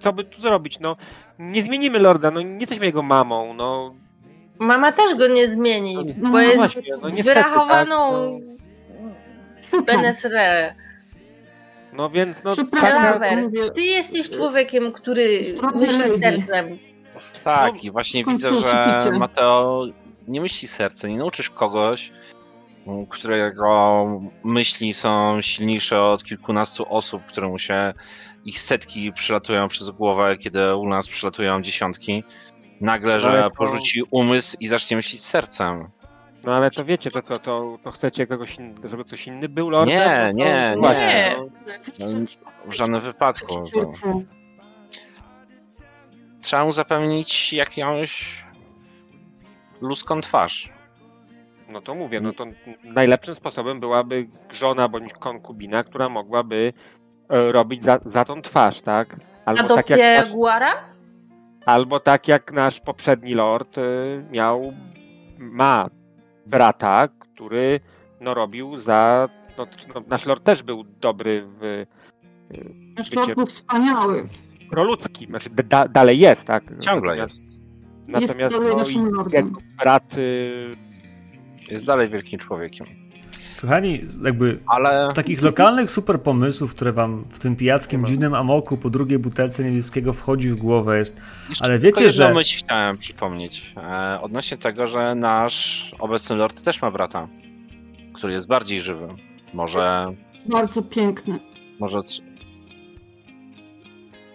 [0.00, 0.96] co by tu zrobić, no,
[1.38, 3.94] nie zmienimy Lorda, no, nie jesteśmy jego mamą, no,
[4.58, 8.40] Mama też go nie zmieni, No bo jest właśnie, no, niestety, wyrachowaną
[9.70, 9.84] tak.
[9.86, 10.74] Benesrę.
[11.92, 15.40] no, więc, no, Przepraszam, tak, mówię, Ty jesteś człowiekiem, który
[15.74, 16.78] myśli sercem.
[17.44, 19.18] Tak, No, i właśnie widzę, że picie.
[19.18, 19.86] Mateo
[20.28, 22.12] nie myśli serce, nie nauczysz kogoś,
[23.08, 24.06] którego
[24.44, 27.94] myśli są silniejsze od kilkunastu osób, któremu się
[28.44, 32.24] ich setki przylatują przez głowę, kiedy u nas przylatują dziesiątki.
[32.80, 35.88] Nagle, że Ale to- porzuci umysł i zacznie myśleć sercem.
[36.44, 39.70] no, ale to wiecie, to, to, to, to chcecie kogoś, in, żeby ktoś inny był
[39.70, 39.96] Lordem?
[39.96, 41.36] Nie, No to- nie, no nie.
[42.00, 42.06] no.
[42.66, 43.54] W żadnym wypadku.
[43.54, 44.22] To Serce.
[46.40, 48.44] Trzeba mu zapewnić jakąś
[49.80, 50.72] ludzką twarz.
[51.68, 52.46] No to mówię, no to
[52.84, 56.72] najlepszym sposobem byłaby żona bądź konkubina, która mogłaby
[57.28, 59.16] e, robić za, za tą twarz, tak?
[59.44, 60.84] Albo tak, Adopcję jak nasz, Guara?
[61.66, 63.82] albo tak jak nasz poprzedni lord e,
[64.30, 64.72] miał,
[65.38, 65.90] ma
[66.46, 67.80] brata, który
[68.20, 69.28] no, robił za.
[69.58, 71.86] No, no, nasz lord też był dobry w
[72.96, 74.28] Nasz Bycie- lord był wspaniały.
[74.70, 76.64] Proludzkim, znaczy da, dalej jest, tak?
[76.80, 77.62] Ciągle Natomiast- jest.
[78.08, 79.52] Natomiast dalej no, naszym lordem.
[79.78, 80.76] brat y,
[81.70, 82.86] Jest dalej wielkim człowiekiem.
[83.60, 88.76] Kochani, jakby Ale z takich lokalnych super pomysłów, które wam w tym pijackim, dziwnym amoku
[88.76, 91.20] po drugiej butelce niebieskiego wchodzi w głowę jest,
[91.60, 92.34] ale Tylko wiecie, że...
[92.34, 93.74] myśl chciałem przypomnieć.
[93.76, 97.28] E, odnośnie tego, że nasz obecny lord też ma brata,
[98.14, 99.08] który jest bardziej żywy.
[99.54, 100.14] Może.
[100.46, 101.38] Bardzo piękny.
[101.80, 101.98] Może.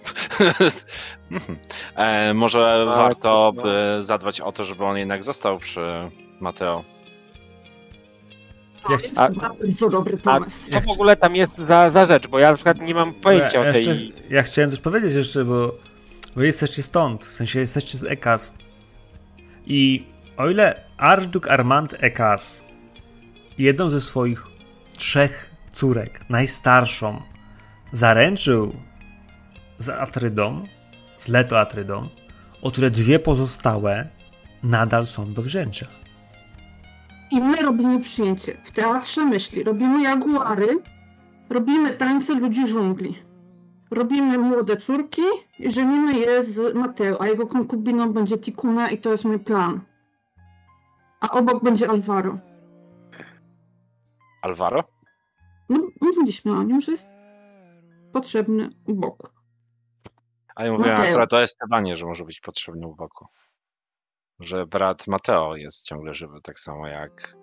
[1.95, 3.63] e, może Tak, warto no.
[3.63, 5.81] by zadbać o to, żeby on jednak został przy
[6.39, 6.84] Mateo.
[8.89, 10.71] Ja, Jest A- to bardzo dobry A pomysł.
[10.71, 12.27] co w ogóle tam jest za, za rzecz?
[12.27, 13.85] Bo ja na przykład nie mam pojęcia o ja, tej.
[13.85, 15.75] jeszcze, ja chciałem też powiedzieć jeszcze, bo
[16.35, 18.53] wy jesteście stąd, w sensie jesteście z Ekas.
[19.65, 20.05] I
[20.38, 22.63] o ile Archduk Armand Ekas
[23.57, 24.43] jedną ze swoich
[24.95, 27.21] trzech córek, najstarszą,
[27.91, 28.75] zaręczył
[29.84, 30.64] z Atrydą,
[31.18, 32.10] z Leto Atrydą,
[32.61, 34.07] o które dwie pozostałe
[34.64, 35.88] nadal są do wzięcia.
[37.31, 38.57] I my robimy przyjęcie.
[38.64, 39.64] W teatrze myśli.
[39.64, 40.80] Robimy jaguary,
[41.49, 43.18] robimy tańce ludzi dżungli.
[43.91, 45.22] Robimy młode córki
[45.60, 49.81] i żenimy je z Mateo, a jego konkubiną będzie Tikuna i to jest mój plan.
[51.22, 52.38] A obok będzie Alvaro.
[54.41, 54.84] Alvaro?
[55.69, 57.07] No, mówiliśmy o nim, że jest
[58.14, 59.43] potrzebny u boku.
[60.55, 61.11] A ja mówiłem Mateo.
[61.11, 63.25] akurat o Estebanie, że może być potrzebny u boku.
[64.39, 67.35] Że brat Mateo jest ciągle żywy, tak samo jak.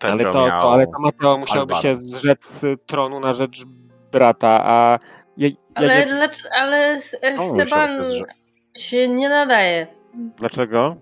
[0.00, 0.60] Ale Pedro to, miał...
[0.60, 3.64] to, ale to Mateo musiałby się zrzec z tronu na rzecz
[4.12, 4.98] brata, a
[5.36, 6.76] ja, ja Ale, nie, dlacz- ale
[7.22, 7.90] Esteban
[8.76, 9.86] się nie nadaje.
[10.36, 10.96] dlaczego?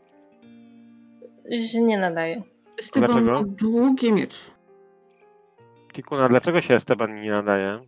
[1.66, 2.42] Się nie nadaje.
[2.78, 3.32] Esteban Dlaczego?
[3.32, 4.50] ma długi miecz.
[5.92, 7.80] Kikuna, dlaczego się Esteban nie nadaje?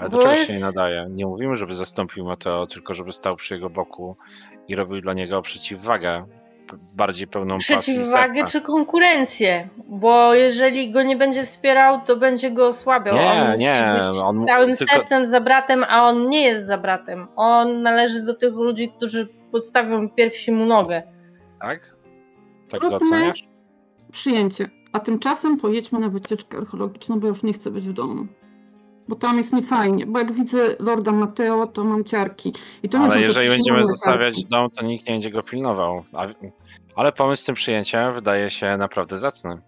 [0.00, 1.06] Ale do Bo czego jest- się nie nadaje?
[1.10, 4.16] Nie mówimy, żeby zastąpił Mateo, tylko żeby stał przy jego boku
[4.68, 6.24] i robił dla niego przeciwwagę.
[6.70, 8.52] p- Bardziej pełną pasji i Przeciwwagę serca.
[8.52, 9.68] czy konkurencję?
[9.88, 13.14] Bo jeżeli go nie będzie wspierał, to będzie go osłabiał.
[13.16, 16.42] Nie, on musi nie, być on mu- całym tylko- sercem za bratem, a on nie
[16.42, 17.26] jest za bratem.
[17.36, 21.02] On należy do tych ludzi, którzy podstawią pierwsi mu nogę.
[21.60, 21.96] Tak?
[22.70, 23.44] Tak go Róbmy oceniasz?
[24.12, 24.70] przyjęcie.
[24.92, 28.26] A tymczasem pojedźmy na wycieczkę archeologiczną, bo już nie chcę być w domu.
[29.10, 30.06] Bo tam jest niefajnie.
[30.06, 32.52] Bo jak widzę Lorda Mateo, to mam ciarki.
[32.82, 34.46] I to nie Ale jeżeli będziemy przyjemne zostawiać ciarki.
[34.50, 36.04] dom, to nikt nie będzie go pilnował.
[36.96, 39.58] Ale pomysł z tym przyjęciem wydaje się naprawdę zacny.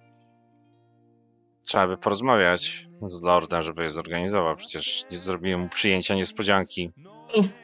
[1.65, 4.57] Trzeba by porozmawiać z Lordem, żeby je zorganizował.
[4.57, 6.91] Przecież nie zrobiłem mu przyjęcia niespodzianki.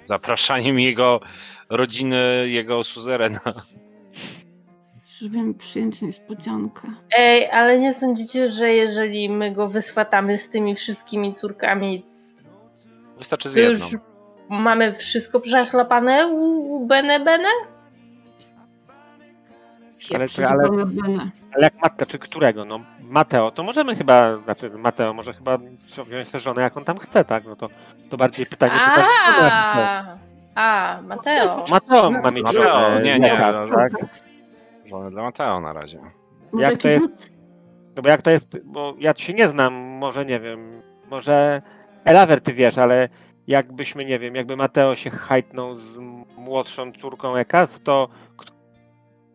[0.09, 1.21] Zapraszaniem jego
[1.71, 3.41] rodziny, jego suzerena.
[5.19, 6.89] Zrobimy przyjęcie niespodziankę.
[7.19, 12.07] Ej, ale nie sądzicie, że jeżeli my go wyswatamy z tymi wszystkimi córkami,
[13.19, 13.85] Wystarczy z to jedną.
[13.85, 13.95] już
[14.51, 17.49] mamy wszystko przechlapane u, u Bene Bene?
[20.15, 20.69] Ale, ale,
[21.55, 22.65] ale jak matka, czy którego?
[22.65, 25.59] No Mateo, to możemy chyba, znaczy Mateo może chyba
[26.07, 27.45] wziąć tę żonę jak on tam chce, tak?
[27.45, 27.69] No to,
[28.11, 30.19] to bardziej pytanie, czy ta żona chce.
[30.55, 31.65] A, Mateo.
[31.71, 33.93] Mateo ma mieć Mateo, żonę, nie, nie, lekarz, no, tak?
[34.91, 36.01] Wolę dla Mateo na razie.
[36.53, 37.31] Może Jak to jest- rzut?
[37.97, 41.63] No bo jak to jest, bo ja się nie znam, może nie wiem, może
[42.05, 43.09] Elawer ty wiesz, ale
[43.47, 45.97] jakbyśmy, nie wiem, jakby Mateo się hajtnął z
[46.37, 48.09] młodszą córką Ekas, to,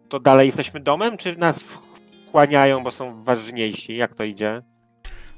[0.09, 3.95] to dalej jesteśmy domem, czy nas wchłaniają, bo są ważniejsi?
[3.97, 4.61] Jak to idzie?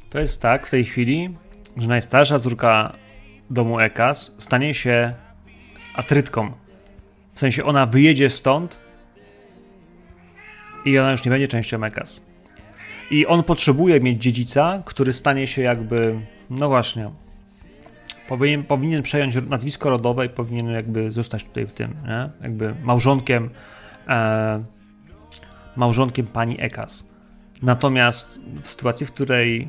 [0.10, 1.30] To jest tak w tej chwili,
[1.78, 2.94] że najstarsza córka
[3.50, 5.14] domu Ekas stanie się
[5.96, 6.52] atrytką.
[7.34, 8.80] W sensie ona wyjedzie stąd
[10.86, 12.22] i ona już nie będzie częścią Ekas.
[13.12, 17.10] I on potrzebuje mieć dziedzica, który stanie się jakby, no właśnie,
[18.28, 22.30] powinien, powinien przejąć nazwisko rodowe i powinien jakby zostać tutaj w tym, nie?
[22.42, 23.50] jakby małżonkiem
[24.08, 24.64] e,
[25.76, 27.04] małżonkiem pani Ekas.
[27.62, 29.68] Natomiast w sytuacji, w której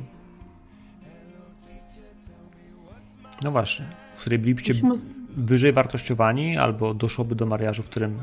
[3.43, 4.75] no właśnie, w której bylibyście
[5.37, 8.23] wyżej wartościowani albo doszłoby do mariażu, w którym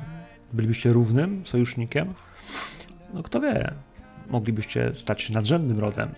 [0.54, 2.14] bylibyście równym sojusznikiem,
[3.14, 3.74] no kto wie,
[4.30, 6.10] moglibyście stać się nadrzędnym rodem.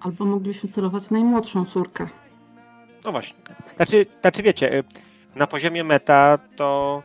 [0.00, 2.08] Albo moglibyśmy celować najmłodszą córkę.
[3.04, 3.38] No właśnie.
[3.76, 4.84] Znaczy, znaczy wiecie, y,
[5.34, 7.02] na poziomie meta to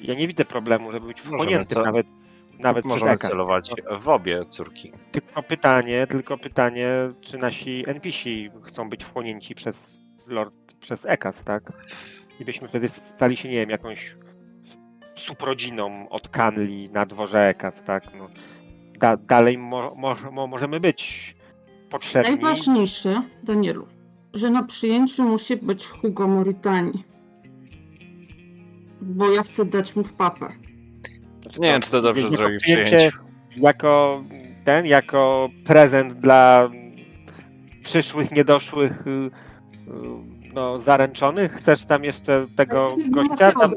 [0.00, 2.06] ja nie widzę problemu, żeby być wchłoniętym nawet,
[2.58, 3.30] nawet przez Możemy Ekas.
[3.30, 3.70] celować
[4.00, 4.92] w obie córki.
[5.12, 6.88] Tylko pytanie, tylko pytanie,
[7.20, 8.30] czy nasi NPC
[8.62, 11.72] chcą być wchłonięci przez Lord, przez Ekas, tak?
[12.40, 14.16] I byśmy wtedy stali się, nie wiem, jakąś
[15.16, 18.04] subrodziną od Kanli na dworze Ekas, tak?
[18.18, 18.28] No,
[18.98, 21.34] da, dalej mo, mo, mo, możemy być
[21.90, 22.30] potrzebni.
[22.30, 23.86] Najważniejsze, Danielu,
[24.34, 27.04] że na przyjęciu musi być Hugo Moritani.
[29.00, 30.52] Bo ja chcę dać mu w papę.
[31.42, 33.18] Znaczy, Nie wiem, czy to dobrze jako zrobi przyjęcie przyjęcie.
[33.56, 34.24] Jako
[34.64, 36.70] ten, jako prezent dla
[37.82, 41.52] przyszłych, niedoszłych y, y, no, zaręczonych.
[41.52, 43.52] Chcesz tam jeszcze tego gościa?
[43.52, 43.74] Tam,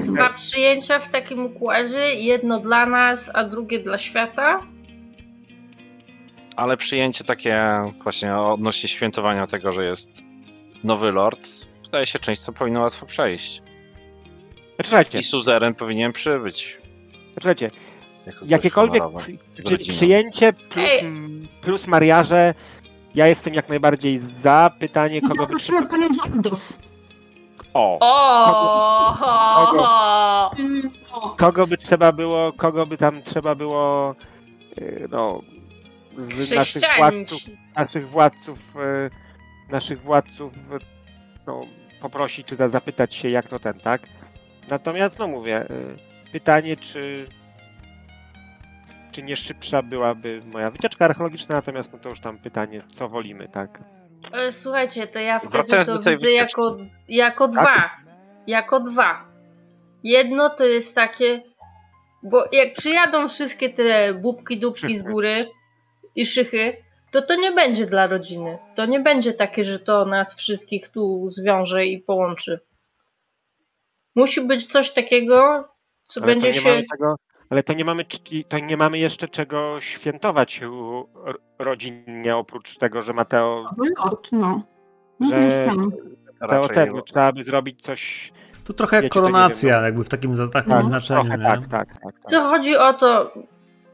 [0.00, 4.60] Dwa przyjęcia w takim układzie, jedno dla nas, a drugie dla świata.
[6.56, 7.62] Ale przyjęcie takie
[8.02, 10.22] właśnie odnośnie świętowania tego, że jest
[10.84, 11.50] nowy lord,
[11.84, 13.62] wydaje się część, co powinno łatwo przejść.
[14.82, 16.78] Słuchajcie, I suzeren powinien przybyć.
[17.34, 17.70] gość
[18.46, 19.02] jakiekolwiek
[19.64, 21.02] przy, przyjęcie plus, Ej.
[21.62, 22.54] plus mariaże,
[23.16, 24.70] ja jestem jak najbardziej za.
[24.78, 25.82] Pytanie, kogo by trzeba...
[25.86, 26.78] panią Zandos.
[27.74, 29.16] O, O,
[29.66, 29.82] Kogo?
[29.82, 31.34] ho.
[31.38, 34.14] kogo by trzeba było, kogo by tam trzeba było
[34.78, 35.40] y, no,
[36.18, 37.40] z naszych władców
[37.76, 39.10] naszych władców, e,
[39.72, 40.52] naszych władców
[41.46, 41.60] no,
[42.00, 44.02] poprosić czy za- zapytać się, jak to ten, tak?
[44.70, 45.68] Natomiast, no mówię, e,
[46.32, 47.28] pytanie, czy
[49.16, 53.48] czy nie szybsza byłaby moja wycieczka archeologiczna, natomiast no to już tam pytanie, co wolimy,
[53.48, 53.80] tak?
[54.32, 56.34] E, Słuchajcie, to ja wtedy Wracając to widzę wycieczki.
[56.36, 56.76] jako,
[57.08, 57.90] jako dwa.
[58.46, 59.24] Jako dwa.
[60.04, 61.42] Jedno to jest takie,
[62.22, 65.50] bo jak przyjadą wszystkie te bubki, dupki z góry
[66.16, 66.76] i szychy,
[67.10, 68.58] to to nie będzie dla rodziny.
[68.74, 72.60] To nie będzie takie, że to nas wszystkich tu zwiąże i połączy.
[74.14, 75.68] Musi być coś takiego,
[76.06, 76.68] co Ale to będzie nie się...
[76.68, 77.16] mamy czego,
[77.50, 78.04] ale to nie mamy,
[78.48, 80.60] to nie mamy jeszcze czego świętować
[81.58, 83.70] rodzinnie, oprócz tego, że Mateo,
[84.04, 84.62] Lord, no.
[85.30, 85.66] że.
[86.40, 88.32] Mateo Raczej ten, no, trzeba by zrobić coś,
[88.64, 89.84] To trochę jak koronacja, no.
[89.84, 92.30] jakby w takim, takim tak, znaczeniu, tak, tak, tak, tak.
[92.30, 93.32] To chodzi o to,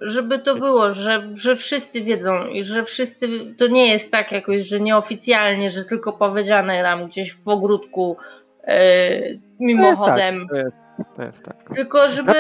[0.01, 4.69] żeby to było, że, że wszyscy wiedzą i że wszyscy, to nie jest tak jakoś,
[4.69, 8.41] że nieoficjalnie, że tylko powiedziane nam gdzieś w ogródku e,
[9.60, 10.47] mimochodem.
[10.51, 11.16] To jest tak.
[11.16, 11.74] To jest tak.
[11.74, 12.32] Tylko żeby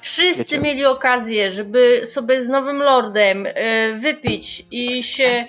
[0.00, 0.60] wszyscy wiecie.
[0.60, 5.46] mieli okazję, żeby sobie z nowym lordem e, wypić i się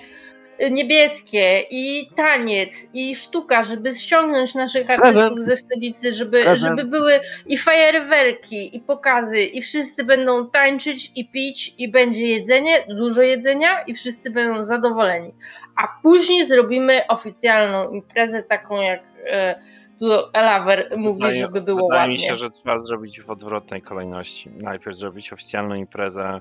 [0.70, 7.58] niebieskie i taniec i sztuka, żeby ściągnąć naszych artystów ze stolicy, żeby, żeby były i
[7.58, 13.94] fajerwerki i pokazy i wszyscy będą tańczyć i pić i będzie jedzenie, dużo jedzenia i
[13.94, 15.34] wszyscy będą zadowoleni.
[15.76, 19.54] A później zrobimy oficjalną imprezę taką jak e,
[19.98, 22.16] tu Elawer mówi, Wydaje- żeby było Wydaje ładnie.
[22.16, 24.50] mi się, że trzeba zrobić w odwrotnej kolejności.
[24.50, 26.40] Najpierw zrobić oficjalną imprezę,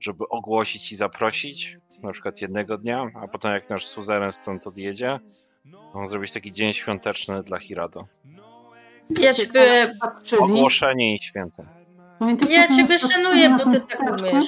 [0.00, 5.18] żeby ogłosić i zaprosić, na przykład jednego dnia, a potem jak nasz suzeren stąd odjedzie,
[5.94, 8.06] on zrobić taki dzień świąteczny dla Hirado.
[9.20, 10.42] Ja ciebie, Patrzyli.
[10.42, 11.62] Ogłoszenie i święto.
[12.50, 14.46] Ja ciebie szanuję, bo ty tak umiesz.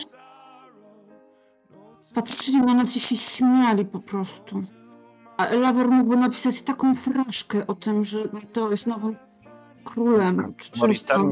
[2.15, 4.62] Patrzyli na nas i się śmiali po prostu.
[5.37, 8.19] A Elawor mógłby napisać taką fraszkę o tym, że
[8.53, 9.16] to jest nowym
[9.85, 10.55] królem.
[10.57, 10.70] Czy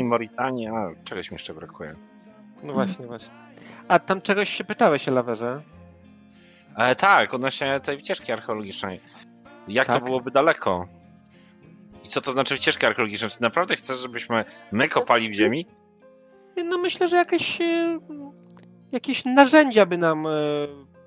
[0.04, 1.94] Moritanii, a czegoś mi jeszcze brakuje.
[2.62, 3.30] no właśnie, właśnie.
[3.88, 5.62] A tam czegoś się pytałeś, Lawerze?
[6.74, 9.00] Ale tak, odnośnie tej wycieczki archeologicznej.
[9.68, 10.04] Jak to Tak.
[10.04, 10.86] byłoby daleko?
[12.04, 13.28] I co to znaczy wycieczka archeologiczna?
[13.28, 15.66] Czy naprawdę chcesz, żebyśmy my kopali w ziemi?
[16.64, 17.98] No myślę, że jakieś, e,
[18.92, 20.30] jakieś narzędzia by nam e,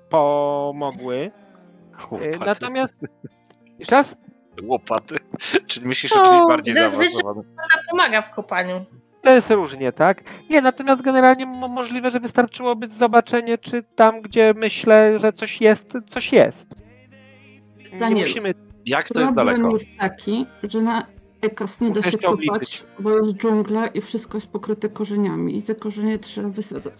[0.08, 1.16] pomogły.
[2.02, 2.38] E, Łopaty.
[2.46, 2.96] Natomiast.
[3.78, 4.14] Jeszcze raz?
[4.62, 5.16] Łopaty.
[5.66, 7.44] Czyli myślisz, że No, czymś bardziej zazwyczaj- zaawansowanym?
[7.52, 8.84] Ona pomaga w kopaniu.
[9.22, 10.24] To jest różnie, tak?
[10.50, 15.92] Nie, natomiast generalnie mo- możliwe, że wystarczyłoby zobaczenie, czy tam, gdzie myślę, że coś jest,
[16.08, 16.66] coś jest.
[18.10, 18.54] Nie musimy.
[18.86, 19.74] Jak to jest Problem daleko?
[19.76, 21.06] jest taki, że na
[21.42, 25.74] Ekas nie da się kopać, bo jest dżungla i wszystko jest pokryte korzeniami i te
[25.74, 26.94] korzenie trzeba wysadzać.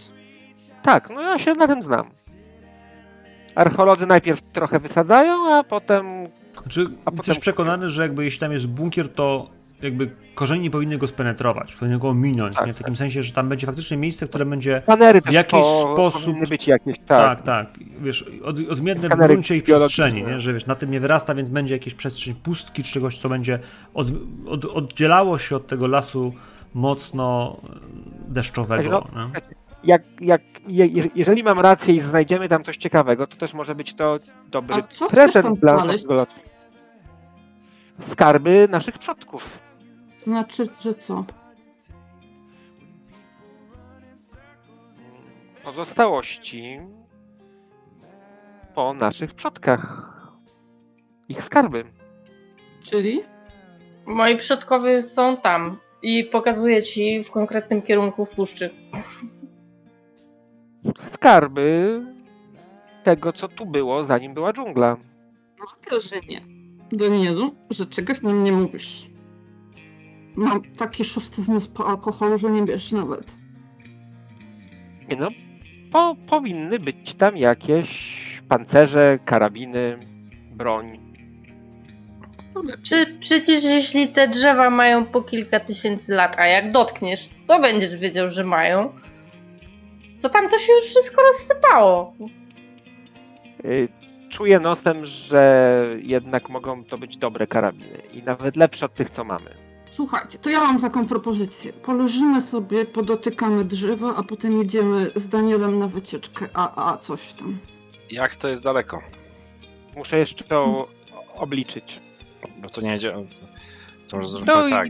[0.83, 2.07] Tak, no ja się na tym znam.
[3.55, 6.07] Archeolodzy najpierw trochę wysadzają, a potem.
[6.63, 9.51] Znaczy, A jesteś potem- przekonany, że jakby jeśli tam jest bunkier, to
[9.83, 12.75] jakby korzenie nie powinny go spenetrować, powinny go ominąć, Tak, nie?
[12.75, 16.49] w takim sensie, że tam będzie faktycznie miejsce, które będzie Skanery też jakiś po, sposób-
[16.49, 16.97] być jakieś.
[16.99, 17.43] Tak, Tak.
[17.43, 17.67] tak.
[18.01, 20.41] Wiesz, od, odmienne w gruncie i w przestrzeni, nie?
[20.41, 23.59] że wiesz, na tym nie wyrasta, więc będzie jakieś przestrzeń pustki czy czegoś, co będzie
[23.95, 24.07] od,
[24.47, 26.33] od, oddzielało się od tego lasu
[26.75, 27.57] mocno
[28.29, 29.09] deszczowego.
[29.15, 29.41] No, nie?
[29.85, 33.75] Jak, jak, je, je- jeżeli mam rację i znajdziemy tam coś ciekawego, to też może
[33.75, 34.19] być to
[34.51, 36.33] dobry prezent dla naszego lotu.
[38.01, 39.59] Skarby naszych przodków.
[40.19, 41.25] To znaczy, że co?
[45.65, 46.81] Pozostałości
[48.75, 50.13] po naszych przodkach.
[51.29, 51.85] Ich skarby.
[52.85, 53.23] Czyli?
[54.07, 58.71] Moi przodkowie są tam i pokazuję ci w konkretnym kierunku w puszczy.
[60.97, 62.01] Skarby
[63.03, 64.97] tego, co tu było, zanim była dżungla.
[65.59, 66.41] Mam wrażenie,
[66.93, 69.07] Danielu, że czegoś nam nie mówisz.
[70.35, 73.35] Mam taki szósty zmysł po alkoholu, że nie wiesz nawet.
[75.09, 75.29] Nie no,
[75.93, 79.99] po, powinny być tam jakieś pancerze, karabiny,
[80.53, 80.99] broń.
[82.83, 87.97] Przy, przecież jeśli te drzewa mają po kilka tysięcy lat, a jak dotkniesz, to będziesz
[87.97, 88.93] wiedział, że mają,
[90.23, 92.15] to tam to się już wszystko rozsypało.
[93.65, 93.89] Y,
[94.31, 99.24] Czuję nosem, że jednak mogą to być dobre karabiny i nawet lepsze od tych, co
[99.24, 99.55] mamy.
[99.90, 101.73] Słuchajcie, to ja mam taką propozycję.
[101.73, 107.59] Poleżymy sobie, podotykamy drzewa, a potem jedziemy z Danielem na wycieczkę, a, a coś tam.
[108.11, 109.03] Jak to jest daleko?
[109.97, 110.89] Muszę jeszcze to
[111.35, 112.01] obliczyć.
[112.59, 113.15] Bo to nie dzieje.
[113.15, 113.47] To,
[114.11, 114.89] to może No zróbmy i tak.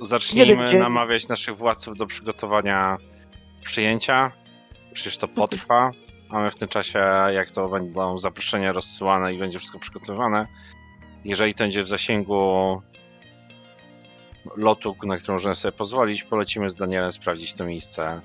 [0.00, 2.96] Zacznijmy namawiać naszych władców do przygotowania
[3.64, 4.32] przyjęcia.
[4.96, 5.90] Przecież to potrwa.
[6.30, 6.98] A my w tym czasie,
[7.32, 10.46] jak to będą zaproszenia rozsyłane i będzie wszystko przygotowane,
[11.24, 12.82] jeżeli to będzie w zasięgu
[14.56, 18.20] lotu, na który możemy sobie pozwolić, polecimy z Danielem sprawdzić to miejsce,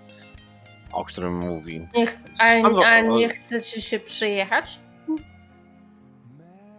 [0.91, 1.88] o którym mówi.
[1.95, 4.80] Nie ch- a, Albo- a nie chcecie się przejechać?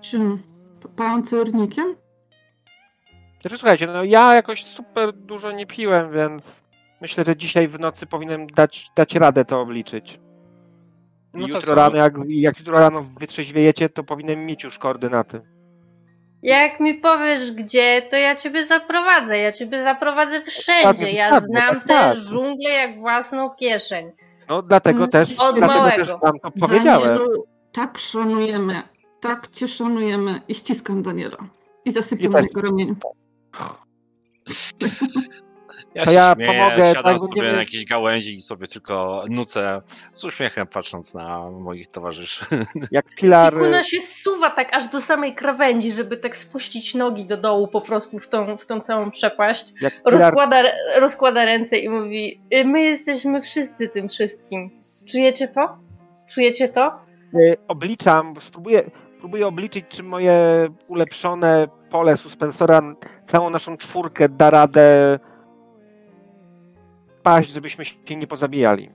[0.01, 0.43] Czym?
[0.97, 1.97] Pancernikiem?
[3.41, 6.62] Znaczy, słuchajcie, no ja jakoś super dużo nie piłem, więc
[7.03, 10.21] myślę, że dzisiaj w nocy powinienem dać, dać radę to obliczyć.
[11.35, 11.75] No to jutro co?
[11.75, 15.41] rano, jak, jak jutro rano wytrzeźwiejecie, to powinienem mieć już koordynaty.
[16.43, 19.39] Jak mi powiesz gdzie, to ja ciebie zaprowadzę.
[19.39, 21.11] Ja ciebie zaprowadzę wszędzie.
[21.13, 22.17] Ja dokładnie, znam tak, tę tak.
[22.17, 24.11] dżunglę jak własną kieszeń.
[24.49, 25.97] No dlatego Mm, też, od dlatego małego.
[26.07, 27.17] też wam to powiedziałem.
[27.17, 28.83] Danielu, tak szanujemy,
[29.21, 31.37] tak cię szanujemy i ściskam Daniela.
[31.85, 32.97] I I zasypiam też- jego ramieniu.
[35.95, 38.69] Ja To się ja śmieję, pomogę, siadam tak, sobie będziemy- na jakiejś gałęzi i sobie
[38.69, 39.83] tylko nucę
[40.15, 42.45] z uśmiechem patrząc na moich towarzyszy.
[42.91, 43.53] Jak Pilar...
[43.53, 47.81] Tikuna się zsuwa tak aż do samej krawędzi, żeby tak spuścić nogi do dołu po
[47.81, 49.73] prostu w tą, w tą całą przepaść.
[49.81, 50.63] Jak Pilar Rozkłada,
[51.01, 54.71] rozkłada ręce i mówi: "Y, My jesteśmy wszyscy tym wszystkim.
[55.13, 55.77] Czujecie to?
[56.35, 56.93] Czujecie to?
[57.35, 58.83] y, obliczam, spróbuję,
[59.21, 62.83] próbuję obliczyć, czy moje ulepszone pole suspensora
[63.27, 65.19] całą naszą czwórkę da radę
[67.23, 68.91] paść, żebyśmy się nie pozabijali.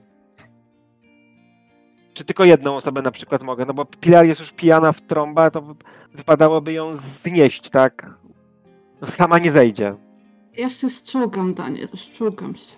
[2.14, 3.64] Czy tylko jedną osobę na przykład mogę?
[3.66, 5.74] No bo Pilar jest już pijana w trąba, to wy-
[6.14, 8.10] wypadałoby ją znieść, tak?
[9.00, 9.94] No sama nie zejdzie.
[10.56, 12.76] Ja się szczugam, Daniel, szczugam się.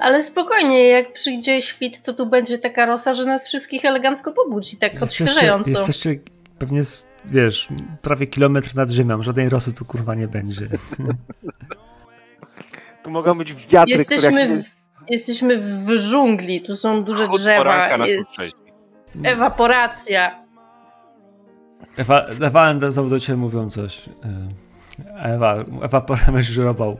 [0.00, 4.76] Ale spokojnie, jak przyjdzie świt, to tu będzie taka rosa, że nas wszystkich elegancko pobudzi,
[4.76, 5.70] tak odświeżająco.
[5.70, 6.18] jesteście
[6.58, 7.68] pewnie, z- wiesz,
[8.02, 9.22] prawie kilometr nad ziemią.
[9.22, 10.68] Żadnej rosy tu kurwa nie będzie.
[13.04, 14.62] Tu mogą być wiatry, Jesteśmy które...
[14.62, 14.64] w,
[15.10, 18.30] jesteśmy w dżungli, tu są duże drzewa, jest
[19.24, 20.42] ewaporacja.
[21.96, 24.08] Ewa, Ewa znowu do ciebie mówią coś.
[24.08, 24.12] E,
[25.34, 26.98] Ewa, Ewa poremesz żyrobał.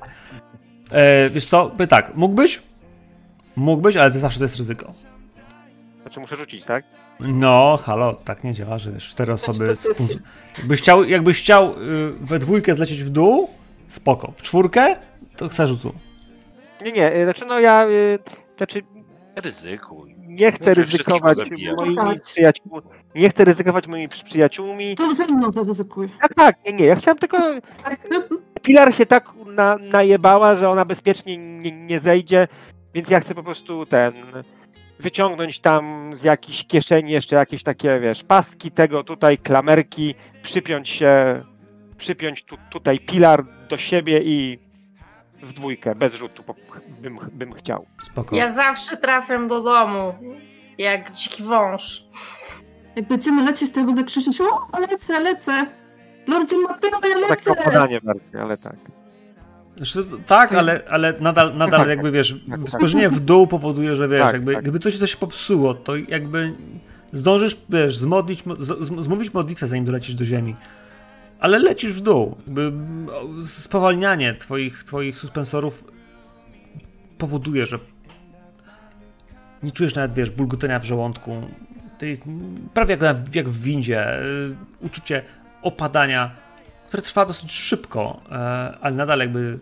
[0.90, 2.62] E, wiesz co, by tak, mógłbyś?
[3.56, 4.92] Mógłbyś, ale to zawsze to jest ryzyko.
[6.02, 6.84] Znaczy muszę rzucić, tak?
[7.20, 9.58] No, halo, tak nie działa, że wiesz, cztery osoby...
[9.58, 10.18] to jest- z-
[10.58, 13.50] Jakbyś chciał, jakbyś chciał y, we dwójkę zlecieć w dół,
[13.88, 14.32] spoko.
[14.36, 14.96] W czwórkę,
[15.36, 15.92] to chcę rzucu.
[16.84, 17.86] Nie, nie, y, znaczy no ja...
[17.88, 18.18] y,
[18.56, 18.82] Znaczy
[19.36, 20.14] Ryzykuj.
[20.18, 21.38] nie chcę ryzykować
[21.76, 22.82] moimi przyjaciółmi.
[23.14, 24.94] Nie chcę ryzykować moimi przy- przyjaciółmi.
[24.96, 26.08] To ze mną zaryzykuj.
[26.20, 26.84] Tak, tak, nie, nie.
[26.84, 27.38] Ja chciałem tylko.
[28.62, 32.48] Pilar się tak na, najebała, że ona bezpiecznie nie, nie zejdzie,
[32.94, 34.14] więc ja chcę po prostu ten.
[35.00, 41.42] Wyciągnąć tam z jakichś kieszeni jeszcze jakieś takie, wiesz, paski tego tutaj, klamerki, przypiąć się,
[41.96, 44.58] przypiąć tu, tutaj pilar do siebie i
[45.42, 46.42] w dwójkę, bez rzutu
[47.02, 47.86] bym, bym chciał.
[48.02, 48.36] Spoko.
[48.36, 50.14] Ja zawsze trafiam do domu,
[50.78, 52.04] jak dziki wąż.
[52.96, 55.66] Jak będziemy lecieć, to ja będę krzyczeć, o, lecę, lecę.
[56.26, 57.52] Lordzie Mateo, ja To takie lecę.
[57.52, 58.76] opadanie bardziej, ale tak.
[59.76, 62.68] Znaczy, to- tak, ale, ale nadal, nadal Tak, jakby wiesz, tak.
[62.68, 64.62] spojrzenie w dół powoduje, że wiesz, Tak, jakby, tak.
[64.62, 66.54] gdyby to się coś popsuło, to jakby
[67.12, 70.56] zdążysz, wiesz, zmodlić, z- zmówić modlitwę, zanim dolecisz do ziemi.
[71.42, 72.36] Ale lecisz w dół.
[73.44, 75.84] Spowalnianie twoich, twoich suspensorów
[77.18, 77.78] powoduje, że
[79.62, 81.42] nie czujesz nawet, wiesz, bulgotania w żołądku.
[82.02, 82.22] Jest
[82.74, 84.22] prawie jak, jak w windzie.
[84.22, 85.22] y, Uczucie
[85.62, 86.30] opadania,
[86.86, 88.34] które trwa dosyć szybko, e,
[88.80, 89.58] ale nadal jakby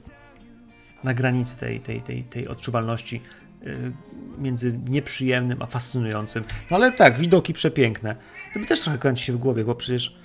[1.05, 3.23] na granicy tej, tej, tej, tej odczuwalności
[3.67, 3.93] y,
[4.39, 6.45] między nieprzyjemnym a fascynującym.
[6.71, 8.17] No ale tak, widoki przepiękne.
[8.55, 10.17] To by też trochę kręci się w głowie, bo przecież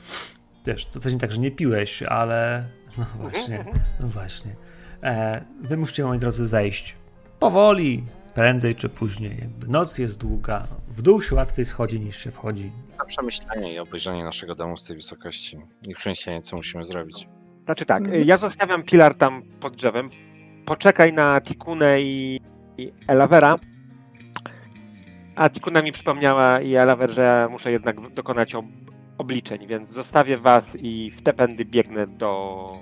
[0.65, 2.63] też to też nie tak, że nie piłeś, ale
[2.97, 3.65] no właśnie,
[3.99, 4.55] no właśnie.
[5.03, 6.95] E, wy musicie, moi drodzy, zejść
[7.39, 9.37] powoli, prędzej czy później.
[9.39, 12.71] Jakby noc jest długa, w dół się łatwiej schodzi niż się wchodzi.
[12.99, 17.27] Na przemyślenie i obejrzenie naszego domu z tej wysokości i przemyślenie, co musimy zrobić.
[17.65, 18.23] Znaczy tak, Mhm.
[18.27, 20.09] ja zostawiam pilar tam pod drzewem.
[20.65, 22.41] Poczekaj na Tikunę i,
[22.77, 23.55] i Elavera.
[25.35, 28.65] A Tikuna mi przypomniała i Elaver, że muszę jednak dokonać ob
[29.17, 32.77] obliczeń, więc zostawię was i w te pędy biegnę do,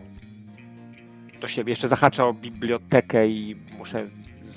[1.41, 1.71] do siebie.
[1.71, 4.09] Jeszcze zahaczę o bibliotekę i muszę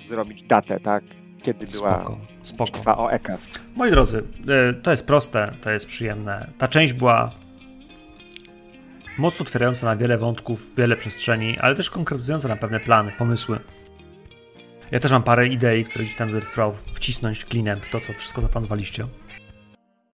[0.08, 1.04] zrobić datę, tak?
[1.42, 2.72] Kiedy była Spoko, spoko.
[2.72, 3.62] bitwa o Ekas.
[3.76, 6.50] Moi drodzy, e, to jest proste, to jest przyjemne.
[6.58, 7.32] Ta część była
[9.18, 13.60] mocno otwierająca na wiele wątków, wiele przestrzeni, ale też konkretyzująca na pewne plany, pomysły.
[14.90, 18.12] Ja też mam parę idei, które gdzieś tam będę spróbował wcisnąć klinem w to, co
[18.12, 19.06] wszystko zaplanowaliście.